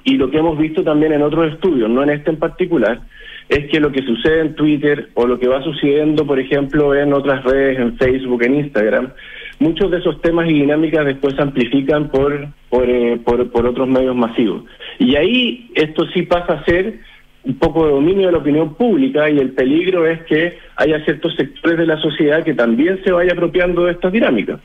Y 0.04 0.16
lo 0.16 0.30
que 0.30 0.38
hemos 0.38 0.56
visto 0.58 0.82
también 0.82 1.12
en 1.12 1.22
otros 1.22 1.52
estudios, 1.52 1.90
no 1.90 2.02
en 2.02 2.10
este 2.10 2.30
en 2.30 2.38
particular, 2.38 3.00
es 3.48 3.70
que 3.70 3.80
lo 3.80 3.92
que 3.92 4.02
sucede 4.02 4.40
en 4.40 4.54
Twitter 4.54 5.10
o 5.14 5.26
lo 5.26 5.38
que 5.38 5.48
va 5.48 5.62
sucediendo, 5.62 6.26
por 6.26 6.40
ejemplo, 6.40 6.94
en 6.94 7.12
otras 7.12 7.44
redes, 7.44 7.78
en 7.78 7.96
Facebook, 7.96 8.42
en 8.42 8.56
Instagram, 8.56 9.12
muchos 9.58 9.90
de 9.90 9.98
esos 9.98 10.20
temas 10.20 10.48
y 10.48 10.54
dinámicas 10.54 11.04
después 11.04 11.34
se 11.34 11.42
amplifican 11.42 12.08
por, 12.08 12.48
por, 12.68 12.88
eh, 12.88 13.18
por, 13.24 13.50
por 13.50 13.66
otros 13.66 13.88
medios 13.88 14.14
masivos. 14.14 14.64
Y 14.98 15.16
ahí 15.16 15.70
esto 15.74 16.06
sí 16.12 16.22
pasa 16.22 16.54
a 16.54 16.64
ser 16.64 17.00
un 17.44 17.58
poco 17.58 17.86
de 17.86 17.92
dominio 17.92 18.26
de 18.26 18.32
la 18.32 18.38
opinión 18.38 18.74
pública 18.74 19.30
y 19.30 19.38
el 19.38 19.52
peligro 19.52 20.06
es 20.06 20.20
que 20.24 20.58
haya 20.76 21.04
ciertos 21.04 21.34
sectores 21.36 21.78
de 21.78 21.86
la 21.86 21.96
sociedad 21.98 22.42
que 22.42 22.54
también 22.54 23.00
se 23.04 23.12
vaya 23.12 23.32
apropiando 23.32 23.84
de 23.84 23.92
estas 23.92 24.12
dinámicas. 24.12 24.60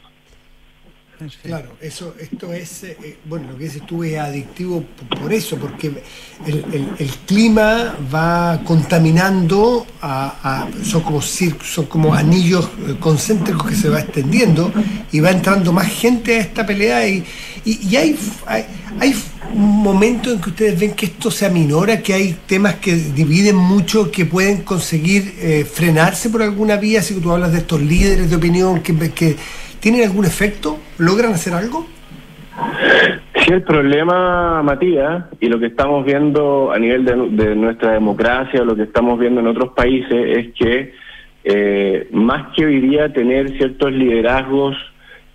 Claro, 1.43 1.73
eso, 1.79 2.15
esto 2.19 2.51
es, 2.51 2.83
eh, 2.83 2.97
eh, 3.03 3.17
bueno, 3.25 3.51
lo 3.51 3.57
que 3.57 3.65
dices 3.65 3.85
tú 3.85 4.03
es 4.03 4.17
adictivo 4.17 4.83
por 5.21 5.31
eso, 5.31 5.55
porque 5.55 6.01
el, 6.47 7.09
clima 7.27 7.95
va 8.13 8.59
contaminando, 8.65 9.85
a, 10.01 10.67
son, 10.83 11.01
como 11.03 11.21
son 11.21 11.85
como 11.87 12.15
anillos 12.15 12.65
eh, 12.65 12.95
concéntricos 12.99 13.69
que 13.69 13.75
se 13.75 13.89
va 13.89 13.99
extendiendo 13.99 14.73
y 15.11 15.19
va 15.19 15.29
entrando 15.29 15.71
más 15.71 15.87
gente 15.87 16.37
a 16.37 16.39
esta 16.39 16.65
pelea 16.65 17.07
y, 17.07 17.23
y, 17.65 17.95
hay, 17.95 18.17
hay, 18.47 18.65
hay 18.99 19.15
un 19.53 19.83
momento 19.83 20.31
en 20.31 20.41
que 20.41 20.49
ustedes 20.49 20.79
ven 20.79 20.93
que 20.93 21.05
esto 21.05 21.29
se 21.29 21.45
aminora, 21.45 22.01
que 22.01 22.15
hay 22.15 22.35
temas 22.47 22.75
que 22.75 22.95
dividen 22.95 23.57
mucho, 23.57 24.09
que 24.09 24.25
pueden 24.25 24.63
conseguir 24.63 25.67
frenarse 25.71 26.31
por 26.31 26.41
alguna 26.41 26.77
vía, 26.77 27.01
que 27.01 27.13
tú 27.13 27.31
hablas 27.31 27.51
de 27.51 27.59
estos 27.59 27.79
líderes 27.79 28.29
de 28.29 28.35
opinión 28.35 28.81
que 28.81 28.93
¿Tienen 29.81 30.03
algún 30.03 30.25
efecto? 30.25 30.77
¿Logran 30.99 31.33
hacer 31.33 31.53
algo? 31.53 31.87
Sí, 33.35 33.51
el 33.51 33.63
problema, 33.63 34.61
Matías, 34.61 35.25
y 35.39 35.47
lo 35.47 35.59
que 35.59 35.65
estamos 35.65 36.05
viendo 36.05 36.71
a 36.71 36.77
nivel 36.77 37.03
de, 37.03 37.55
nuestra 37.55 37.93
democracia, 37.93 38.63
lo 38.63 38.75
que 38.75 38.83
estamos 38.83 39.17
viendo 39.19 39.41
en 39.41 39.47
otros 39.47 39.73
países, 39.73 40.37
es 40.37 40.53
que 40.53 40.93
eh, 41.43 42.07
más 42.11 42.53
que 42.55 42.67
hoy 42.67 42.79
día 42.79 43.11
tener 43.11 43.57
ciertos 43.57 43.91
liderazgos 43.91 44.77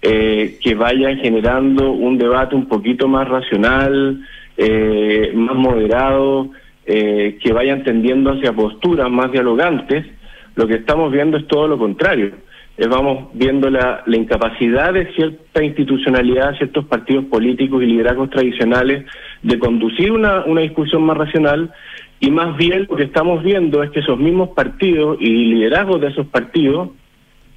eh, 0.00 0.56
que 0.62 0.76
vayan 0.76 1.16
generando 1.16 1.90
un 1.90 2.16
debate 2.16 2.54
un 2.54 2.68
poquito 2.68 3.08
más 3.08 3.26
racional, 3.28 4.24
eh, 4.56 5.32
más 5.34 5.56
moderado, 5.56 6.50
que 6.86 7.52
vayan 7.52 7.82
tendiendo 7.82 8.30
hacia 8.30 8.52
posturas 8.52 9.10
más 9.10 9.32
dialogantes, 9.32 10.06
lo 10.54 10.68
que 10.68 10.74
estamos 10.74 11.10
viendo 11.10 11.36
es 11.36 11.48
todo 11.48 11.66
lo 11.66 11.78
contrario 11.78 12.45
eh, 12.78 12.86
vamos 12.86 13.28
viendo 13.32 13.70
la, 13.70 14.02
la, 14.04 14.16
incapacidad 14.16 14.92
de 14.92 15.12
cierta 15.14 15.64
institucionalidad, 15.64 16.56
ciertos 16.56 16.84
partidos 16.84 17.24
políticos 17.26 17.82
y 17.82 17.86
liderazgos 17.86 18.30
tradicionales 18.30 19.06
de 19.42 19.58
conducir 19.58 20.12
una, 20.12 20.44
una 20.44 20.60
discusión 20.60 21.02
más 21.02 21.16
racional. 21.16 21.72
Y 22.20 22.30
más 22.30 22.56
bien 22.56 22.86
lo 22.88 22.96
que 22.96 23.04
estamos 23.04 23.42
viendo 23.42 23.82
es 23.82 23.90
que 23.90 24.00
esos 24.00 24.18
mismos 24.18 24.50
partidos 24.50 25.16
y 25.20 25.28
liderazgos 25.28 26.00
de 26.00 26.08
esos 26.08 26.26
partidos 26.26 26.90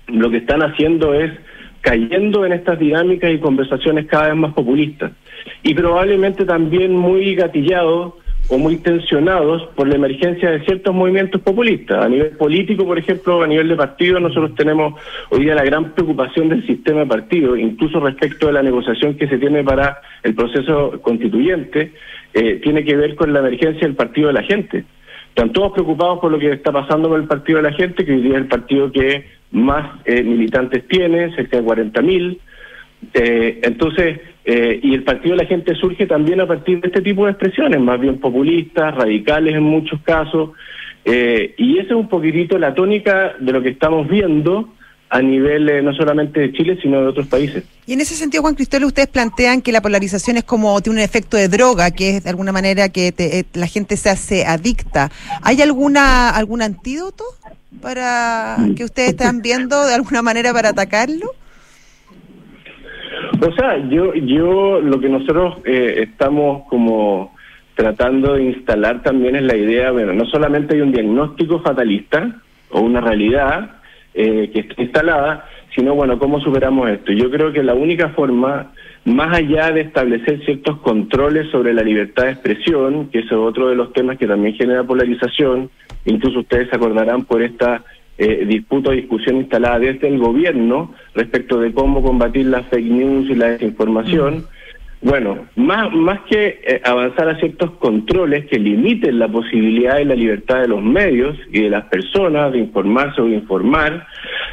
lo 0.07 0.29
que 0.29 0.37
están 0.37 0.61
haciendo 0.63 1.13
es 1.13 1.31
cayendo 1.81 2.45
en 2.45 2.53
estas 2.53 2.79
dinámicas 2.79 3.31
y 3.31 3.39
conversaciones 3.39 4.05
cada 4.07 4.29
vez 4.29 4.35
más 4.35 4.53
populistas. 4.53 5.11
Y 5.63 5.73
probablemente 5.73 6.45
también 6.45 6.95
muy 6.95 7.35
gatillados 7.35 8.13
o 8.49 8.57
muy 8.57 8.77
tensionados 8.77 9.63
por 9.75 9.87
la 9.87 9.95
emergencia 9.95 10.49
de 10.49 10.65
ciertos 10.65 10.93
movimientos 10.93 11.39
populistas. 11.41 12.03
A 12.03 12.09
nivel 12.09 12.31
político, 12.31 12.83
por 12.85 12.97
ejemplo, 12.97 13.43
a 13.43 13.47
nivel 13.47 13.69
de 13.69 13.75
partido, 13.75 14.19
nosotros 14.19 14.55
tenemos 14.55 14.99
hoy 15.29 15.43
día 15.43 15.53
la 15.53 15.63
gran 15.63 15.93
preocupación 15.93 16.49
del 16.49 16.65
sistema 16.65 17.01
de 17.01 17.05
partido, 17.05 17.55
incluso 17.55 17.99
respecto 17.99 18.47
de 18.47 18.53
la 18.53 18.63
negociación 18.63 19.15
que 19.15 19.27
se 19.27 19.37
tiene 19.37 19.63
para 19.63 20.01
el 20.23 20.33
proceso 20.33 20.99
constituyente, 21.01 21.93
eh, 22.33 22.55
tiene 22.63 22.83
que 22.83 22.95
ver 22.95 23.15
con 23.15 23.31
la 23.31 23.39
emergencia 23.39 23.81
del 23.81 23.95
partido 23.95 24.27
de 24.27 24.33
la 24.33 24.43
gente. 24.43 24.83
Están 25.29 25.53
todos 25.53 25.71
preocupados 25.73 26.19
por 26.19 26.31
lo 26.31 26.39
que 26.39 26.51
está 26.51 26.71
pasando 26.71 27.07
con 27.07 27.21
el 27.21 27.27
partido 27.27 27.57
de 27.57 27.69
la 27.69 27.75
gente, 27.75 28.03
que 28.03 28.13
hoy 28.13 28.21
día 28.21 28.33
es 28.33 28.41
el 28.41 28.47
partido 28.47 28.91
que 28.91 29.25
más 29.51 29.99
eh, 30.05 30.23
militantes 30.23 30.87
tiene, 30.87 31.33
cerca 31.35 31.57
de 31.57 31.63
40 31.63 32.01
mil. 32.01 32.41
Eh, 33.13 33.59
entonces, 33.63 34.19
eh, 34.45 34.79
y 34.81 34.93
el 34.93 35.03
Partido 35.03 35.35
de 35.35 35.43
la 35.43 35.47
Gente 35.47 35.75
surge 35.75 36.07
también 36.07 36.41
a 36.41 36.47
partir 36.47 36.81
de 36.81 36.87
este 36.87 37.01
tipo 37.01 37.25
de 37.25 37.31
expresiones, 37.31 37.79
más 37.79 37.99
bien 37.99 38.19
populistas, 38.19 38.95
radicales 38.95 39.55
en 39.55 39.63
muchos 39.63 40.01
casos, 40.01 40.51
eh, 41.05 41.53
y 41.57 41.77
esa 41.77 41.89
es 41.89 41.95
un 41.95 42.09
poquitito 42.09 42.57
la 42.57 42.73
tónica 42.73 43.35
de 43.39 43.51
lo 43.51 43.61
que 43.61 43.69
estamos 43.69 44.07
viendo 44.07 44.73
a 45.11 45.21
nivel 45.21 45.69
eh, 45.69 45.81
no 45.81 45.93
solamente 45.93 46.39
de 46.39 46.51
Chile, 46.51 46.79
sino 46.81 47.01
de 47.01 47.07
otros 47.07 47.27
países. 47.27 47.63
Y 47.87 47.93
en 47.93 48.01
ese 48.01 48.15
sentido, 48.15 48.41
Juan 48.41 48.55
Cristóbal, 48.55 48.85
ustedes 48.85 49.07
plantean 49.07 49.61
que 49.61 49.71
la 49.71 49.81
polarización 49.81 50.37
es 50.37 50.43
como 50.43 50.79
tiene 50.81 50.99
un 50.99 51.03
efecto 51.03 51.37
de 51.37 51.47
droga, 51.47 51.91
que 51.91 52.17
es 52.17 52.23
de 52.23 52.29
alguna 52.29 52.51
manera 52.51 52.89
que 52.89 53.45
la 53.53 53.67
gente 53.67 53.97
se 53.97 54.09
hace 54.09 54.45
adicta. 54.45 55.11
¿Hay 55.41 55.61
alguna 55.61 56.29
algún 56.29 56.61
antídoto 56.61 57.23
para 57.81 58.57
que 58.75 58.83
ustedes 58.83 59.09
están 59.09 59.41
viendo 59.41 59.85
de 59.85 59.95
alguna 59.95 60.21
manera 60.21 60.53
para 60.53 60.69
atacarlo? 60.69 61.33
O 63.41 63.51
sea, 63.53 63.77
yo, 63.89 64.13
yo 64.15 64.81
lo 64.81 64.99
que 64.99 65.09
nosotros 65.09 65.57
eh, 65.65 66.07
estamos 66.09 66.67
como 66.67 67.33
tratando 67.75 68.33
de 68.33 68.43
instalar 68.43 69.01
también 69.03 69.37
es 69.37 69.43
la 69.43 69.55
idea, 69.55 69.91
bueno, 69.91 70.13
no 70.13 70.25
solamente 70.25 70.75
hay 70.75 70.81
un 70.81 70.91
diagnóstico 70.91 71.61
fatalista 71.61 72.41
o 72.71 72.81
una 72.81 72.99
realidad 72.99 73.77
eh, 74.13 74.49
que 74.51 74.59
está 74.61 74.81
instalada, 74.81 75.45
sino, 75.73 75.95
bueno, 75.95 76.19
¿cómo 76.19 76.41
superamos 76.41 76.89
esto? 76.89 77.13
Yo 77.13 77.31
creo 77.31 77.53
que 77.53 77.63
la 77.63 77.75
única 77.75 78.09
forma, 78.09 78.73
más 79.05 79.37
allá 79.37 79.71
de 79.71 79.81
establecer 79.81 80.43
ciertos 80.43 80.79
controles 80.79 81.49
sobre 81.51 81.73
la 81.73 81.83
libertad 81.83 82.25
de 82.25 82.31
expresión, 82.31 83.09
que 83.09 83.19
es 83.19 83.31
otro 83.31 83.69
de 83.69 83.75
los 83.75 83.93
temas 83.93 84.17
que 84.17 84.27
también 84.27 84.55
genera 84.55 84.83
polarización, 84.83 85.69
incluso 86.03 86.39
ustedes 86.39 86.69
se 86.69 86.75
acordarán 86.75 87.23
por 87.23 87.41
esta 87.41 87.83
eh, 88.21 88.45
disputa 88.45 88.89
o 88.89 88.93
discusión 88.93 89.37
instalada 89.37 89.79
desde 89.79 90.09
el 90.09 90.19
gobierno 90.19 90.93
respecto 91.15 91.57
de 91.61 91.71
cómo 91.71 92.03
combatir 92.03 92.47
las 92.47 92.65
fake 92.67 92.91
news 92.91 93.29
y 93.29 93.35
la 93.35 93.51
desinformación. 93.51 94.45
Bueno, 95.01 95.47
más, 95.55 95.93
más 95.93 96.19
que 96.29 96.59
eh, 96.61 96.81
avanzar 96.83 97.29
a 97.29 97.39
ciertos 97.39 97.71
controles 97.79 98.45
que 98.47 98.59
limiten 98.59 99.19
la 99.19 99.29
posibilidad 99.29 99.95
de 99.95 100.03
la 100.03 100.15
libertad 100.15 100.59
de 100.59 100.67
los 100.67 100.83
medios 100.83 101.37
y 101.49 101.61
de 101.61 101.69
las 101.69 101.85
personas 101.85 102.51
de 102.51 102.59
informarse 102.59 103.21
o 103.21 103.25
de 103.25 103.35
informar, 103.35 104.05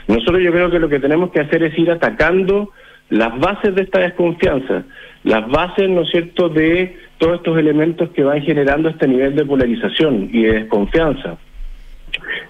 nosotros 0.07 0.41
yo 0.45 0.53
creo 0.53 0.71
que 0.71 0.79
lo 0.79 0.89
que 0.89 1.01
tenemos 1.01 1.33
que 1.33 1.41
hacer 1.41 1.65
es 1.65 1.77
ir 1.77 1.91
atacando 1.91 2.71
las 3.11 3.37
bases 3.41 3.75
de 3.75 3.83
esta 3.83 3.99
desconfianza, 3.99 4.85
las 5.25 5.49
bases, 5.49 5.91
¿no 5.91 6.03
es 6.03 6.11
cierto?, 6.11 6.49
de 6.49 6.97
todos 7.19 7.39
estos 7.39 7.59
elementos 7.59 8.11
que 8.11 8.23
van 8.23 8.43
generando 8.43 8.91
este 8.91 9.09
nivel 9.09 9.35
de 9.35 9.45
polarización 9.45 10.31
y 10.33 10.45
de 10.45 10.53
desconfianza. 10.53 11.39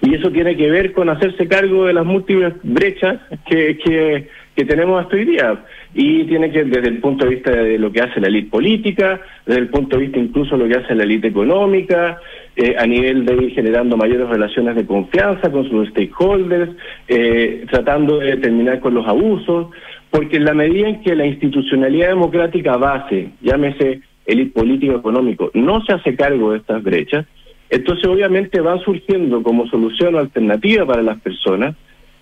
Y 0.01 0.15
eso 0.15 0.31
tiene 0.31 0.55
que 0.55 0.69
ver 0.69 0.93
con 0.93 1.09
hacerse 1.09 1.47
cargo 1.47 1.85
de 1.85 1.93
las 1.93 2.05
múltiples 2.05 2.53
brechas 2.63 3.19
que, 3.49 3.77
que, 3.77 4.27
que 4.55 4.65
tenemos 4.65 5.01
hasta 5.01 5.15
hoy 5.15 5.25
día. 5.25 5.63
Y 5.93 6.25
tiene 6.25 6.51
que 6.51 6.63
desde 6.63 6.89
el 6.89 6.99
punto 6.99 7.25
de 7.25 7.35
vista 7.35 7.51
de 7.51 7.77
lo 7.77 7.91
que 7.91 8.01
hace 8.01 8.19
la 8.19 8.27
élite 8.27 8.49
política, 8.49 9.21
desde 9.45 9.61
el 9.61 9.69
punto 9.69 9.97
de 9.97 10.03
vista 10.03 10.19
incluso 10.19 10.57
de 10.57 10.63
lo 10.63 10.69
que 10.69 10.83
hace 10.83 10.95
la 10.95 11.03
élite 11.03 11.27
económica, 11.27 12.19
eh, 12.55 12.75
a 12.77 12.85
nivel 12.87 13.25
de 13.25 13.35
ir 13.35 13.51
generando 13.53 13.97
mayores 13.97 14.27
relaciones 14.27 14.75
de 14.75 14.85
confianza 14.85 15.51
con 15.51 15.69
sus 15.69 15.89
stakeholders, 15.89 16.71
eh, 17.07 17.65
tratando 17.69 18.17
de 18.17 18.37
terminar 18.37 18.79
con 18.79 18.95
los 18.95 19.07
abusos, 19.07 19.67
porque 20.09 20.37
en 20.37 20.45
la 20.45 20.53
medida 20.53 20.89
en 20.89 21.01
que 21.01 21.15
la 21.15 21.25
institucionalidad 21.25 22.09
democrática 22.09 22.77
base, 22.77 23.29
llámese 23.41 24.01
élite 24.25 24.59
político 24.59 24.95
económico, 24.95 25.51
no 25.53 25.83
se 25.85 25.93
hace 25.93 26.15
cargo 26.15 26.51
de 26.51 26.57
estas 26.57 26.81
brechas, 26.83 27.25
entonces 27.69 28.05
obviamente 28.05 28.61
van 28.61 28.79
surgiendo 28.79 29.43
como 29.43 29.67
solución 29.67 30.15
o 30.15 30.19
alternativa 30.19 30.85
para 30.85 31.01
las 31.01 31.19
personas 31.19 31.75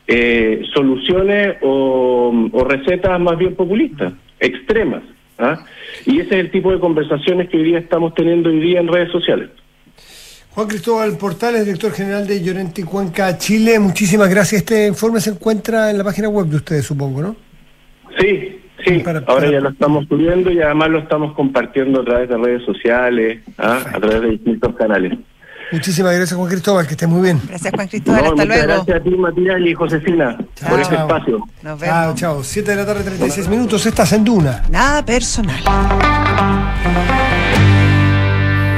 eh, 0.07 0.61
soluciones 0.73 1.57
o, 1.61 2.49
o, 2.51 2.63
recetas 2.63 3.19
más 3.19 3.37
bien 3.37 3.55
populistas, 3.55 4.13
extremas. 4.39 5.01
¿ah? 5.39 5.65
Y 6.05 6.19
ese 6.19 6.35
es 6.35 6.45
el 6.45 6.51
tipo 6.51 6.71
de 6.71 6.79
conversaciones 6.79 7.49
que 7.49 7.57
hoy 7.57 7.63
día 7.63 7.79
estamos 7.79 8.13
teniendo 8.13 8.49
hoy 8.49 8.59
día 8.59 8.79
en 8.79 8.87
redes 8.87 9.11
sociales. 9.11 9.49
Juan 10.51 10.67
Cristóbal 10.67 11.17
Portales, 11.17 11.65
director 11.65 11.91
general 11.91 12.27
de 12.27 12.41
Llorente 12.41 12.85
Cuenca, 12.85 13.37
Chile, 13.37 13.77
muchísimas 13.79 14.29
gracias. 14.29 14.61
Este 14.61 14.87
informe 14.87 15.19
se 15.19 15.31
encuentra 15.31 15.89
en 15.89 15.97
la 15.97 16.03
página 16.03 16.29
web 16.29 16.45
de 16.45 16.57
ustedes, 16.57 16.85
supongo, 16.85 17.21
¿no? 17.21 17.35
Sí, 18.17 18.61
sí. 18.85 18.99
Para, 18.99 19.25
para... 19.25 19.33
Ahora 19.33 19.51
ya 19.51 19.59
lo 19.59 19.69
estamos 19.69 20.07
subiendo 20.07 20.51
y 20.51 20.61
además 20.61 20.91
lo 20.91 20.99
estamos 20.99 21.33
compartiendo 21.33 22.01
a 22.01 22.05
través 22.05 22.29
de 22.29 22.37
redes 22.37 22.63
sociales, 22.63 23.41
¿ah? 23.57 23.83
a 23.91 23.99
través 23.99 24.21
de 24.21 24.29
distintos 24.29 24.75
canales. 24.75 25.17
Muchísimas 25.75 26.15
gracias, 26.15 26.37
Juan 26.37 26.49
Cristóbal, 26.49 26.87
que 26.87 26.93
estés 26.93 27.09
muy 27.09 27.21
bien. 27.21 27.41
Gracias, 27.49 27.73
Juan 27.75 27.87
Cristóbal, 27.89 28.23
no, 28.23 28.29
hasta 28.29 28.45
luego. 28.45 28.63
Gracias 28.65 28.97
a 28.97 29.03
ti, 29.03 29.09
Matías 29.09 29.59
y 29.59 29.73
Josefina, 29.73 30.37
chao. 30.55 30.69
por 30.69 30.79
este 30.79 30.95
espacio. 30.95 31.37
Nos 31.61 31.79
vemos. 31.79 31.95
Chao, 31.95 32.15
chao. 32.15 32.43
7 32.43 32.71
de 32.71 32.77
la 32.77 32.85
tarde, 32.85 33.03
36 33.03 33.49
minutos, 33.49 33.85
estás 33.85 34.13
en 34.13 34.23
Duna. 34.23 34.63
Nada 34.69 35.03
personal. 35.03 35.59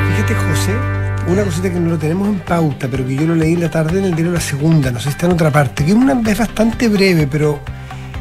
Fíjate, 0.09 0.33
José, 0.33 0.73
una 1.27 1.43
cosita 1.43 1.71
que 1.71 1.79
no 1.79 1.91
lo 1.91 1.97
tenemos 1.99 2.29
en 2.29 2.39
pauta, 2.39 2.87
pero 2.89 3.05
que 3.05 3.15
yo 3.15 3.27
lo 3.27 3.35
leí 3.35 3.53
en 3.53 3.61
la 3.61 3.69
tarde 3.69 3.99
en 3.99 4.05
el 4.05 4.15
diario 4.15 4.33
La 4.33 4.41
Segunda, 4.41 4.89
no 4.89 4.97
sé 4.97 5.03
si 5.03 5.09
está 5.09 5.27
en 5.27 5.33
otra 5.33 5.51
parte, 5.51 5.85
que 5.85 5.91
es 5.91 5.97
una 5.97 6.15
vez 6.15 6.39
bastante 6.39 6.89
breve, 6.89 7.27
pero 7.27 7.59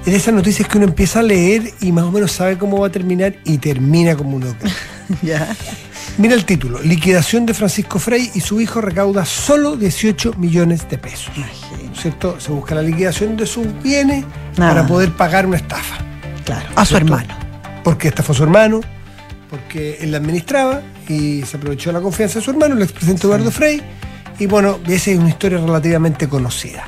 es 0.01 0.13
de 0.13 0.17
esas 0.17 0.35
noticias 0.35 0.69
que 0.69 0.77
uno 0.77 0.87
empieza 0.87 1.21
a 1.21 1.23
leer 1.23 1.63
y 1.81 1.93
más 1.93 2.05
o 2.05 2.13
menos 2.13 2.31
sabe 2.31 2.59
cómo 2.59 2.79
va 2.81 2.89
a 2.89 2.91
terminar 2.91 3.37
y 3.45 3.57
termina 3.57 4.15
como 4.17 4.37
uno 4.37 4.55
cree. 4.61 4.73
ya. 5.23 5.49
Mira 6.19 6.35
el 6.35 6.47
título, 6.47 6.81
liquidación 6.81 7.45
de 7.45 7.53
Francisco 7.53 7.99
Frey 7.99 8.31
y 8.35 8.41
su 8.41 8.59
hijo 8.59 8.81
recauda 8.81 9.27
solo 9.27 9.77
18 9.77 10.33
millones 10.39 10.89
de 10.89 10.97
pesos. 10.97 11.35
¿Cierto? 11.95 12.41
Se 12.41 12.53
busca 12.53 12.75
la 12.75 12.81
liquidación 12.81 13.37
de 13.37 13.47
sus 13.47 13.67
bienes 13.83 14.25
Nada. 14.57 14.75
para 14.75 14.87
poder 14.87 15.13
pagar 15.13 15.45
una 15.45 15.59
estafa. 15.59 15.99
Claro, 16.47 16.71
a 16.75 16.87
su 16.87 16.97
hermano. 16.97 17.35
Porque 17.85 18.09
estafó 18.09 18.33
a 18.33 18.35
su 18.35 18.45
hermano, 18.45 18.81
porque 19.51 19.99
él 20.01 20.13
la 20.13 20.17
administraba 20.17 20.81
y 21.07 21.43
se 21.43 21.59
aprovechó 21.59 21.91
de 21.91 21.95
la 21.95 22.01
confianza 22.01 22.39
de 22.39 22.45
su 22.47 22.51
hermano, 22.51 22.77
el 22.77 22.83
expresidente 22.83 23.27
Eduardo 23.27 23.51
Frey. 23.51 23.83
Y 24.39 24.47
bueno, 24.47 24.79
esa 24.87 25.11
es 25.11 25.19
una 25.19 25.29
historia 25.29 25.59
relativamente 25.59 26.29
conocida. 26.29 26.85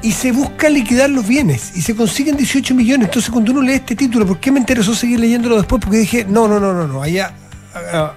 Y 0.00 0.12
se 0.12 0.32
busca 0.32 0.70
liquidar 0.70 1.10
los 1.10 1.28
bienes 1.28 1.76
y 1.76 1.82
se 1.82 1.94
consiguen 1.94 2.38
18 2.38 2.74
millones. 2.74 3.08
Entonces, 3.08 3.30
cuando 3.30 3.52
uno 3.52 3.60
lee 3.60 3.74
este 3.74 3.94
título, 3.94 4.26
¿por 4.26 4.40
qué 4.40 4.50
me 4.50 4.58
interesó 4.58 4.94
seguir 4.94 5.20
leyéndolo 5.20 5.56
después? 5.56 5.82
Porque 5.82 5.98
dije, 5.98 6.24
no, 6.26 6.48
no, 6.48 6.58
no, 6.58 6.72
no, 6.72 6.88
no, 6.88 7.02
allá, 7.02 7.32
ah, 7.32 7.41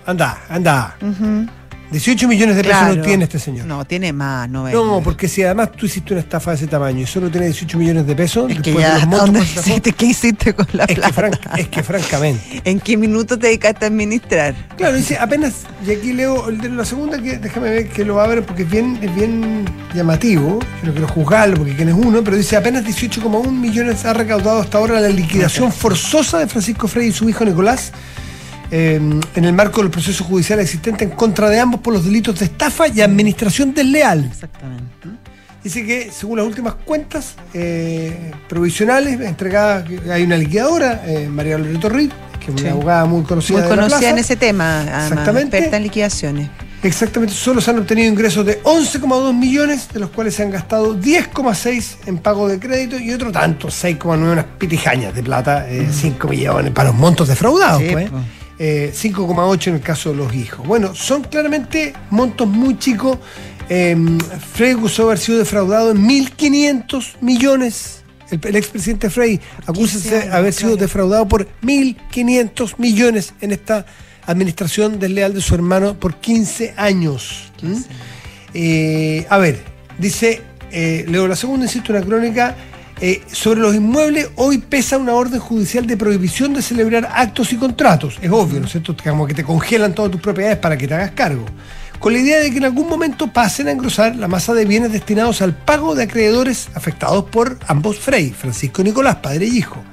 anda, 0.06 0.38
anda. 0.50 0.96
Uh 1.02 1.06
-huh. 1.06 1.50
18 1.92 2.28
millones 2.28 2.56
de 2.58 2.64
pesos 2.64 2.80
Claro. 2.80 2.96
no 2.96 3.02
tiene 3.04 3.24
este 3.26 3.38
señor. 3.40 3.68
No, 3.68 3.86
tiene 3.86 4.12
más, 4.12 4.50
no 4.50 4.68
No, 4.70 5.02
porque 5.04 5.28
si 5.30 5.44
además 5.44 5.72
tú 5.72 5.86
hiciste 5.86 6.14
una 6.14 6.22
estafa 6.22 6.50
de 6.52 6.58
ese 6.58 6.68
tamaño 6.68 7.02
y 7.02 7.06
solo 7.06 7.30
tiene 7.30 7.46
18 7.46 7.78
millones 7.78 8.08
de 8.08 8.16
pesos, 8.16 8.50
Es 8.52 8.58
que 8.60 8.72
después 8.74 8.86
de 8.86 8.92
ya, 8.92 8.98
los 8.98 9.08
montos 9.08 9.20
¿dónde 9.28 9.40
que 9.40 9.46
estafó, 9.46 9.70
hiciste? 9.70 9.92
¿qué 9.94 10.06
hiciste 10.08 10.54
con 10.56 10.68
la 10.74 10.84
es, 10.86 10.88
que 10.90 10.96
plata? 10.96 11.14
franca- 11.14 11.52
es 11.56 11.68
que 11.70 11.84
francamente. 11.84 12.62
¿En 12.70 12.80
qué 12.80 12.98
minuto 12.98 13.38
te 13.38 13.48
dedicaste 13.48 13.86
a 13.86 13.88
administrar? 13.88 14.56
Claro, 14.76 14.96
dice 14.96 15.18
apenas, 15.20 15.54
y 15.88 15.92
aquí 15.92 16.12
leo 16.12 16.50
el 16.50 16.58
de 16.60 16.70
la 16.70 16.84
segunda, 16.86 17.22
que 17.22 17.38
déjame 17.38 17.70
ver 17.70 17.88
que 17.88 18.04
lo 18.04 18.16
va 18.16 18.24
a 18.26 18.28
ver 18.28 18.44
porque 18.44 18.64
es 18.64 18.70
bien, 18.70 18.98
es 19.02 19.14
bien 19.16 19.64
llamativo, 19.94 20.60
yo 20.82 20.88
no 20.88 20.92
quiero 20.92 21.08
juzgarlo 21.08 21.58
porque 21.58 21.76
quién 21.76 21.90
es 21.90 21.96
uno, 21.96 22.24
pero 22.24 22.36
dice 22.36 22.58
apenas 22.58 22.84
18,1 22.84 23.52
millones 23.52 24.04
ha 24.06 24.14
recaudado 24.14 24.60
hasta 24.60 24.80
ahora 24.80 25.00
la 25.00 25.10
liquidación 25.10 25.72
forzosa 25.72 26.40
de 26.40 26.48
Francisco 26.48 26.88
Frey 26.88 27.10
y 27.10 27.12
su 27.14 27.30
hijo 27.30 27.46
Nicolás 27.46 27.92
eh, 28.72 28.96
en 29.36 29.46
el 29.46 29.54
marco 29.54 29.82
del 29.82 29.90
proceso 29.92 30.24
judicial 30.24 30.60
existente 30.60 31.04
en 31.04 31.12
contra 31.12 31.50
de 31.50 31.60
ambos 31.60 31.82
por 31.82 31.94
los 31.94 32.04
delitos 32.06 32.40
de 32.40 32.46
estafa 32.46 32.88
y 32.88 33.02
administración 33.02 33.74
desleal. 33.74 34.26
Exactamente. 34.26 34.86
Dice 35.64 35.84
que 35.86 36.12
según 36.12 36.38
las 36.38 36.46
últimas 36.48 36.76
cuentas 36.76 37.36
eh, 37.54 38.32
provisionales 38.48 39.20
entregadas, 39.22 39.86
hay 40.12 40.24
una 40.24 40.38
liquidadora, 40.38 41.02
eh, 41.08 41.28
María 41.28 41.58
Loreto 41.58 41.90
Reed, 41.90 42.12
que 42.40 42.46
es 42.46 42.50
una 42.52 42.60
Sí. 42.62 42.68
abogada 42.68 43.06
muy 43.06 43.24
conocida. 43.24 43.58
Muy 43.58 43.64
de 43.64 43.70
la 43.70 43.76
conocida 43.76 43.98
plaza. 44.00 44.10
en 44.14 44.18
ese 44.20 44.36
tema, 44.36 44.82
además, 44.82 45.04
Exactamente. 45.12 45.58
experta 45.58 45.78
en 45.78 45.84
liquidaciones. 45.84 46.50
Exactamente, 46.84 47.34
solo 47.34 47.62
se 47.62 47.72
han 47.72 47.80
obtenido 47.80 48.08
ingresos 48.08 48.46
de 48.46 48.62
11,2 48.62 49.34
millones, 49.34 49.88
de 49.92 50.00
los 50.02 50.12
cuales 50.12 50.36
se 50.36 50.44
han 50.44 50.52
gastado 50.52 50.94
10,6 50.94 51.98
en 52.06 52.20
pago 52.20 52.48
de 52.48 52.60
crédito 52.60 53.00
y 53.00 53.12
otro 53.12 53.32
tanto, 53.32 53.70
6,9 53.72 54.34
unas 54.34 54.46
pitijañas 54.60 55.16
de 55.16 55.24
plata, 55.24 55.68
eh, 55.68 55.88
5 55.92 56.28
millones 56.28 56.72
para 56.74 56.90
los 56.90 56.98
montos 57.00 57.28
defraudados, 57.28 57.82
Sí, 57.82 57.90
pues. 57.92 58.12
Po. 58.58 58.64
Eh, 58.64 58.92
5,8 58.94 59.68
en 59.68 59.76
el 59.76 59.82
caso 59.82 60.12
de 60.12 60.16
los 60.16 60.34
hijos. 60.34 60.66
Bueno, 60.66 60.96
son 60.96 61.24
claramente 61.24 61.94
montos 62.10 62.48
muy 62.48 62.78
chicos. 62.78 63.18
Eh, 63.70 63.96
Frey 64.54 64.74
acusó 64.74 65.04
haber 65.04 65.18
sido 65.18 65.40
defraudado 65.40 65.92
en 65.92 66.08
1.500 66.08 67.16
millones. 67.22 68.04
El, 68.32 68.40
el 68.44 68.56
expresidente 68.56 69.10
Frey 69.10 69.40
acusa 69.66 70.00
15 70.00 70.10
de 70.10 70.32
haber 70.32 70.54
sido 70.54 70.72
claro. 70.72 70.82
defraudado 70.82 71.28
por 71.28 71.48
1.500 71.62 72.76
millones 72.78 73.34
en 73.42 73.52
esta 73.52 73.86
administración 74.26 75.00
desleal 75.00 75.34
de 75.34 75.42
su 75.42 75.56
hermano 75.56 76.00
por 76.00 76.16
15 76.16 76.74
años. 76.78 77.52
¿Mm? 77.62 77.82
Eh, 78.54 79.28
a 79.30 79.38
ver, 79.38 79.60
dice, 79.98 80.42
eh, 80.72 81.06
leo 81.08 81.28
la 81.28 81.36
segunda, 81.36 81.66
insisto, 81.66 81.92
una 81.92 82.02
crónica. 82.02 82.56
Eh, 83.02 83.24
sobre 83.32 83.60
los 83.60 83.76
inmuebles, 83.76 84.30
hoy 84.36 84.60
pesa 84.60 84.98
una 84.98 85.14
orden 85.14 85.40
judicial 85.40 85.86
de 85.86 85.98
prohibición 85.98 86.54
de 86.54 86.62
celebrar 86.62 87.10
actos 87.14 87.52
y 87.52 87.58
contratos. 87.58 88.18
Es 88.22 88.32
obvio, 88.32 88.60
¿no 88.60 88.68
es 88.68 88.72
cierto? 88.72 88.96
Como 89.04 89.28
que 89.28 89.34
te 89.34 89.44
congelan 89.44 89.94
todas 89.94 90.12
tus 90.12 90.22
propiedades 90.22 90.58
para 90.58 90.78
que 90.78 90.88
te 90.88 90.94
hagas 90.94 91.12
cargo. 91.12 91.46
Con 92.00 92.14
la 92.14 92.20
idea 92.20 92.40
de 92.40 92.52
que 92.52 92.58
en 92.58 92.66
algún 92.66 92.88
momento 92.88 93.28
pasen 93.28 93.68
a 93.68 93.72
engrosar 93.72 94.16
la 94.16 94.28
masa 94.28 94.54
de 94.54 94.66
bienes 94.66 94.92
destinados 94.92 95.42
al 95.42 95.56
pago 95.56 95.96
de 95.96 96.04
acreedores 96.04 96.70
afectados 96.74 97.26
por 97.26 97.60
ambos 97.68 97.98
Frey, 98.00 98.32
Francisco 98.32 98.82
y 98.82 98.86
Nicolás, 98.86 99.18
padre 99.18 99.46
y 99.46 99.58
hijo. 99.58 99.84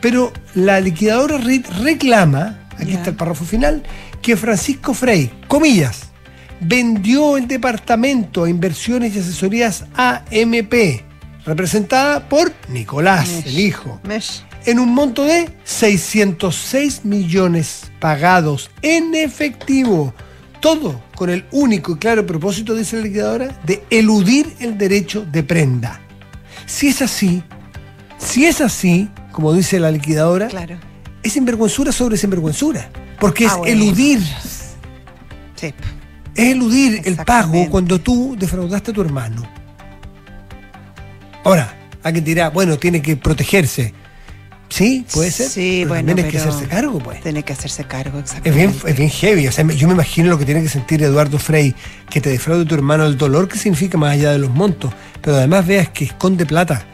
Pero 0.00 0.32
la 0.54 0.80
liquidadora 0.80 1.38
Reed 1.38 1.66
reclama, 1.82 2.68
aquí 2.76 2.92
está 2.92 3.10
el 3.10 3.16
párrafo 3.16 3.44
final, 3.44 3.82
que 4.22 4.36
Francisco 4.36 4.94
Frey, 4.94 5.30
comillas, 5.48 6.08
vendió 6.60 7.36
el 7.36 7.48
departamento 7.48 8.44
a 8.44 8.50
inversiones 8.50 9.14
y 9.14 9.20
asesorías 9.20 9.86
AMP, 9.96 11.07
representada 11.48 12.28
por 12.28 12.52
Nicolás, 12.68 13.28
Mesh. 13.28 13.46
el 13.46 13.58
hijo, 13.58 14.00
Mesh. 14.04 14.42
en 14.66 14.78
un 14.78 14.94
monto 14.94 15.24
de 15.24 15.50
606 15.64 17.04
millones 17.04 17.90
pagados 18.00 18.70
en 18.82 19.14
efectivo. 19.14 20.14
Todo 20.60 21.00
con 21.14 21.30
el 21.30 21.44
único 21.52 21.92
y 21.92 21.96
claro 21.98 22.26
propósito, 22.26 22.74
dice 22.74 22.96
la 22.96 23.02
liquidadora, 23.02 23.60
de 23.64 23.84
eludir 23.90 24.54
el 24.60 24.76
derecho 24.76 25.24
de 25.30 25.42
prenda. 25.42 26.00
Si 26.66 26.88
es 26.88 27.00
así, 27.02 27.42
si 28.18 28.44
es 28.44 28.60
así, 28.60 29.08
como 29.32 29.52
dice 29.52 29.78
la 29.78 29.90
liquidadora, 29.92 30.48
Claro. 30.48 30.76
es 31.22 31.32
sinvergüenzura 31.32 31.92
sobre 31.92 32.16
sinvergüenzura. 32.16 32.90
Porque 33.20 33.44
es 33.46 33.52
Ah, 33.52 33.56
bueno. 33.58 33.72
eludir, 33.72 34.20
Sí. 35.54 35.72
es 36.34 36.48
eludir 36.50 37.02
el 37.04 37.16
pago 37.16 37.68
cuando 37.70 38.00
tú 38.00 38.36
defraudaste 38.38 38.90
a 38.90 38.94
tu 38.94 39.00
hermano. 39.00 39.48
Ahora, 41.48 41.74
alguien 42.02 42.24
dirá, 42.26 42.50
bueno, 42.50 42.76
tiene 42.76 43.00
que 43.00 43.16
protegerse. 43.16 43.94
Sí, 44.68 45.06
puede 45.14 45.30
ser. 45.30 45.48
Sí, 45.48 45.78
pero 45.84 46.04
bueno, 46.04 46.22
hay 46.22 46.30
que 46.30 46.36
hacerse 46.36 46.66
cargo, 46.66 46.98
pues. 46.98 47.22
Tiene 47.22 47.42
que 47.42 47.54
hacerse 47.54 47.84
cargo, 47.84 48.18
exactamente. 48.18 48.50
Es 48.50 48.54
bien, 48.82 48.90
es 48.92 48.96
bien 48.98 49.08
heavy. 49.08 49.48
O 49.48 49.52
sea, 49.52 49.64
yo 49.64 49.88
me 49.88 49.94
imagino 49.94 50.28
lo 50.28 50.38
que 50.38 50.44
tiene 50.44 50.62
que 50.62 50.68
sentir 50.68 51.02
Eduardo 51.02 51.38
Frey, 51.38 51.74
que 52.10 52.20
te 52.20 52.28
defraude 52.28 52.66
tu 52.66 52.74
hermano, 52.74 53.06
el 53.06 53.16
dolor 53.16 53.48
que 53.48 53.56
significa 53.56 53.96
más 53.96 54.12
allá 54.12 54.32
de 54.32 54.38
los 54.38 54.50
montos. 54.50 54.92
Pero 55.22 55.38
además 55.38 55.66
veas 55.66 55.88
que 55.88 56.04
esconde 56.04 56.44
plata, 56.44 56.84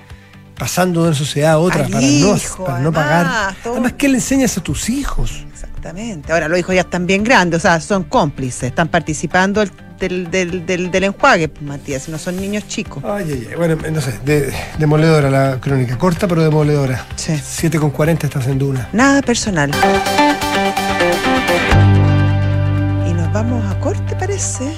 pasando 0.57 1.03
de 1.03 1.09
una 1.09 1.17
sociedad 1.17 1.55
a 1.55 1.59
otra 1.59 1.87
Al 1.87 1.91
para, 1.91 2.07
no, 2.07 2.39
para 2.65 2.79
no 2.79 2.93
pagar. 2.93 3.57
todo. 3.61 3.73
Además, 3.73 3.95
¿qué 3.95 4.09
le 4.09 4.19
enseñas 4.19 4.57
a 4.57 4.63
tus 4.63 4.89
hijos? 4.89 5.45
Exactamente. 5.53 6.33
Ahora 6.33 6.47
los 6.47 6.61
hijos 6.61 6.77
ya 6.77 6.83
están 6.83 7.09
bien 7.09 7.25
grandes, 7.25 7.59
o 7.59 7.63
sea, 7.63 7.81
son 7.81 8.05
cómplices, 8.05 8.63
están 8.63 8.87
participando 8.87 9.65
del, 10.09 10.31
del, 10.31 10.67
del, 10.67 10.91
del- 10.91 11.05
enjuague, 11.05 11.51
Matías, 11.63 12.09
no 12.09 12.19
son 12.19 12.37
niños 12.37 12.67
chicos. 12.69 13.03
Ay, 13.05 13.25
ay, 13.29 13.47
ay. 13.51 13.57
Bueno, 13.57 13.77
no 13.91 14.01
sé, 14.01 14.19
de- 14.25 14.53
demoledora 14.79 15.31
la 15.31 15.59
crónica. 15.61 15.97
Corta, 15.99 16.29
pero 16.29 16.43
demoledora. 16.43 17.07
Sí. 17.17 17.41
7 17.43 17.79
con 17.79 17.91
40 17.91 18.27
estás 18.27 18.47
en 18.47 18.59
Duna. 18.59 18.89
Nada 18.93 19.23
personal. 19.23 19.71
Y 23.09 23.13
nos 23.13 23.33
vamos 23.33 23.65
a 23.71 23.79
corte, 23.81 24.15
parece. 24.17 24.73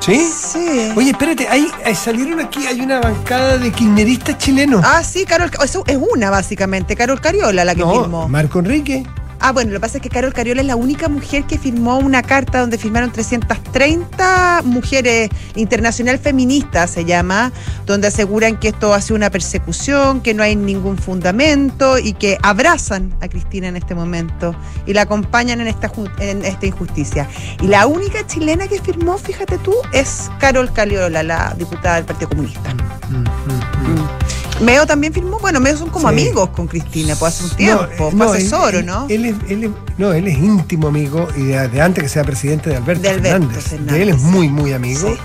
¿Sí? 0.00 0.18
Sí. 0.28 0.92
Oye, 0.96 1.10
espérate, 1.10 1.48
hay, 1.48 1.66
salieron 1.94 2.40
aquí, 2.40 2.66
hay 2.66 2.80
una 2.80 3.00
bancada 3.00 3.56
de 3.58 3.70
kirchneristas 3.72 4.36
chilenos. 4.38 4.82
Ah, 4.84 5.02
sí, 5.02 5.24
Carol, 5.24 5.50
eso 5.64 5.82
es 5.86 5.96
una 5.96 6.28
básicamente, 6.30 6.94
Carol 6.94 7.20
Cariola 7.20 7.64
la 7.64 7.74
que 7.74 7.80
no, 7.80 8.00
firmó. 8.02 8.28
Marco 8.28 8.58
Enrique. 8.58 9.06
Ah, 9.46 9.52
bueno, 9.52 9.72
lo 9.72 9.76
que 9.76 9.80
pasa 9.80 9.98
es 9.98 10.02
que 10.02 10.08
Carol 10.08 10.32
Cariola 10.32 10.62
es 10.62 10.66
la 10.66 10.74
única 10.74 11.06
mujer 11.06 11.44
que 11.44 11.58
firmó 11.58 11.98
una 11.98 12.22
carta 12.22 12.60
donde 12.60 12.78
firmaron 12.78 13.12
330 13.12 14.62
mujeres 14.64 15.28
internacional 15.54 16.18
feminista, 16.18 16.86
se 16.86 17.04
llama, 17.04 17.52
donde 17.84 18.06
aseguran 18.06 18.58
que 18.58 18.68
esto 18.68 18.94
ha 18.94 19.02
sido 19.02 19.16
una 19.16 19.28
persecución, 19.28 20.22
que 20.22 20.32
no 20.32 20.42
hay 20.42 20.56
ningún 20.56 20.96
fundamento 20.96 21.98
y 21.98 22.14
que 22.14 22.38
abrazan 22.42 23.14
a 23.20 23.28
Cristina 23.28 23.68
en 23.68 23.76
este 23.76 23.94
momento 23.94 24.56
y 24.86 24.94
la 24.94 25.02
acompañan 25.02 25.60
en 25.60 25.66
esta, 25.66 25.92
en 26.20 26.42
esta 26.42 26.64
injusticia. 26.64 27.28
Y 27.60 27.66
la 27.66 27.86
única 27.86 28.26
chilena 28.26 28.66
que 28.66 28.80
firmó, 28.80 29.18
fíjate 29.18 29.58
tú, 29.58 29.74
es 29.92 30.30
Carol 30.40 30.72
Cariola, 30.72 31.22
la 31.22 31.54
diputada 31.58 31.96
del 31.96 32.06
Partido 32.06 32.30
Comunista. 32.30 32.72
Mm, 33.10 33.18
mm, 33.18 33.92
mm. 33.92 34.33
Meo 34.60 34.86
también 34.86 35.12
firmó, 35.12 35.38
bueno, 35.40 35.58
Meo 35.60 35.76
son 35.76 35.90
como 35.90 36.08
Sí. 36.08 36.14
amigos 36.14 36.50
con 36.50 36.66
Cristina, 36.68 37.14
pues 37.18 37.34
hace 37.34 37.44
un 37.44 37.50
tiempo, 37.50 37.84
eh, 37.84 37.94
fue 37.98 38.12
no, 38.14 38.24
asesor, 38.32 38.74
él- 38.76 38.86
¿no? 38.86 39.06
Él 39.08 39.24
es, 39.26 39.34
él 39.48 39.64
es- 39.64 39.70
no, 39.98 40.12
él 40.12 40.28
es 40.28 40.38
íntimo 40.38 40.88
amigo 40.88 41.26
y 41.36 41.42
de, 41.42 41.68
de 41.68 41.80
antes 41.82 42.04
que 42.04 42.08
sea 42.08 42.22
presidente 42.24 42.70
de 42.70 42.76
Alberto, 42.76 43.02
De 43.02 43.08
Alberto 43.10 43.30
Fernández. 43.30 43.64
Fernández, 43.64 43.94
De 43.94 44.02
él 44.02 44.08
es 44.10 44.18
muy, 44.20 44.48
muy 44.48 44.72
amigo. 44.72 45.08
Sí. 45.08 45.16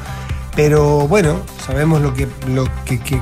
Pero 0.56 1.08
bueno, 1.08 1.42
sabemos 1.66 2.02
lo 2.02 2.14
que, 2.14 2.28
lo 2.54 2.68
que, 2.86 3.00
que- 3.00 3.22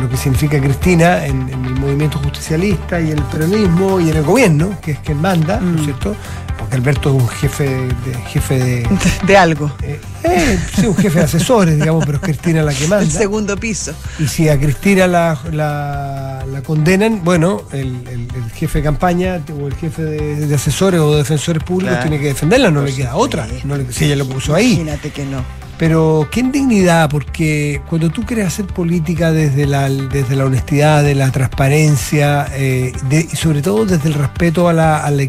lo 0.00 0.08
que 0.10 0.16
significa 0.18 0.60
Cristina 0.60 1.24
en, 1.24 1.48
en 1.48 1.64
el 1.64 1.74
movimiento 1.76 2.18
justicialista 2.18 3.00
y 3.00 3.12
el 3.12 3.22
peronismo 3.22 3.98
y 3.98 4.10
en 4.10 4.16
el 4.18 4.24
gobierno, 4.24 4.70
que 4.82 4.90
es 4.92 4.98
quien 4.98 5.20
manda, 5.20 5.58
¿no 5.58 5.76
es 5.76 5.80
Mm. 5.80 5.84
cierto? 5.84 6.16
Porque 6.58 6.74
Alberto 6.76 7.14
es 7.14 7.22
un 7.22 7.28
jefe 7.28 7.64
de, 7.68 8.14
jefe 8.28 8.58
de 8.58 8.88
de 9.26 9.36
algo. 9.36 9.70
eh, 9.82 10.00
eh, 10.24 10.58
sí, 10.74 10.86
un 10.86 10.96
jefe 10.96 11.18
de 11.18 11.24
asesores, 11.24 11.76
digamos, 11.76 12.04
pero 12.06 12.16
es 12.18 12.24
Cristina 12.24 12.62
la 12.62 12.72
que 12.74 12.84
El 12.84 12.90
manda. 12.90 13.06
segundo 13.10 13.56
piso. 13.56 13.92
Y 14.18 14.26
si 14.26 14.48
a 14.48 14.58
Cristina 14.58 15.06
la, 15.06 15.38
la, 15.52 16.44
la 16.50 16.62
condenan, 16.62 17.22
bueno, 17.24 17.62
el, 17.72 18.06
el- 18.08 18.28
el 18.34 18.50
jefe 18.54 18.78
de 18.78 18.84
campaña 18.84 19.40
o 19.62 19.66
el 19.66 19.74
jefe 19.74 20.02
de, 20.02 20.46
de 20.46 20.54
asesores 20.54 21.00
o 21.00 21.14
defensores 21.16 21.62
públicos 21.62 21.94
Claro. 21.96 22.08
tiene 22.08 22.20
que 22.22 22.28
defenderla, 22.28 22.70
no 22.70 22.80
Por 22.80 22.88
le 22.88 22.96
queda 22.96 23.16
otra. 23.16 23.46
No 23.64 23.76
le- 23.76 23.92
si 23.92 24.06
ella 24.06 24.16
lo 24.16 24.26
puso 24.28 24.54
ahí. 24.54 24.72
Imagínate 24.74 25.10
que 25.10 25.24
no. 25.26 25.42
Pero 25.78 26.26
qué 26.30 26.40
indignidad, 26.40 27.10
porque 27.10 27.82
cuando 27.88 28.08
tú 28.08 28.24
quieres 28.24 28.46
hacer 28.46 28.64
política 28.66 29.30
desde 29.30 29.66
la, 29.66 29.90
desde 29.90 30.34
la 30.34 30.46
honestidad, 30.46 31.04
de 31.04 31.14
la 31.14 31.30
transparencia, 31.30 32.46
eh, 32.54 32.92
de- 33.10 33.28
y 33.30 33.36
sobre 33.36 33.60
todo 33.60 33.84
desde 33.84 34.08
el 34.08 34.14
respeto 34.14 34.68
a 34.68 34.72
la, 34.72 35.04
a 35.04 35.10
la, 35.10 35.24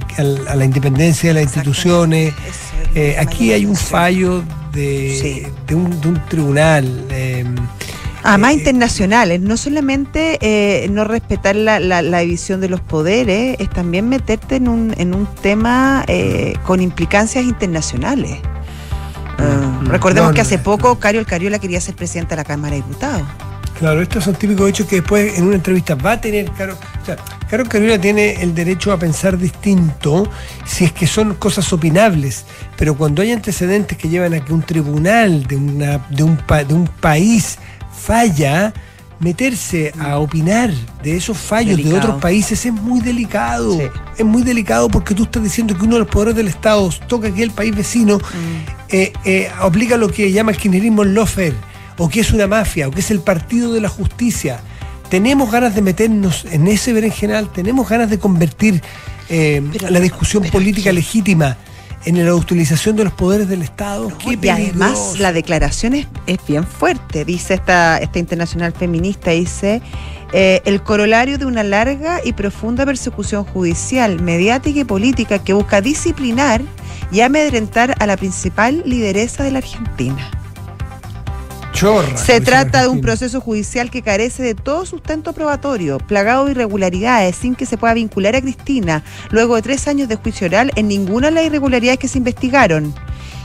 a 0.50 0.64
independencia 0.64 1.30
de 1.30 1.34
las 1.34 1.44
instituciones, 1.44 2.34
eh, 2.96 3.18
aquí 3.20 3.52
hay 3.52 3.66
un 3.66 3.76
fallo 3.76 4.42
de, 4.72 5.18
Sí. 5.22 5.44
de, 5.68 5.76
un, 5.76 6.00
de 6.00 6.08
un 6.08 6.22
tribunal. 6.30 7.06
eh, 7.12 7.44
Además, 8.24 8.52
eh, 8.52 8.56
internacionales, 8.56 9.42
no 9.42 9.58
solamente 9.58 10.38
eh, 10.42 10.88
no 10.90 11.04
respetar 11.04 11.56
la, 11.58 11.80
la- 11.82 12.02
división 12.20 12.62
de 12.62 12.70
los 12.70 12.80
poderes, 12.80 13.58
es 13.60 13.70
también 13.70 14.08
meterte 14.08 14.56
en 14.56 14.70
un, 14.70 14.94
en 14.98 15.14
un 15.14 15.28
tema 15.42 16.06
eh, 16.08 16.54
con 16.66 16.82
implicancias 16.82 17.44
internacionales. 17.44 18.38
Mm, 19.40 19.67
recordemos 19.88 20.30
no, 20.30 20.36
que 20.36 20.42
hace 20.42 20.58
poco 20.60 21.00
Cario 21.00 21.26
Cariola 21.26 21.60
quería 21.60 21.82
ser 21.82 21.96
presidente 21.96 22.32
de 22.32 22.38
la 22.38 22.44
Cámara 22.44 22.76
de 22.76 22.82
Diputados. 22.82 23.28
Claro, 23.80 24.02
estos 24.02 24.24
son 24.24 24.34
típicos 24.34 24.68
hechos 24.70 24.88
que 24.88 24.98
después 24.98 25.38
en 25.38 25.44
una 25.46 25.56
entrevista 25.56 25.94
va 25.94 26.14
a 26.14 26.22
tener 26.22 26.52
Caro. 26.54 26.76
O 27.02 27.06
sea, 27.06 27.16
Caro 27.48 27.64
Carolina 27.66 28.02
tiene 28.02 28.42
el 28.42 28.56
derecho 28.56 28.92
a 28.92 28.98
pensar 28.98 29.38
distinto 29.38 30.28
si 30.66 30.86
es 30.86 30.92
que 30.94 31.06
son 31.06 31.36
cosas 31.36 31.72
opinables. 31.72 32.46
Pero 32.76 32.96
cuando 32.98 33.22
hay 33.22 33.32
antecedentes 33.32 33.96
que 33.96 34.10
llevan 34.10 34.34
a 34.34 34.44
que 34.44 34.52
un 34.52 34.64
tribunal 34.64 35.46
de, 35.46 35.58
una, 35.58 36.00
de, 36.10 36.24
un, 36.24 36.38
pa- 36.38 36.64
de 36.64 36.74
un 36.74 36.88
país 36.88 37.60
falla, 37.96 38.74
meterse 39.20 39.92
a 40.00 40.18
opinar 40.20 40.72
de 41.04 41.18
esos 41.18 41.38
fallos 41.38 41.78
de 41.84 41.94
otros 41.94 42.22
países 42.22 42.66
es 42.66 42.74
muy 42.74 43.02
delicado. 43.02 43.74
Sí. 43.74 43.84
Es 44.18 44.26
muy 44.26 44.44
delicado 44.44 44.90
porque 44.90 45.16
tú 45.16 45.24
estás 45.24 45.44
diciendo 45.44 45.76
que 45.78 45.84
uno 45.86 45.94
de 45.96 46.00
los 46.00 46.08
poderes 46.08 46.36
del 46.36 46.48
Estado 46.48 46.90
toca 47.08 47.28
aquí 47.30 47.42
el 47.42 47.52
país 47.52 47.76
vecino 47.76 48.20
eh, 48.90 49.12
eh, 49.26 49.50
aplica 49.60 49.98
lo 49.98 50.10
que 50.10 50.32
llama 50.32 50.52
el 50.52 50.58
kirchnerismo 50.58 51.04
lawfare, 51.04 51.56
o 51.98 52.10
que 52.10 52.20
es 52.20 52.32
una 52.32 52.48
mafia, 52.48 52.88
o 52.88 52.92
que 52.92 53.00
es 53.00 53.12
el 53.12 53.20
partido 53.22 53.74
de 53.74 53.82
la 53.82 53.90
justicia. 53.90 54.60
Tenemos 55.10 55.52
ganas 55.52 55.74
de 55.74 55.82
meternos 55.82 56.46
en 56.52 56.68
ese 56.68 56.94
berenjenal, 56.94 57.52
tenemos 57.52 57.88
ganas 57.90 58.10
de 58.10 58.20
convertir 58.20 58.82
eh, 59.30 59.62
Pero- 59.72 59.90
la 59.90 60.00
discusión 60.00 60.44
política 60.44 60.92
legítima 60.92 61.58
en 62.08 62.26
la 62.26 62.34
utilización 62.34 62.96
de 62.96 63.04
los 63.04 63.12
poderes 63.12 63.50
del 63.50 63.62
Estado. 63.62 64.10
Y 64.26 64.48
además 64.48 65.20
la 65.20 65.34
declaración 65.34 65.94
es, 65.94 66.08
es 66.26 66.38
bien 66.48 66.66
fuerte, 66.66 67.26
dice 67.26 67.56
esta, 67.56 67.98
esta 67.98 68.18
internacional 68.18 68.72
feminista, 68.72 69.32
dice, 69.32 69.82
eh, 70.32 70.62
el 70.64 70.82
corolario 70.82 71.38
de 71.38 71.46
una 71.46 71.64
larga 71.64 72.22
y 72.24 72.32
profunda 72.32 72.86
persecución 72.86 73.44
judicial, 73.44 74.22
mediática 74.22 74.80
y 74.80 74.86
política 74.86 75.40
que 75.40 75.52
busca 75.52 75.82
disciplinar 75.82 76.62
y 77.12 77.20
amedrentar 77.22 77.94
a 78.00 78.08
la 78.08 78.16
principal 78.16 78.84
lideresa 78.86 79.44
de 79.44 79.52
la 79.52 79.58
Argentina. 79.58 80.32
Chorra, 81.78 82.18
Se 82.18 82.42
trata 82.42 82.82
de 82.82 82.88
un 82.88 83.02
proceso 83.02 83.40
judicial 83.40 83.92
que 83.92 84.02
carece 84.02 84.42
de 84.42 84.56
todo 84.56 84.84
sustento 84.88 85.32
probatorio, 85.34 86.00
plagado 86.00 86.46
de 86.46 86.52
irregularidades, 86.52 87.36
sin 87.36 87.54
que 87.54 87.68
se 87.68 87.78
pueda 87.78 87.94
vincular 87.94 88.36
a 88.36 88.42
Cristina, 88.42 89.04
luego 89.30 89.56
de 89.56 89.62
tres 89.62 89.88
años 89.88 90.08
de 90.08 90.16
juicio 90.16 90.48
oral, 90.48 90.72
en 90.76 90.88
ninguna 90.88 91.28
de 91.28 91.34
las 91.36 91.46
irregularidades 91.46 92.00
que 92.00 92.08
se 92.08 92.18
investigaron. 92.18 92.96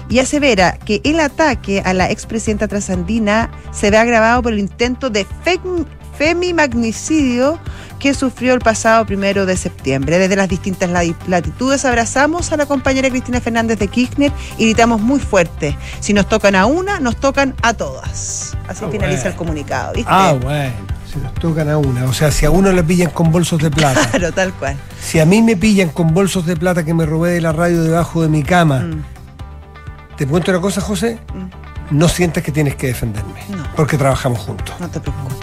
Y 0.08 0.18
asevera 0.18 0.78
que 0.78 1.02
el 1.04 1.20
ataque 1.20 1.82
a 1.84 1.92
la 1.92 2.10
expresidenta 2.10 2.68
trasandina 2.68 3.50
se 3.70 3.90
ve 3.90 3.98
agravado 3.98 4.42
por 4.42 4.54
el 4.54 4.60
intento 4.60 5.10
de 5.10 5.26
fem- 5.44 5.86
femimagnicidio 6.16 7.58
que 8.02 8.14
sufrió 8.14 8.52
el 8.54 8.58
pasado 8.58 9.06
primero 9.06 9.46
de 9.46 9.56
septiembre. 9.56 10.18
Desde 10.18 10.34
las 10.34 10.48
distintas 10.48 10.90
lati- 10.90 11.14
latitudes 11.28 11.84
abrazamos 11.84 12.50
a 12.50 12.56
la 12.56 12.66
compañera 12.66 13.08
Cristina 13.08 13.40
Fernández 13.40 13.78
de 13.78 13.86
Kirchner 13.86 14.32
y 14.58 14.64
gritamos 14.64 15.00
muy 15.00 15.20
fuerte. 15.20 15.78
Si 16.00 16.12
nos 16.12 16.28
tocan 16.28 16.56
a 16.56 16.66
una, 16.66 16.98
nos 16.98 17.16
tocan 17.16 17.54
a 17.62 17.74
todas. 17.74 18.56
Así 18.66 18.84
Ah, 18.84 18.88
finaliza 18.90 19.20
bueno. 19.22 19.30
el 19.30 19.36
comunicado, 19.36 19.92
¿viste? 19.92 20.10
Ah, 20.12 20.34
bueno, 20.42 20.72
se 21.12 21.18
nos 21.20 21.32
tocan 21.34 21.68
a 21.68 21.78
una. 21.78 22.04
O 22.06 22.12
sea, 22.12 22.32
si 22.32 22.44
a 22.44 22.50
uno 22.50 22.72
le 22.72 22.82
pillan 22.82 23.10
con 23.10 23.30
bolsos 23.30 23.62
de 23.62 23.70
plata, 23.70 24.00
Claro, 24.10 24.32
tal 24.32 24.52
cual. 24.54 24.76
si 25.00 25.20
a 25.20 25.24
mí 25.24 25.40
me 25.40 25.56
pillan 25.56 25.90
con 25.90 26.12
bolsos 26.12 26.44
de 26.44 26.56
plata 26.56 26.84
que 26.84 26.94
me 26.94 27.06
robé 27.06 27.30
de 27.30 27.40
la 27.40 27.52
radio 27.52 27.84
debajo 27.84 28.20
de 28.22 28.28
mi 28.28 28.42
cama, 28.42 28.80
Mm, 28.80 29.04
te 30.16 30.26
cuento 30.26 30.50
una 30.50 30.60
cosa, 30.60 30.80
José, 30.80 31.20
mm, 31.32 31.96
no 31.98 32.08
sientas 32.08 32.42
que 32.42 32.50
tienes 32.50 32.74
que 32.74 32.88
defenderme, 32.88 33.40
No. 33.48 33.62
porque 33.76 33.96
trabajamos 33.96 34.40
juntos. 34.40 34.74
no 34.80 34.88
te 34.88 34.98
preocupes. 34.98 35.38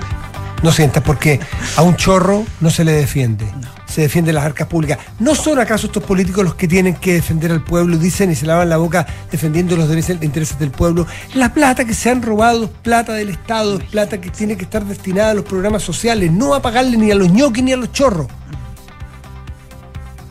No 0.61 0.71
sientas, 0.71 1.03
porque 1.03 1.39
a 1.77 1.81
un 1.81 1.95
chorro 1.95 2.43
no 2.59 2.69
se 2.69 2.83
le 2.83 2.91
defiende. 2.91 3.45
No. 3.45 3.79
Se 3.89 4.01
defienden 4.01 4.35
las 4.35 4.45
arcas 4.45 4.67
públicas. 4.67 4.99
¿No 5.19 5.33
son 5.33 5.57
acaso 5.57 5.87
estos 5.87 6.03
políticos 6.03 6.43
los 6.43 6.55
que 6.55 6.67
tienen 6.67 6.95
que 6.95 7.13
defender 7.13 7.51
al 7.51 7.63
pueblo? 7.63 7.97
Dicen 7.97 8.29
y 8.29 8.35
se 8.35 8.45
lavan 8.45 8.69
la 8.69 8.77
boca 8.77 9.07
defendiendo 9.31 9.75
los 9.75 9.89
intereses 9.89 10.59
del 10.59 10.69
pueblo. 10.69 11.07
La 11.33 11.53
plata 11.53 11.85
que 11.85 11.95
se 11.95 12.09
han 12.09 12.21
robado 12.21 12.65
es 12.65 12.69
plata 12.69 13.13
del 13.13 13.29
Estado, 13.29 13.79
es 13.79 13.85
plata 13.85 14.21
que 14.21 14.29
tiene 14.29 14.57
que 14.57 14.65
estar 14.65 14.85
destinada 14.85 15.31
a 15.31 15.33
los 15.33 15.45
programas 15.45 15.81
sociales, 15.81 16.31
no 16.31 16.53
a 16.53 16.61
pagarle 16.61 16.97
ni 16.97 17.09
a 17.09 17.15
los 17.15 17.31
ñoquis 17.31 17.63
ni 17.63 17.71
a 17.71 17.77
los 17.77 17.91
chorros. 17.91 18.27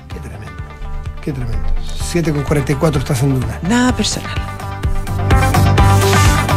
Qué 0.08 0.20
tremendo. 0.20 0.52
Qué 1.22 1.32
tremendo. 1.32 1.68
7 2.10 2.32
con 2.32 2.42
44 2.44 3.00
estás 3.00 3.22
en 3.22 3.40
duda. 3.40 3.58
Nada 3.62 3.94
personal. 3.94 4.57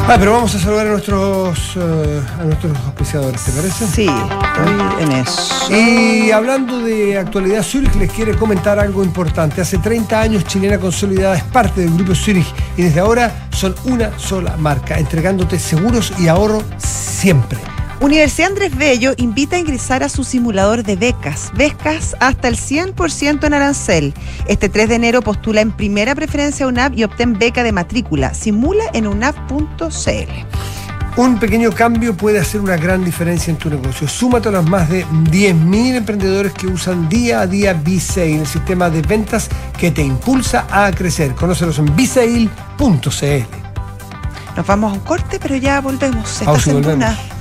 Ah, 0.07 0.17
pero 0.19 0.33
vamos 0.33 0.53
a 0.55 0.59
saludar 0.59 0.87
a 0.87 0.89
nuestros, 0.91 1.77
eh, 1.77 2.21
a 2.39 2.43
nuestros 2.43 2.77
auspiciadores, 2.85 3.41
¿te 3.43 3.51
parece? 3.51 3.87
Sí, 3.87 4.07
estoy 4.07 5.03
en 5.03 5.11
eso. 5.13 5.73
Y 5.73 6.31
hablando 6.31 6.79
de 6.79 7.17
actualidad, 7.17 7.63
Zurich 7.63 7.95
les 7.95 8.11
quiere 8.11 8.35
comentar 8.35 8.77
algo 8.77 9.03
importante. 9.03 9.61
Hace 9.61 9.77
30 9.77 10.19
años 10.19 10.43
Chilena 10.45 10.79
Consolidada 10.79 11.37
es 11.37 11.43
parte 11.43 11.81
del 11.81 11.93
grupo 11.93 12.13
Zurich 12.13 12.53
y 12.75 12.81
desde 12.81 12.99
ahora 12.99 13.47
son 13.51 13.73
una 13.85 14.17
sola 14.19 14.57
marca, 14.57 14.97
entregándote 14.97 15.57
seguros 15.59 16.11
y 16.19 16.27
ahorro 16.27 16.61
siempre. 16.77 17.70
Universidad 18.01 18.49
Andrés 18.49 18.75
Bello 18.75 19.13
invita 19.17 19.57
a 19.57 19.59
ingresar 19.59 20.01
a 20.01 20.09
su 20.09 20.23
simulador 20.23 20.81
de 20.81 20.95
becas. 20.95 21.51
Becas 21.53 22.15
hasta 22.19 22.47
el 22.47 22.57
100% 22.57 23.45
en 23.45 23.53
arancel. 23.53 24.15
Este 24.47 24.69
3 24.69 24.89
de 24.89 24.95
enero 24.95 25.21
postula 25.21 25.61
en 25.61 25.71
primera 25.71 26.15
preferencia 26.15 26.65
UNAP 26.65 26.97
y 26.97 27.03
obtén 27.03 27.37
beca 27.37 27.61
de 27.61 27.71
matrícula. 27.71 28.33
Simula 28.33 28.85
en 28.93 29.05
unap.cl. 29.05 30.31
Un 31.15 31.39
pequeño 31.39 31.71
cambio 31.73 32.17
puede 32.17 32.39
hacer 32.39 32.59
una 32.59 32.75
gran 32.75 33.05
diferencia 33.05 33.51
en 33.51 33.57
tu 33.57 33.69
negocio. 33.69 34.07
Súmate 34.07 34.49
a 34.49 34.51
los 34.53 34.65
más 34.65 34.89
de 34.89 35.05
10.000 35.05 35.97
emprendedores 35.97 36.53
que 36.53 36.65
usan 36.65 37.07
día 37.07 37.41
a 37.41 37.47
día 37.47 37.73
B-Sale, 37.73 38.39
el 38.39 38.47
sistema 38.47 38.89
de 38.89 39.03
ventas 39.03 39.47
que 39.77 39.91
te 39.91 40.01
impulsa 40.01 40.65
a 40.71 40.91
crecer. 40.91 41.35
Conócelos 41.35 41.77
en 41.77 41.95
bsale.cl. 41.95 43.45
Nos 44.57 44.65
vamos 44.65 44.91
a 44.91 44.93
un 44.95 45.01
corte, 45.01 45.37
pero 45.39 45.55
ya 45.55 45.79
volvemos. 45.81 46.41
Estás 46.41 46.65
en 46.65 46.81
volvemos. 46.81 47.40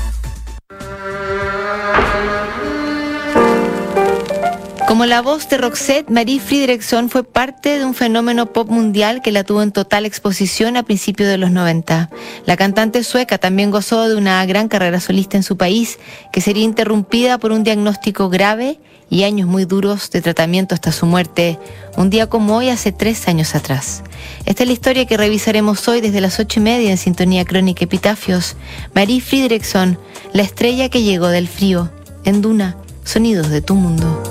Como 4.91 5.05
la 5.05 5.21
voz 5.21 5.47
de 5.47 5.57
Roxette, 5.57 6.09
Marie 6.09 6.41
Friedrichson 6.41 7.09
fue 7.09 7.23
parte 7.23 7.79
de 7.79 7.85
un 7.85 7.93
fenómeno 7.93 8.51
pop 8.51 8.69
mundial 8.69 9.21
que 9.21 9.31
la 9.31 9.45
tuvo 9.45 9.63
en 9.63 9.71
total 9.71 10.05
exposición 10.05 10.75
a 10.75 10.83
principios 10.83 11.29
de 11.29 11.37
los 11.37 11.49
90. 11.49 12.09
La 12.45 12.57
cantante 12.57 13.01
sueca 13.05 13.37
también 13.37 13.71
gozó 13.71 14.09
de 14.09 14.17
una 14.17 14.45
gran 14.45 14.67
carrera 14.67 14.99
solista 14.99 15.37
en 15.37 15.43
su 15.43 15.55
país, 15.55 15.97
que 16.33 16.41
sería 16.41 16.65
interrumpida 16.65 17.37
por 17.37 17.53
un 17.53 17.63
diagnóstico 17.63 18.27
grave 18.27 18.81
y 19.09 19.23
años 19.23 19.47
muy 19.47 19.63
duros 19.63 20.11
de 20.11 20.21
tratamiento 20.21 20.75
hasta 20.75 20.91
su 20.91 21.05
muerte, 21.05 21.57
un 21.95 22.09
día 22.09 22.27
como 22.27 22.57
hoy 22.57 22.67
hace 22.67 22.91
tres 22.91 23.29
años 23.29 23.55
atrás. 23.55 24.03
Esta 24.45 24.63
es 24.63 24.67
la 24.67 24.73
historia 24.73 25.05
que 25.05 25.15
revisaremos 25.15 25.87
hoy 25.87 26.01
desde 26.01 26.19
las 26.19 26.37
ocho 26.37 26.59
y 26.59 26.63
media 26.63 26.91
en 26.91 26.97
Sintonía 26.97 27.45
Crónica 27.45 27.85
Epitafios. 27.85 28.57
Marie 28.93 29.21
Friedrichson, 29.21 29.97
la 30.33 30.41
estrella 30.41 30.89
que 30.89 31.01
llegó 31.01 31.29
del 31.29 31.47
frío, 31.47 31.89
en 32.25 32.41
Duna, 32.41 32.75
sonidos 33.05 33.49
de 33.51 33.61
tu 33.61 33.75
mundo. 33.75 34.30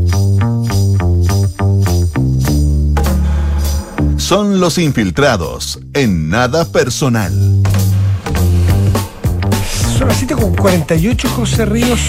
Son 4.31 4.61
los 4.61 4.77
infiltrados 4.77 5.77
en 5.93 6.29
nada 6.29 6.63
personal. 6.71 7.33
Son 9.97 10.07
las 10.07 10.15
7 10.19 10.35
con 10.35 10.55
48, 10.55 11.29
José 11.35 11.65
Ríos. 11.65 11.99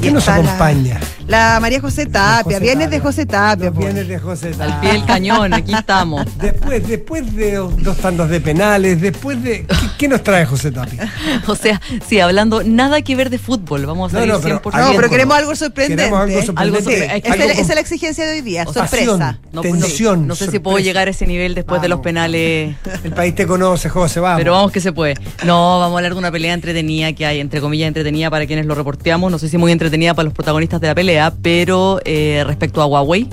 ¿Quién 0.00 0.14
nos 0.14 0.26
acompaña? 0.26 0.98
La 1.30 1.58
María 1.60 1.80
José 1.80 2.06
Tapia, 2.06 2.42
José 2.56 2.58
viernes 2.58 2.90
de. 2.90 2.98
José 2.98 3.24
Tapia. 3.24 3.70
Viernes 3.70 4.08
de 4.08 4.18
José 4.18 4.50
Tapia. 4.50 4.74
Al 4.74 4.80
pie 4.80 4.92
del 4.94 5.04
cañón, 5.06 5.54
aquí 5.54 5.72
estamos. 5.72 6.26
Después, 6.40 6.86
después 6.88 7.34
de 7.36 7.52
dos 7.54 7.96
tandas 7.98 8.28
de 8.30 8.40
penales, 8.40 9.00
después 9.00 9.40
de. 9.42 9.64
¿Qué, 9.64 9.76
qué 9.96 10.08
nos 10.08 10.22
trae 10.24 10.44
José 10.44 10.72
Tapia? 10.72 11.08
O 11.46 11.54
sea, 11.54 11.80
sí, 12.06 12.18
hablando 12.20 12.62
nada 12.64 13.00
que 13.02 13.14
ver 13.14 13.30
de 13.30 13.38
fútbol, 13.38 13.86
vamos 13.86 14.10
a 14.12 14.14
No, 14.14 14.20
salir 14.20 14.34
no, 14.34 14.40
pero 14.40 14.56
100%. 14.60 14.64
No, 14.64 14.70
pero 14.70 14.84
Algo- 15.06 15.10
queremos 15.10 15.36
algo 15.36 15.54
sorprendente. 15.56 16.02
Queremos 16.02 16.20
algo 16.20 16.42
sorprendente. 16.42 17.08
sorpre- 17.08 17.50
es- 17.50 17.50
esa 17.58 17.60
es 17.60 17.74
la 17.76 17.80
exigencia 17.80 18.26
de 18.26 18.32
hoy 18.32 18.40
día, 18.40 18.64
sorpresa. 18.64 19.38
No, 19.52 19.62
pues 19.62 19.74
no- 19.74 19.80
tensión, 19.80 20.26
no, 20.26 20.34
sé 20.34 20.50
si 20.50 20.58
puedo 20.58 20.78
llegar 20.80 21.06
a 21.06 21.12
ese 21.12 21.26
nivel 21.26 21.54
después 21.54 21.80
de 21.80 21.88
los 21.88 22.00
penales, 22.00 22.74
El 23.04 23.12
país 23.12 23.34
te 23.36 23.46
conoce, 23.46 23.88
José, 23.88 24.18
vamos. 24.20 24.38
pero 24.40 24.52
vamos 24.52 24.72
que 24.72 24.80
se 24.80 24.92
puede. 24.92 25.14
No, 25.44 25.78
vamos 25.78 25.94
a 25.94 25.98
hablar 25.98 26.12
de 26.14 26.18
una 26.18 26.32
pelea 26.32 26.54
entretenida 26.54 27.12
que 27.12 27.24
hay, 27.26 27.38
entre 27.40 27.60
comillas, 27.60 27.86
entretenida 27.88 28.30
para 28.30 28.46
quienes 28.46 28.66
lo 28.66 28.74
reporteamos. 28.74 29.30
No 29.30 29.38
sé 29.38 29.48
si 29.48 29.58
muy 29.58 29.70
entretenida 29.72 30.14
para 30.14 30.24
los 30.24 30.34
protagonistas 30.34 30.80
de 30.80 30.88
la 30.88 30.94
pelea, 30.94 31.19
pero 31.42 32.00
eh, 32.04 32.42
respecto 32.46 32.80
a 32.80 32.86
Huawei, 32.86 33.28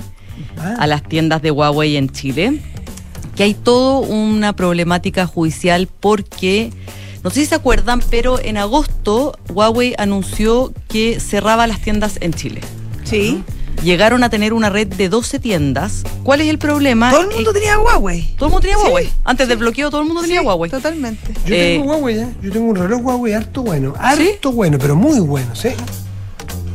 Ah. 0.60 0.74
a 0.80 0.86
las 0.86 1.02
tiendas 1.02 1.40
de 1.42 1.50
Huawei 1.52 1.96
en 1.96 2.08
Chile, 2.10 2.60
que 3.36 3.44
hay 3.44 3.54
toda 3.54 4.00
una 4.00 4.52
problemática 4.54 5.26
judicial 5.26 5.88
porque, 6.00 6.72
no 7.22 7.30
sé 7.30 7.40
si 7.40 7.46
se 7.46 7.54
acuerdan, 7.54 8.00
pero 8.10 8.38
en 8.40 8.56
agosto 8.56 9.36
Huawei 9.50 9.94
anunció 9.98 10.72
que 10.88 11.20
cerraba 11.20 11.66
las 11.68 11.80
tiendas 11.80 12.18
en 12.20 12.32
Chile. 12.34 12.60
Sí. 13.04 13.42
llegaron 13.84 14.24
a 14.24 14.28
tener 14.28 14.52
una 14.52 14.70
red 14.70 14.88
de 14.88 15.08
12 15.08 15.38
tiendas. 15.38 16.02
¿Cuál 16.24 16.40
es 16.40 16.48
el 16.48 16.58
problema? 16.58 17.12
Todo 17.12 17.20
el 17.22 17.28
mundo 17.36 17.52
tenía 17.52 17.78
Huawei. 17.78 18.34
Todo 18.36 18.46
el 18.48 18.50
mundo 18.52 18.60
tenía 18.62 18.76
Sí. 18.76 18.82
Huawei. 18.84 19.08
Antes 19.22 19.46
del 19.46 19.58
bloqueo 19.58 19.88
todo 19.90 20.00
el 20.00 20.06
mundo 20.08 20.22
tenía 20.22 20.40
Sí, 20.40 20.46
Huawei. 20.46 20.68
Totalmente. 20.68 21.32
Yo 21.46 21.54
Eh, 21.54 21.76
tengo 21.78 21.92
Huawei, 21.92 22.18
¿eh? 22.18 22.28
Yo 22.42 22.50
tengo 22.50 22.66
un 22.70 22.74
reloj 22.76 23.00
Huawei 23.04 23.34
harto 23.34 23.62
bueno. 23.62 23.94
Harto 23.96 24.50
bueno, 24.50 24.78
pero 24.80 24.96
muy 24.96 25.20
bueno, 25.20 25.54
¿sí? 25.54 25.68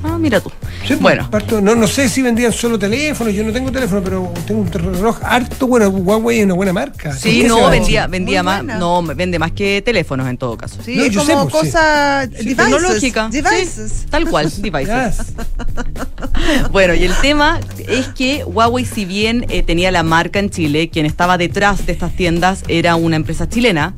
Ah, 0.01 0.17
mira 0.17 0.39
tú. 0.39 0.49
Sí, 0.87 0.95
Bueno. 0.95 1.29
parto- 1.31 1.61
no, 1.61 1.75
no 1.75 1.87
sé 1.87 2.09
si 2.09 2.21
vendían 2.21 2.51
solo 2.51 2.77
teléfonos, 2.77 3.33
yo 3.33 3.43
no 3.43 3.53
tengo 3.53 3.71
teléfono, 3.71 4.01
pero 4.03 4.33
tengo 4.45 4.61
un 4.61 4.71
reloj 4.71 5.17
harto 5.23 5.65
bueno. 5.67 5.87
Huawei 5.89 6.39
es 6.39 6.45
una 6.45 6.55
buena 6.55 6.73
marca. 6.73 7.09
¿Por 7.11 7.17
Sí, 7.19 7.43
no, 7.47 7.69
vendía, 7.69 8.07
vendía 8.07 8.43
más, 8.43 8.57
buena. 8.59 8.77
no, 8.79 9.01
vende 9.01 9.39
más 9.39 9.53
que 9.53 9.81
teléfonos 9.81 10.27
en 10.27 10.37
todo 10.37 10.57
caso. 10.57 10.79
Sí, 10.83 10.95
No, 10.97 11.03
es 11.03 11.11
yo 11.13 11.23
sé, 11.23 11.33
como 11.33 11.47
pues, 11.49 11.63
cosa 11.71 12.23
Sí, 12.25 12.29
devices, 12.31 12.57
Tecnológica. 12.57 13.29
Devices. 13.31 13.91
Sí, 14.01 14.05
tal 14.09 14.29
cual, 14.29 14.51
devices. 14.61 15.17
Yes. 15.17 15.33
Bueno, 16.71 16.93
y 16.93 17.03
el 17.03 17.13
tema 17.21 17.59
es 17.87 18.07
que 18.09 18.43
Huawei, 18.43 18.83
si 18.85 19.05
bien 19.05 19.45
eh, 19.49 19.63
tenía 19.63 19.91
la 19.91 20.03
marca 20.03 20.39
en 20.39 20.49
Chile, 20.49 20.89
quien 20.89 21.05
estaba 21.05 21.37
detrás 21.37 21.85
de 21.85 21.93
estas 21.93 22.13
tiendas 22.15 22.63
era 22.67 22.95
una 22.95 23.15
empresa 23.15 23.47
chilena 23.47 23.93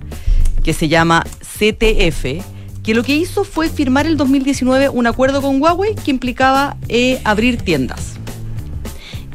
que 0.63 0.73
se 0.73 0.87
llama 0.87 1.23
CTF, 1.57 2.43
que 2.85 2.93
lo 2.93 3.03
que 3.03 3.15
hizo 3.15 3.43
fue 3.43 3.67
firmar 3.67 4.05
el 4.05 4.15
2019 4.15 4.89
un 4.89 5.07
acuerdo 5.07 5.41
con 5.41 5.59
Huawei 5.59 5.95
que 5.95 6.11
implicaba 6.11 6.77
eh, 6.87 7.19
abrir 7.23 7.57
tiendas. 7.57 8.13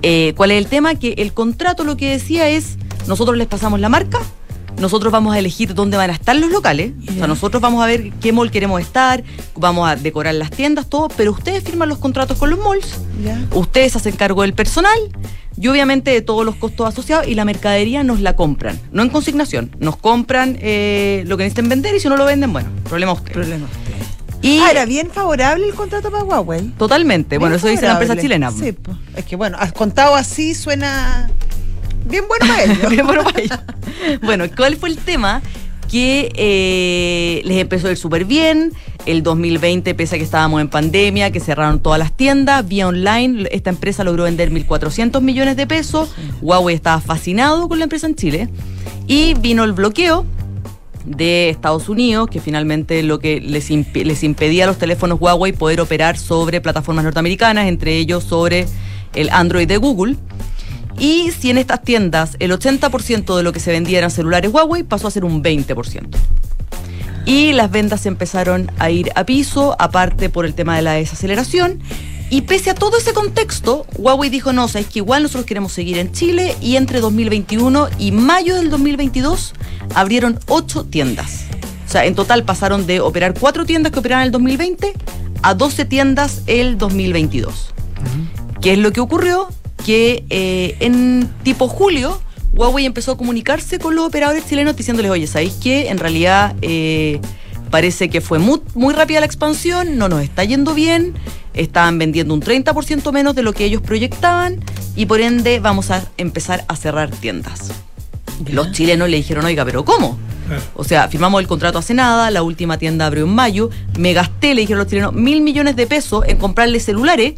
Eh, 0.03 0.35
¿Cuál 0.37 0.53
es 0.53 0.59
el 0.59 0.69
tema? 0.69 0.95
Que 0.95 1.15
el 1.19 1.35
contrato 1.35 1.83
lo 1.83 1.97
que 1.97 2.11
decía 2.11 2.49
es, 2.49 2.77
nosotros 3.09 3.37
les 3.37 3.49
pasamos 3.49 3.81
la 3.81 3.89
marca, 3.89 4.21
nosotros 4.79 5.13
vamos 5.13 5.35
a 5.35 5.39
elegir 5.41 5.75
dónde 5.75 5.97
van 5.97 6.11
a 6.11 6.13
estar 6.13 6.37
los 6.37 6.51
locales, 6.51 6.93
o 7.09 7.13
sea, 7.13 7.27
nosotros 7.27 7.61
vamos 7.61 7.83
a 7.83 7.87
ver 7.87 8.13
qué 8.21 8.33
mall 8.33 8.53
queremos 8.53 8.81
estar, 8.81 9.25
vamos 9.57 9.91
a 9.91 9.97
decorar 9.97 10.35
las 10.35 10.51
tiendas, 10.51 10.89
todo, 10.89 11.09
pero 11.17 11.33
ustedes 11.33 11.65
firman 11.65 11.89
los 11.89 11.99
contratos 11.99 12.39
con 12.39 12.51
los 12.51 12.59
malls, 12.61 13.01
ustedes 13.53 13.97
hacen 13.97 14.15
cargo 14.15 14.43
del 14.43 14.55
personal 14.55 14.99
y 15.61 15.69
obviamente 15.69 16.11
de 16.11 16.23
todos 16.23 16.45
los 16.45 16.57
costos 16.57 16.89
asociados 16.89 17.29
y 17.29 17.35
la 17.35 17.45
mercadería 17.45 18.03
nos 18.03 18.21
la 18.21 18.35
compran, 18.35 18.81
no 18.93 19.03
en 19.03 19.11
consignación, 19.11 19.71
nos 19.79 19.97
compran 19.97 20.57
eh, 20.61 21.23
lo 21.27 21.37
que 21.37 21.45
necesiten 21.45 21.69
vender 21.69 21.95
y 21.95 22.01
si 22.01 22.09
no 22.09 22.17
lo 22.17 22.25
venden, 22.25 22.53
bueno, 22.53 22.71
problema 22.89 23.13
usted. 23.13 23.33
Problema. 23.33 23.67
Y 24.43 24.59
Ah, 24.61 24.71
era 24.71 24.87
bien 24.87 25.11
favorable 25.11 25.67
el 25.67 25.75
contrato 25.75 26.11
para 26.11 26.25
Huawei. 26.25 26.71
totalmente, 26.79 27.37
bueno, 27.37 27.57
eso 27.57 27.69
dice 27.69 27.85
la 27.87 27.93
empresa 27.93 28.17
chilena. 28.17 28.51
Sí, 28.51 28.73
pues. 28.73 28.97
es 29.17 29.25
que 29.27 29.37
bueno, 29.37 29.59
has 29.61 29.73
contado 29.73 30.15
así 30.15 30.55
suena 30.55 31.31
bien 32.09 32.25
bueno 32.27 32.47
para 32.47 32.65
ellos. 32.65 32.79
Bien 32.91 33.07
bueno 33.07 33.23
para 33.23 33.41
ellos. 33.41 33.59
Bueno, 34.23 34.45
¿cuál 34.57 34.77
fue 34.77 34.89
el 34.89 34.97
tema? 34.97 35.43
Que 35.91 36.31
eh, 36.37 37.43
les 37.45 37.59
empezó 37.59 37.89
a 37.89 37.91
ir 37.91 37.97
súper 37.97 38.25
bien. 38.25 38.73
El 39.07 39.23
2020, 39.23 39.95
pese 39.95 40.17
a 40.17 40.19
que 40.19 40.25
estábamos 40.25 40.61
en 40.61 40.69
pandemia, 40.69 41.31
que 41.33 41.41
cerraron 41.41 41.81
todas 41.81 41.99
las 41.99 42.13
tiendas, 42.17 42.69
vía 42.69 42.87
online, 42.87 43.49
esta 43.51 43.71
empresa 43.71 44.05
logró 44.05 44.25
vender 44.25 44.53
1.400 44.53 45.21
millones 45.21 45.57
de 45.57 45.67
pesos. 45.67 46.15
Huawei 46.43 46.75
estaba 46.77 47.01
fascinado 47.01 47.67
con 47.69 47.79
la 47.79 47.85
empresa 47.85 48.07
en 48.07 48.15
Chile. 48.15 48.49
Y 49.07 49.35
vino 49.35 49.65
el 49.65 49.73
bloqueo 49.73 50.27
de 51.05 51.49
Estados 51.49 51.89
Unidos, 51.89 52.29
que 52.31 52.41
finalmente 52.41 53.03
lo 53.03 53.19
que 53.19 53.41
les, 53.41 53.71
imp- 53.71 54.05
les 54.05 54.23
impedía 54.23 54.65
a 54.65 54.67
los 54.69 54.79
teléfonos 54.79 55.19
Huawei 55.21 55.53
poder 55.53 55.81
operar 55.81 56.19
sobre 56.19 56.61
plataformas 56.61 57.05
norteamericanas, 57.05 57.67
entre 57.69 57.97
ellos 57.97 58.23
sobre 58.23 58.67
el 59.15 59.31
Android 59.31 59.67
de 59.67 59.79
Google. 59.79 60.17
Y 61.01 61.31
si 61.33 61.49
en 61.49 61.57
estas 61.57 61.83
tiendas 61.83 62.37
el 62.39 62.53
80% 62.53 63.35
de 63.35 63.43
lo 63.43 63.53
que 63.53 63.59
se 63.59 63.73
vendía 63.73 63.99
eran 63.99 64.11
celulares 64.11 64.53
Huawei, 64.53 64.83
pasó 64.83 65.09
a 65.09 65.11
ser 65.11 65.25
un 65.25 65.43
20%. 65.43 66.09
Y 67.25 67.53
las 67.53 67.71
ventas 67.71 68.05
empezaron 68.05 68.71
a 68.79 68.91
ir 68.91 69.11
a 69.15 69.25
piso, 69.25 69.75
aparte 69.79 70.29
por 70.29 70.45
el 70.45 70.55
tema 70.55 70.77
de 70.77 70.83
la 70.83 70.93
desaceleración. 70.93 71.81
Y 72.29 72.43
pese 72.43 72.71
a 72.71 72.75
todo 72.75 72.99
ese 72.99 73.15
contexto, 73.15 73.87
Huawei 73.97 74.29
dijo, 74.29 74.53
no, 74.53 74.69
sabes 74.69 74.89
que 74.89 74.99
igual 74.99 75.23
nosotros 75.23 75.47
queremos 75.47 75.73
seguir 75.73 75.97
en 75.99 76.13
Chile 76.13 76.55
y 76.61 76.77
entre 76.77 77.01
2021 77.01 77.89
y 77.99 78.13
mayo 78.13 78.55
del 78.55 78.69
2022 78.69 79.55
abrieron 79.95 80.39
ocho 80.49 80.85
tiendas. 80.85 81.45
O 81.89 81.91
sea, 81.91 82.05
en 82.05 82.15
total 82.15 82.45
pasaron 82.45 82.87
de 82.87 83.01
operar 83.01 83.35
cuatro 83.35 83.65
tiendas 83.65 83.91
que 83.91 83.99
operaban 83.99 84.23
en 84.23 84.27
el 84.27 84.33
2020 84.33 84.93
a 85.43 85.55
12 85.55 85.87
tiendas 85.87 86.43
el 86.47 86.79
2022. 86.79 87.75
¿Qué 88.61 88.75
es 88.75 88.79
lo 88.79 88.93
que 88.93 89.01
ocurrió? 89.01 89.49
Que 89.91 90.23
eh, 90.31 90.77
en 90.79 91.29
tipo 91.43 91.67
julio, 91.67 92.23
Huawei 92.53 92.87
empezó 92.87 93.11
a 93.11 93.17
comunicarse 93.17 93.81
con 93.81 93.97
los 93.97 94.07
operadores 94.07 94.47
chilenos 94.47 94.77
diciéndoles, 94.77 95.11
oye, 95.11 95.27
¿sabéis 95.27 95.55
qué? 95.61 95.89
En 95.89 95.99
realidad 95.99 96.55
eh, 96.63 97.19
parece 97.73 98.09
que 98.09 98.21
fue 98.21 98.39
muy, 98.39 98.63
muy 98.75 98.95
rápida 98.95 99.19
la 99.19 99.27
expansión, 99.27 99.99
no 99.99 100.09
nos 100.09 100.23
está 100.23 100.45
yendo 100.45 100.75
bien, 100.75 101.15
estaban 101.55 101.99
vendiendo 101.99 102.35
un 102.35 102.41
30% 102.41 103.11
menos 103.11 103.35
de 103.35 103.43
lo 103.43 103.53
que 103.53 103.65
ellos 103.65 103.83
proyectaban 103.83 104.61
y 104.95 105.07
por 105.07 105.21
ende 105.21 105.59
vamos 105.59 105.91
a 105.91 106.05
empezar 106.19 106.65
a 106.69 106.77
cerrar 106.77 107.11
tiendas. 107.11 107.73
Los 108.49 108.71
chilenos 108.71 109.09
le 109.09 109.17
dijeron, 109.17 109.45
oiga, 109.45 109.65
pero 109.65 109.85
¿cómo? 109.85 110.17
O 110.75 110.85
sea, 110.85 111.09
firmamos 111.09 111.41
el 111.41 111.49
contrato 111.49 111.79
hace 111.79 111.95
nada, 111.95 112.31
la 112.31 112.45
última 112.45 112.79
tienda 112.79 113.07
abrió 113.07 113.25
en 113.25 113.35
mayo, 113.35 113.71
me 113.99 114.13
gasté, 114.13 114.55
le 114.55 114.61
dijeron 114.61 114.79
los 114.79 114.87
chilenos, 114.87 115.15
mil 115.15 115.41
millones 115.41 115.75
de 115.75 115.89
pesos 115.89 116.23
en 116.29 116.37
comprarle 116.37 116.79
celulares. 116.79 117.35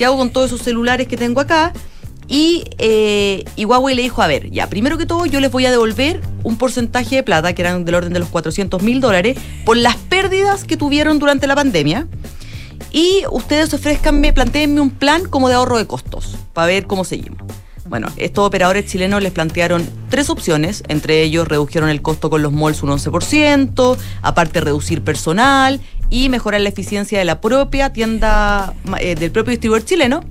¿Qué 0.00 0.06
hago 0.06 0.16
con 0.16 0.30
todos 0.30 0.46
esos 0.46 0.62
celulares 0.62 1.08
que 1.08 1.18
tengo 1.18 1.42
acá? 1.42 1.74
Y, 2.26 2.64
eh, 2.78 3.44
y 3.54 3.66
Huawei 3.66 3.94
le 3.94 4.00
dijo, 4.00 4.22
a 4.22 4.26
ver, 4.26 4.50
ya, 4.50 4.66
primero 4.66 4.96
que 4.96 5.04
todo 5.04 5.26
yo 5.26 5.40
les 5.40 5.50
voy 5.50 5.66
a 5.66 5.70
devolver 5.70 6.22
un 6.42 6.56
porcentaje 6.56 7.16
de 7.16 7.22
plata, 7.22 7.52
que 7.52 7.60
eran 7.60 7.84
del 7.84 7.94
orden 7.96 8.14
de 8.14 8.18
los 8.18 8.30
400 8.30 8.82
mil 8.82 9.02
dólares, 9.02 9.36
por 9.66 9.76
las 9.76 9.96
pérdidas 9.96 10.64
que 10.64 10.78
tuvieron 10.78 11.18
durante 11.18 11.46
la 11.46 11.54
pandemia. 11.54 12.08
Y 12.90 13.24
ustedes 13.30 13.74
ofrezcanme, 13.74 14.32
planteenme 14.32 14.80
un 14.80 14.88
plan 14.88 15.26
como 15.26 15.50
de 15.50 15.56
ahorro 15.56 15.76
de 15.76 15.86
costos, 15.86 16.34
para 16.54 16.68
ver 16.68 16.86
cómo 16.86 17.04
seguimos. 17.04 17.42
Bueno, 17.84 18.08
estos 18.16 18.46
operadores 18.46 18.86
chilenos 18.86 19.22
les 19.22 19.32
plantearon 19.32 19.86
tres 20.08 20.30
opciones, 20.30 20.82
entre 20.88 21.22
ellos 21.22 21.46
redujeron 21.46 21.90
el 21.90 22.00
costo 22.00 22.30
con 22.30 22.40
los 22.40 22.52
malls 22.52 22.82
un 22.82 22.88
11%, 22.88 23.98
aparte 24.22 24.60
reducir 24.62 25.02
personal 25.02 25.78
y 26.10 26.28
mejorar 26.28 26.60
la 26.60 26.68
eficiencia 26.68 27.18
de 27.18 27.24
la 27.24 27.40
propia 27.40 27.92
tienda, 27.92 28.74
eh, 28.98 29.14
del 29.14 29.30
propio 29.30 29.52
distribuidor 29.52 29.86
chileno. 29.86 30.24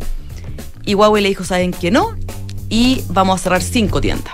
Y 0.85 0.93
Huawei 0.93 1.23
le 1.23 1.29
dijo, 1.29 1.43
¿saben 1.43 1.71
que 1.71 1.89
no? 1.89 2.15
Y 2.69 3.01
vamos 3.09 3.39
a 3.39 3.43
cerrar 3.43 3.61
cinco 3.61 4.01
tiendas. 4.01 4.33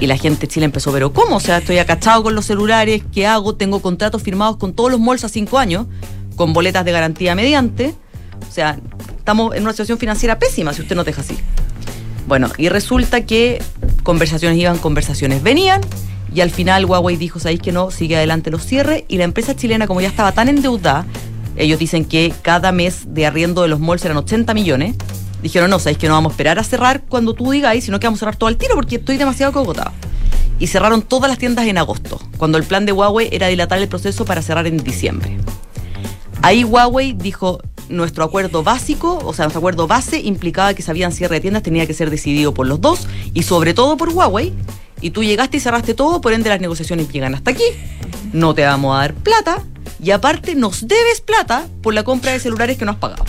Y 0.00 0.06
la 0.06 0.16
gente 0.16 0.42
de 0.42 0.48
Chile 0.48 0.66
empezó, 0.66 0.92
pero 0.92 1.12
¿cómo? 1.12 1.36
O 1.36 1.40
sea, 1.40 1.58
estoy 1.58 1.78
acachado 1.78 2.22
con 2.22 2.34
los 2.34 2.46
celulares, 2.46 3.02
¿qué 3.12 3.26
hago? 3.26 3.56
Tengo 3.56 3.80
contratos 3.80 4.22
firmados 4.22 4.56
con 4.56 4.74
todos 4.74 4.90
los 4.90 5.00
malls 5.00 5.24
a 5.24 5.28
cinco 5.28 5.58
años, 5.58 5.86
con 6.36 6.52
boletas 6.52 6.84
de 6.84 6.92
garantía 6.92 7.34
mediante. 7.34 7.94
O 8.48 8.52
sea, 8.52 8.78
estamos 9.16 9.54
en 9.56 9.62
una 9.62 9.72
situación 9.72 9.98
financiera 9.98 10.38
pésima 10.38 10.72
si 10.72 10.82
usted 10.82 10.94
nos 10.94 11.06
deja 11.06 11.22
así. 11.22 11.36
Bueno, 12.26 12.48
y 12.58 12.68
resulta 12.68 13.24
que 13.24 13.62
conversaciones 14.02 14.58
iban, 14.58 14.78
conversaciones 14.78 15.42
venían, 15.42 15.80
y 16.34 16.40
al 16.40 16.50
final 16.50 16.84
Huawei 16.84 17.16
dijo, 17.16 17.38
¿sabéis 17.38 17.60
que 17.60 17.72
no? 17.72 17.90
Sigue 17.90 18.16
adelante 18.16 18.50
los 18.50 18.64
cierres, 18.64 19.04
y 19.08 19.18
la 19.18 19.24
empresa 19.24 19.54
chilena, 19.54 19.86
como 19.86 20.00
ya 20.00 20.08
estaba 20.08 20.32
tan 20.32 20.48
endeudada, 20.48 21.06
ellos 21.56 21.78
dicen 21.78 22.04
que 22.04 22.32
cada 22.42 22.72
mes 22.72 23.14
de 23.14 23.26
arriendo 23.26 23.62
de 23.62 23.68
los 23.68 23.80
malls 23.80 24.04
eran 24.04 24.16
80 24.16 24.54
millones, 24.54 24.96
dijeron, 25.42 25.70
no, 25.70 25.78
¿sabéis 25.78 25.98
que 25.98 26.08
no 26.08 26.14
vamos 26.14 26.30
a 26.30 26.34
esperar 26.34 26.58
a 26.58 26.64
cerrar 26.64 27.02
cuando 27.02 27.34
tú 27.34 27.50
digáis, 27.50 27.84
sino 27.84 28.00
que 28.00 28.06
vamos 28.06 28.18
a 28.18 28.20
cerrar 28.20 28.36
todo 28.36 28.48
al 28.48 28.56
tiro 28.56 28.74
porque 28.74 28.96
estoy 28.96 29.16
demasiado 29.18 29.52
cogotado? 29.52 29.92
Y 30.58 30.68
cerraron 30.68 31.02
todas 31.02 31.28
las 31.28 31.38
tiendas 31.38 31.66
en 31.66 31.76
agosto, 31.76 32.20
cuando 32.38 32.56
el 32.56 32.64
plan 32.64 32.86
de 32.86 32.92
Huawei 32.92 33.28
era 33.32 33.48
dilatar 33.48 33.78
el 33.78 33.88
proceso 33.88 34.24
para 34.24 34.42
cerrar 34.42 34.66
en 34.66 34.78
diciembre. 34.78 35.36
Ahí 36.40 36.64
Huawei 36.64 37.12
dijo, 37.12 37.60
nuestro 37.88 38.24
acuerdo 38.24 38.62
básico, 38.62 39.20
o 39.24 39.32
sea, 39.32 39.44
nuestro 39.44 39.58
acuerdo 39.58 39.86
base 39.86 40.20
implicaba 40.20 40.74
que 40.74 40.82
si 40.82 40.90
habían 40.90 41.12
cierre 41.12 41.36
de 41.36 41.40
tiendas 41.40 41.62
tenía 41.62 41.86
que 41.86 41.94
ser 41.94 42.10
decidido 42.10 42.54
por 42.54 42.66
los 42.66 42.80
dos 42.80 43.06
y 43.34 43.42
sobre 43.42 43.74
todo 43.74 43.96
por 43.96 44.08
Huawei. 44.08 44.52
Y 45.02 45.10
tú 45.10 45.24
llegaste 45.24 45.56
y 45.58 45.60
cerraste 45.60 45.94
todo, 45.94 46.20
por 46.20 46.32
ende 46.32 46.48
las 46.48 46.60
negociaciones 46.60 47.10
llegan 47.10 47.34
hasta 47.34 47.50
aquí. 47.50 47.64
No 48.32 48.54
te 48.54 48.64
vamos 48.64 48.96
a 48.96 49.00
dar 49.00 49.14
plata 49.14 49.62
y 50.02 50.12
aparte 50.12 50.54
nos 50.54 50.86
debes 50.86 51.20
plata 51.20 51.66
por 51.82 51.92
la 51.92 52.04
compra 52.04 52.32
de 52.32 52.38
celulares 52.38 52.78
que 52.78 52.84
no 52.84 52.92
has 52.92 52.98
pagado. 52.98 53.24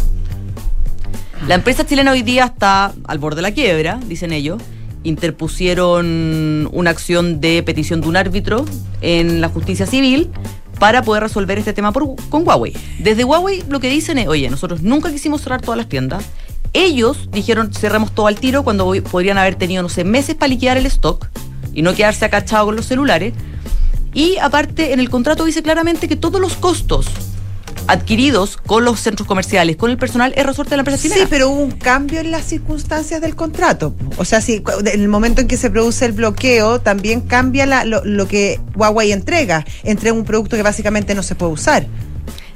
La 1.47 1.55
empresa 1.55 1.85
chilena 1.85 2.11
hoy 2.11 2.21
día 2.21 2.45
está 2.45 2.93
al 3.05 3.17
borde 3.17 3.37
de 3.37 3.41
la 3.41 3.51
quiebra, 3.51 3.99
dicen 4.07 4.31
ellos. 4.31 4.61
Interpusieron 5.03 6.69
una 6.71 6.91
acción 6.91 7.41
de 7.41 7.61
petición 7.63 7.99
de 7.99 8.07
un 8.07 8.15
árbitro 8.15 8.63
en 9.01 9.41
la 9.41 9.49
justicia 9.49 9.85
civil 9.85 10.31
para 10.79 11.01
poder 11.01 11.23
resolver 11.23 11.57
este 11.57 11.73
tema 11.73 11.91
con 11.91 12.47
Huawei. 12.47 12.73
Desde 12.99 13.25
Huawei 13.25 13.63
lo 13.67 13.79
que 13.79 13.89
dicen 13.89 14.19
es, 14.19 14.27
oye, 14.27 14.49
nosotros 14.49 14.81
nunca 14.83 15.11
quisimos 15.11 15.41
cerrar 15.41 15.61
todas 15.61 15.77
las 15.77 15.89
tiendas. 15.89 16.23
Ellos 16.71 17.29
dijeron 17.31 17.73
cerremos 17.73 18.13
todo 18.13 18.27
al 18.27 18.39
tiro 18.39 18.63
cuando 18.63 18.93
podrían 19.11 19.37
haber 19.37 19.55
tenido, 19.55 19.83
no 19.83 19.89
sé, 19.89 20.03
meses 20.03 20.35
para 20.35 20.47
liquidar 20.47 20.77
el 20.77 20.85
stock 20.85 21.27
y 21.73 21.81
no 21.81 21.93
quedarse 21.93 22.25
acachado 22.25 22.65
con 22.67 22.75
los 22.75 22.85
celulares. 22.85 23.33
Y 24.13 24.37
aparte, 24.37 24.93
en 24.93 24.99
el 24.99 25.09
contrato 25.09 25.43
dice 25.45 25.63
claramente 25.63 26.07
que 26.07 26.15
todos 26.15 26.39
los 26.39 26.53
costos 26.55 27.07
adquiridos 27.87 28.55
con 28.57 28.85
los 28.85 28.99
centros 28.99 29.27
comerciales, 29.27 29.75
con 29.75 29.89
el 29.91 29.97
personal, 29.97 30.33
es 30.37 30.45
resorte 30.45 30.69
de 30.69 30.77
la 30.77 30.81
empresa 30.81 31.01
chilena. 31.01 31.21
Sí, 31.21 31.27
pero 31.29 31.49
hubo 31.49 31.59
un 31.61 31.71
cambio 31.71 32.19
en 32.21 32.31
las 32.31 32.45
circunstancias 32.45 33.19
del 33.19 33.35
contrato. 33.35 33.93
O 34.17 34.23
sea, 34.23 34.39
si 34.39 34.63
en 34.85 35.01
el 35.01 35.07
momento 35.09 35.41
en 35.41 35.47
que 35.47 35.57
se 35.57 35.69
produce 35.69 36.05
el 36.05 36.13
bloqueo, 36.13 36.79
también 36.79 37.21
cambia 37.21 37.65
la- 37.65 37.83
lo, 37.83 38.05
lo 38.05 38.27
que 38.27 38.59
Huawei 38.75 39.11
entrega. 39.11 39.65
Entrega 39.83 40.15
un 40.15 40.23
producto 40.23 40.55
que 40.55 40.63
básicamente 40.63 41.13
no 41.15 41.23
se 41.23 41.35
puede 41.35 41.51
usar. 41.51 41.87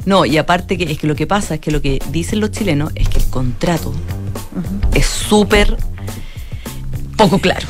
No, 0.06 0.24
y 0.26 0.38
aparte 0.38 0.78
que 0.78 0.90
es 0.90 0.98
que 0.98 1.08
lo 1.08 1.16
que 1.16 1.28
pasa 1.28 1.56
es 1.56 1.60
que 1.60 1.72
lo 1.72 1.82
que 1.82 2.00
dicen 2.12 2.40
los 2.40 2.52
chilenos 2.52 2.92
es 2.96 3.10
que 3.10 3.18
el 3.20 3.26
contrato 3.26 3.94
es 4.94 5.06
súper 5.08 5.76
poco 7.18 7.40
claro. 7.40 7.68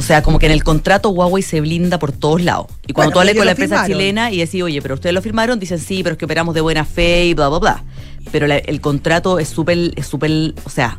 O 0.00 0.02
sea, 0.02 0.22
como 0.22 0.38
que 0.38 0.46
en 0.46 0.52
el 0.52 0.64
contrato 0.64 1.10
Huawei 1.10 1.42
se 1.42 1.60
blinda 1.60 1.98
por 1.98 2.10
todos 2.10 2.40
lados. 2.42 2.68
Y 2.86 2.94
cuando 2.94 3.10
Bueno, 3.10 3.12
tú 3.12 3.20
hablas 3.20 3.36
con 3.36 3.44
la 3.44 3.50
empresa 3.52 3.74
firmaron. 3.84 3.98
chilena 3.98 4.30
y 4.32 4.38
decís, 4.38 4.62
oye, 4.62 4.80
pero 4.80 4.94
ustedes 4.94 5.12
lo 5.14 5.20
firmaron, 5.20 5.60
dicen 5.60 5.78
sí, 5.78 6.02
pero 6.02 6.14
es 6.14 6.18
que 6.18 6.24
operamos 6.24 6.54
de 6.54 6.62
buena 6.62 6.86
fe 6.86 7.26
y 7.26 7.34
bla, 7.34 7.50
bla, 7.50 7.58
bla. 7.58 7.84
Pero 8.32 8.46
la- 8.46 8.56
el 8.56 8.80
contrato 8.80 9.38
es 9.38 9.48
súper, 9.48 9.92
es 9.96 10.06
súper, 10.06 10.54
o 10.64 10.70
sea, 10.70 10.96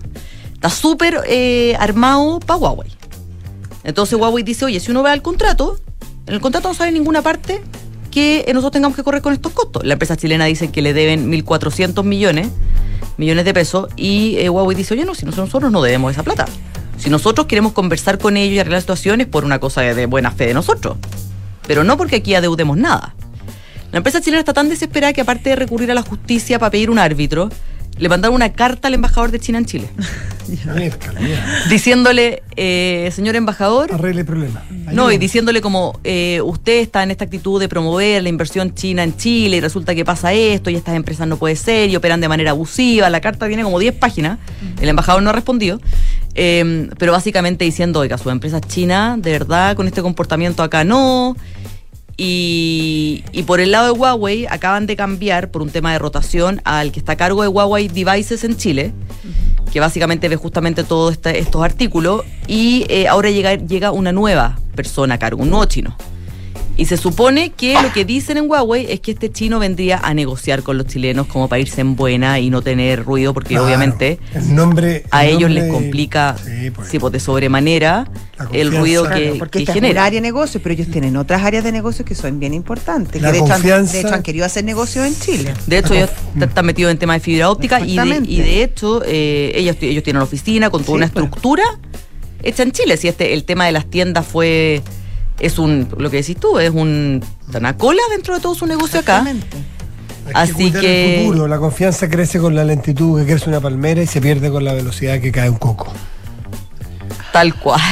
está 0.54 0.70
súper 0.70 1.20
eh, 1.28 1.76
armado 1.80 2.40
para 2.42 2.58
Huawei. 2.58 2.92
Entonces 3.84 4.20
Huawei 4.20 4.44
dice, 4.44 4.66
oye, 4.66 4.80
si 4.80 4.92
uno 4.92 5.02
ve 5.02 5.12
el 5.14 5.24
contrato, 5.24 5.80
en 6.28 6.36
el 6.36 6.40
contrato 6.40 6.68
no 6.68 6.76
sale 6.76 6.90
en 6.90 6.94
ninguna 6.94 7.24
parte 7.24 7.64
que 8.12 8.46
eh, 8.48 8.54
nosotros 8.54 8.74
tengamos 8.74 8.96
que 8.96 9.04
correr 9.04 9.24
con 9.24 9.34
estos 9.34 9.52
costos. 9.52 9.84
La 9.84 9.94
empresa 9.94 10.16
chilena 10.16 10.46
dice 10.46 10.70
que 10.70 10.84
le 10.84 10.94
deben 10.94 11.32
1.400 11.32 12.04
millones, 12.04 12.50
millones 13.18 13.46
de 13.46 13.54
pesos, 13.56 13.88
y 13.96 14.36
eh, 14.38 14.48
Huawei 14.50 14.76
dice, 14.78 14.94
oye, 14.94 15.06
no, 15.06 15.16
si 15.16 15.26
nosotros 15.26 15.72
no 15.72 15.82
debemos 15.82 16.12
esa 16.12 16.22
plata. 16.22 16.46
Si 17.02 17.10
nosotros 17.10 17.48
queremos 17.48 17.74
conversar 17.74 18.20
con 18.20 18.38
ellos 18.38 18.54
y 18.54 18.60
arreglar 18.60 18.82
situaciones 18.82 19.26
por 19.26 19.44
una 19.44 19.58
cosa 19.58 19.82
de, 19.82 20.06
buena 20.06 20.30
fe 20.30 20.46
de 20.46 20.54
nosotros, 20.54 20.98
pero 21.66 21.84
no 21.84 21.98
porque 21.98 22.18
aquí 22.18 22.36
adeudemos 22.36 22.78
nada. 22.78 23.16
La 23.92 23.98
empresa 23.98 24.22
chilena 24.22 24.42
está 24.42 24.54
tan 24.54 24.70
desesperada 24.70 25.12
que 25.12 25.22
aparte 25.22 25.50
de 25.50 25.56
recurrir 25.56 25.90
a 25.90 25.96
la 25.96 26.04
justicia 26.04 26.60
para 26.60 26.70
pedir 26.70 26.92
un 26.92 27.00
árbitro, 27.00 27.50
le 28.02 28.10
mandaron 28.10 28.36
una 28.36 28.52
carta 28.52 28.88
al 28.88 28.96
embajador 28.96 29.30
de 29.30 29.40
China 29.40 29.60
en 29.60 29.66
Chile. 29.66 29.88
diciéndole, 31.70 32.42
eh, 32.56 33.10
señor 33.14 33.36
embajador, 33.36 33.94
Arregle 33.94 34.22
el 34.22 34.26
problema. 34.26 34.64
no, 34.92 35.12
y 35.12 35.20
diciéndole 35.20 35.62
como 35.62 36.00
eh, 36.04 36.42
usted 36.44 36.80
está 36.80 37.04
en 37.04 37.12
esta 37.12 37.26
actitud 37.26 37.60
de 37.60 37.70
promover 37.70 38.24
la 38.24 38.28
inversión 38.28 38.74
china 38.74 39.04
en 39.04 39.16
Chile 39.16 39.58
y 39.58 39.62
resulta 39.62 39.94
que 39.94 40.04
pasa 40.04 40.34
esto 40.34 40.72
y 40.72 40.76
estas 40.76 40.96
empresas 40.96 41.28
no 41.28 41.38
puede 41.38 41.56
ser 41.56 41.92
y 41.92 41.96
operan 41.96 42.20
de 42.22 42.28
manera 42.28 42.52
abusiva. 42.52 43.08
La 43.12 43.22
carta 43.22 43.48
tiene 43.48 43.62
como 43.62 43.78
10 43.78 43.94
páginas, 43.94 44.40
el 44.82 44.90
embajador 44.90 45.22
no 45.22 45.30
ha 45.30 45.34
respondido, 45.34 45.80
eh, 46.34 46.90
pero 46.98 47.12
básicamente 47.12 47.66
diciendo, 47.66 48.00
oiga, 48.00 48.18
su 48.18 48.32
empresa 48.32 48.58
es 48.58 48.68
china, 48.68 49.16
de 49.20 49.32
verdad, 49.32 49.76
con 49.76 49.86
este 49.88 50.02
comportamiento 50.02 50.64
acá 50.64 50.84
no. 50.84 51.38
Y, 52.18 53.24
y 53.32 53.44
por 53.44 53.60
el 53.60 53.72
lado 53.72 53.94
de 53.94 54.00
Huawei 54.00 54.46
acaban 54.48 54.86
de 54.86 54.96
cambiar 54.96 55.50
por 55.52 55.62
un 55.62 55.70
tema 55.70 55.92
de 55.92 56.00
rotación 56.00 56.62
al 56.66 56.92
que 56.92 57.00
está 57.00 57.14
a 57.14 57.18
cargo 57.18 57.42
de 57.42 57.48
Huawei 57.48 57.88
Devices 57.88 58.44
en 58.44 58.58
Chile, 58.58 58.94
que 59.72 59.80
básicamente 59.80 60.30
ve 60.30 60.36
justamente 60.36 60.84
todos 60.84 61.14
este- 61.14 61.40
estos 61.40 61.64
artículos, 61.64 62.24
y 62.48 62.86
eh, 62.90 63.08
ahora 63.08 63.30
llega, 63.32 63.56
llega 63.56 63.92
una 63.92 64.12
nueva 64.12 64.60
persona 64.76 65.16
a 65.16 65.20
cargo, 65.20 65.42
un 65.44 65.50
nuevo 65.50 65.66
chino. 65.66 65.96
Y 66.78 66.86
se 66.86 66.98
supone 66.98 67.52
que 67.52 67.74
lo 67.80 67.92
que 67.94 68.06
dicen 68.06 68.38
en 68.38 68.50
Huawei 68.50 68.88
es 68.92 69.02
que 69.02 69.12
este 69.12 69.32
chino 69.32 69.60
vendría 69.60 70.00
a 70.00 70.14
negociar 70.16 70.64
con 70.64 70.78
los 70.80 70.88
chilenos 70.88 71.28
como 71.28 71.48
para 71.48 71.60
irse 71.60 71.82
en 71.82 71.96
buena 71.96 72.40
y 72.40 72.50
no 72.50 72.64
tener 72.64 73.04
ruido, 73.04 73.34
porque 73.36 73.50
Claro. 73.50 73.66
obviamente 73.66 74.18
El 74.34 74.56
nombre. 74.56 75.04
a 75.12 75.26
el 75.26 75.32
ellos 75.36 75.50
nombre- 75.52 75.62
les 75.66 75.72
complica, 75.72 76.36
Sí, 76.44 76.72
pues. 76.72 76.88
sí, 76.90 76.98
pues, 76.98 77.14
de 77.14 77.20
sobremanera 77.20 78.10
el 78.52 78.76
ruido 78.76 79.04
Claro, 79.06 79.20
que, 79.20 79.36
porque 79.38 79.60
que 79.60 79.64
esta 79.64 79.72
es 79.74 79.76
genera. 79.76 80.02
un 80.02 80.08
área 80.08 80.18
de 80.18 80.22
negocio, 80.22 80.60
pero 80.64 80.74
ellos 80.74 80.88
tienen 80.90 81.18
otras 81.18 81.44
áreas 81.44 81.64
de 81.64 81.72
negocio 81.72 82.04
que 82.04 82.16
son 82.16 82.40
bien 82.40 82.54
importantes. 82.56 83.22
La 83.22 83.28
que 83.32 83.34
de 83.38 83.44
hecho, 83.44 83.54
han, 83.54 83.62
confianza- 83.62 83.94
de 83.94 84.00
hecho 84.00 84.14
han 84.16 84.24
querido 84.24 84.46
hacer 84.46 84.64
negocios 84.64 85.06
en 85.06 85.16
Chile. 85.20 85.54
De 85.68 85.78
hecho, 85.78 85.94
ellos 85.94 86.10
están 86.40 86.66
metidos 86.66 86.92
en 86.92 86.98
temas 86.98 87.18
de 87.18 87.20
fibra 87.20 87.52
óptica 87.52 87.80
y 87.80 87.84
de, 87.84 87.90
Exactamente. 87.92 88.32
y 88.32 88.38
de 88.42 88.64
hecho, 88.64 89.04
eh, 89.06 89.52
ellos, 89.56 89.76
ellos 89.82 90.04
tienen 90.04 90.18
una 90.18 90.24
oficina 90.26 90.70
con 90.72 90.82
toda 90.84 90.94
Sí, 90.98 91.04
una 91.04 91.08
pues. 91.10 91.24
estructura 91.26 91.64
hecha 92.42 92.64
en 92.64 92.72
Chile. 92.72 92.98
Si 92.98 93.08
este, 93.08 93.34
el 93.34 93.44
tema 93.44 93.66
de 93.68 93.74
las 93.74 93.86
tiendas 93.86 94.26
fue, 94.26 94.82
es 95.42 95.60
un, 95.60 95.88
lo 95.98 96.10
que 96.10 96.18
decís 96.18 96.38
tú, 96.38 96.60
es 96.60 96.72
un, 96.72 97.22
una 97.54 97.78
cola 97.78 98.02
dentro 98.12 98.36
de 98.36 98.40
todo 98.42 98.56
su 98.56 98.66
negocio 98.66 99.00
acá. 99.00 99.24
Hay 99.26 99.42
Así 100.34 100.72
que- 100.72 101.16
el 101.22 101.26
futuro. 101.26 101.48
La 101.48 101.58
confianza 101.58 102.10
crece 102.10 102.40
con 102.40 102.56
la 102.56 102.64
lentitud 102.64 103.20
que 103.20 103.26
crece 103.26 103.50
una 103.50 103.60
palmera 103.60 104.02
y 104.04 104.08
se 104.08 104.22
pierde 104.22 104.50
con 104.52 104.64
la 104.64 104.74
velocidad 104.74 105.20
que 105.20 105.32
cae 105.32 105.50
un 105.50 105.58
coco. 105.58 105.92
Tal 107.32 107.56
cual. 107.56 107.82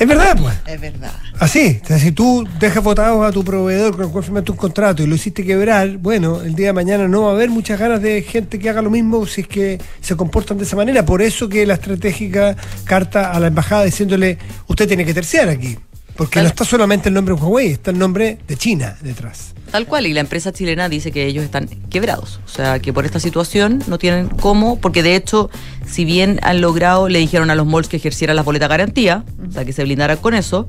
Es 0.00 0.08
verdad, 0.08 0.36
pues. 0.36 0.54
Es 0.66 0.80
verdad. 0.80 1.12
Así, 1.38 1.80
o 1.82 1.86
sea, 1.86 1.98
si 1.98 2.10
tú 2.10 2.46
dejas 2.58 2.82
votados 2.82 3.24
a 3.24 3.30
tu 3.30 3.44
proveedor 3.44 3.92
con 3.92 4.06
el 4.06 4.10
cual 4.10 4.24
firmaste 4.24 4.50
un 4.50 4.56
contrato 4.56 5.02
y 5.02 5.06
lo 5.06 5.14
hiciste 5.14 5.44
quebrar, 5.44 5.98
bueno, 5.98 6.42
el 6.42 6.54
día 6.54 6.68
de 6.68 6.72
mañana 6.72 7.06
no 7.06 7.22
va 7.22 7.30
a 7.30 7.32
haber 7.34 7.50
muchas 7.50 7.78
ganas 7.78 8.02
de 8.02 8.22
gente 8.22 8.58
que 8.58 8.68
haga 8.68 8.82
lo 8.82 8.90
mismo 8.90 9.24
si 9.26 9.42
es 9.42 9.48
que 9.48 9.80
se 10.00 10.16
comportan 10.16 10.58
de 10.58 10.64
esa 10.64 10.74
manera. 10.74 11.06
Por 11.06 11.22
eso 11.22 11.48
que 11.48 11.64
la 11.64 11.74
estratégica 11.74 12.56
carta 12.84 13.30
a 13.30 13.38
la 13.38 13.46
embajada 13.46 13.84
diciéndole, 13.84 14.38
usted 14.66 14.88
tiene 14.88 15.04
que 15.04 15.14
terciar 15.14 15.48
aquí. 15.48 15.78
Porque 16.16 16.40
no 16.40 16.46
está 16.46 16.64
solamente 16.64 17.08
el 17.08 17.14
nombre 17.14 17.34
de 17.34 17.40
Huawei, 17.40 17.72
está 17.72 17.90
el 17.90 17.98
nombre 17.98 18.38
de 18.46 18.56
China 18.56 18.96
detrás. 19.02 19.54
Tal 19.70 19.86
cual, 19.86 20.06
y 20.06 20.14
la 20.14 20.20
empresa 20.20 20.52
chilena 20.52 20.88
dice 20.88 21.10
que 21.10 21.26
ellos 21.26 21.44
están 21.44 21.66
quebrados. 21.90 22.40
O 22.44 22.48
sea, 22.48 22.78
que 22.78 22.92
por 22.92 23.04
esta 23.04 23.18
situación 23.18 23.82
no 23.88 23.98
tienen 23.98 24.28
cómo, 24.28 24.78
porque 24.78 25.02
de 25.02 25.16
hecho, 25.16 25.50
si 25.86 26.04
bien 26.04 26.38
han 26.42 26.60
logrado, 26.60 27.08
le 27.08 27.18
dijeron 27.18 27.50
a 27.50 27.56
los 27.56 27.66
malls 27.66 27.88
que 27.88 27.96
ejercieran 27.96 28.36
las 28.36 28.44
boletas 28.44 28.68
garantía, 28.68 29.24
o 29.48 29.50
sea, 29.50 29.64
que 29.64 29.72
se 29.72 29.82
blindaran 29.82 30.18
con 30.18 30.34
eso, 30.34 30.66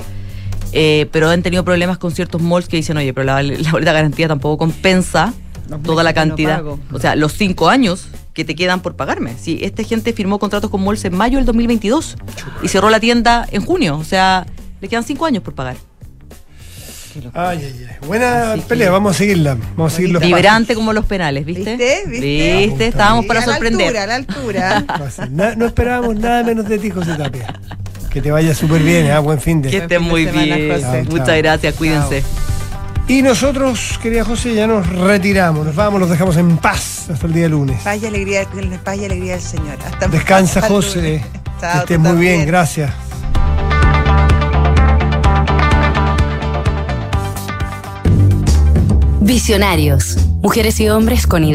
eh, 0.72 1.08
pero 1.12 1.30
han 1.30 1.44
tenido 1.44 1.64
problemas 1.64 2.00
con 2.00 2.12
ciertos 2.12 2.42
malls 2.42 2.68
que 2.68 2.78
dicen, 2.78 2.98
oye, 2.98 3.14
pero 3.14 3.26
la, 3.26 3.44
la 3.44 3.72
boleta 3.72 3.94
garantía 3.94 4.28
tampoco 4.28 4.58
compensa 4.58 5.34
toda 5.84 6.04
la 6.04 6.12
no 6.12 6.16
cantidad. 6.16 6.64
o 6.66 7.00
sea, 7.00 7.16
los 7.16 7.34
cinco 7.34 7.70
años 7.70 8.08
que 8.34 8.44
te 8.44 8.56
quedan 8.56 8.82
por 8.82 8.96
pagarme. 8.96 9.36
Si 9.40 9.64
esta 9.64 9.84
gente 9.84 10.14
firmó 10.14 10.40
contratos 10.40 10.70
con 10.70 10.84
malls 10.84 11.06
en 11.06 11.16
mayo 11.16 11.38
del 11.38 11.46
2022 11.46 12.18
y 12.62 12.68
cerró 12.68 12.90
la 12.90 13.00
tienda 13.00 13.48
en 13.52 13.64
junio, 13.64 13.98
o 13.98 14.04
sea, 14.04 14.46
le 14.82 14.88
quedan 14.88 15.04
cinco 15.04 15.26
años 15.26 15.44
por 15.44 15.54
pagar. 15.56 15.76
Ay, 17.34 17.60
ay, 17.64 17.86
ay. 17.90 18.08
Buena 18.08 18.56
pelea, 18.68 18.92
vamos 18.92 19.16
a 19.16 19.18
seguirla. 19.18 19.56
Vamos 19.78 19.94
a 19.94 19.96
seguir 19.96 20.12
los 20.12 20.22
Vibrante 20.22 20.76
como 20.76 20.92
los 20.92 21.06
penales, 21.06 21.46
¿viste? 21.46 21.78
¿Viste? 21.78 22.04
¿Viste? 22.08 22.58
¿Viste? 22.68 22.88
Estábamos 22.88 23.26
para 23.26 23.42
a 23.42 23.46
la 23.46 23.54
sorprender. 23.54 23.88
altura, 23.88 24.04
a 24.04 24.08
la 24.08 24.16
altura. 24.16 24.84
pasos. 25.00 25.32
Na- 25.32 25.56
no 25.56 25.66
esperábamos 25.66 26.18
nada 26.18 26.44
menos 26.44 26.68
de 26.68 26.78
ti, 26.78 26.90
José 26.90 27.14
Tapia. 27.16 27.58
Que 28.10 28.22
te 28.22 28.32
vaya 28.32 28.54
súper 28.54 28.82
bien, 28.84 29.12
¿ah? 29.12 29.20
buen 29.20 29.40
fin 29.40 29.62
de 29.62 29.70
Que 29.70 29.78
estén 29.78 30.02
muy 30.02 30.26
semana, 30.26 30.56
bien. 30.58 30.72
José. 30.74 31.04
Muchas 31.10 31.28
Chao. 31.28 31.38
gracias, 31.38 31.76
cuídense. 31.76 32.24
Y 33.08 33.22
nosotros, 33.22 33.98
querida 34.02 34.26
José, 34.26 34.54
ya 34.56 34.68
nos 34.68 34.86
retiramos, 34.90 35.66
nos 35.66 35.76
vamos, 35.76 36.00
los 36.02 36.10
dejamos 36.10 36.36
en 36.38 36.58
paz 36.58 37.08
hasta 37.10 37.28
el 37.28 37.34
día 37.34 37.48
lunes. 37.48 37.82
Paz 37.84 38.02
y 38.02 38.08
alegría, 38.08 38.46
paz 38.84 38.98
y 38.98 39.06
alegría 39.06 39.34
del 39.34 39.42
Señor. 39.42 39.78
Hasta 39.86 40.08
Descansa, 40.10 40.60
hasta 40.60 40.74
José. 40.74 41.24
Que 41.62 41.78
estés 41.78 42.00
muy 42.00 42.18
bien, 42.20 42.46
gracias. 42.46 42.92
Visionarios. 49.26 50.18
Mujeres 50.44 50.80
y 50.80 50.88
hombres 50.88 51.26
con 51.26 51.44
ideas. 51.44 51.54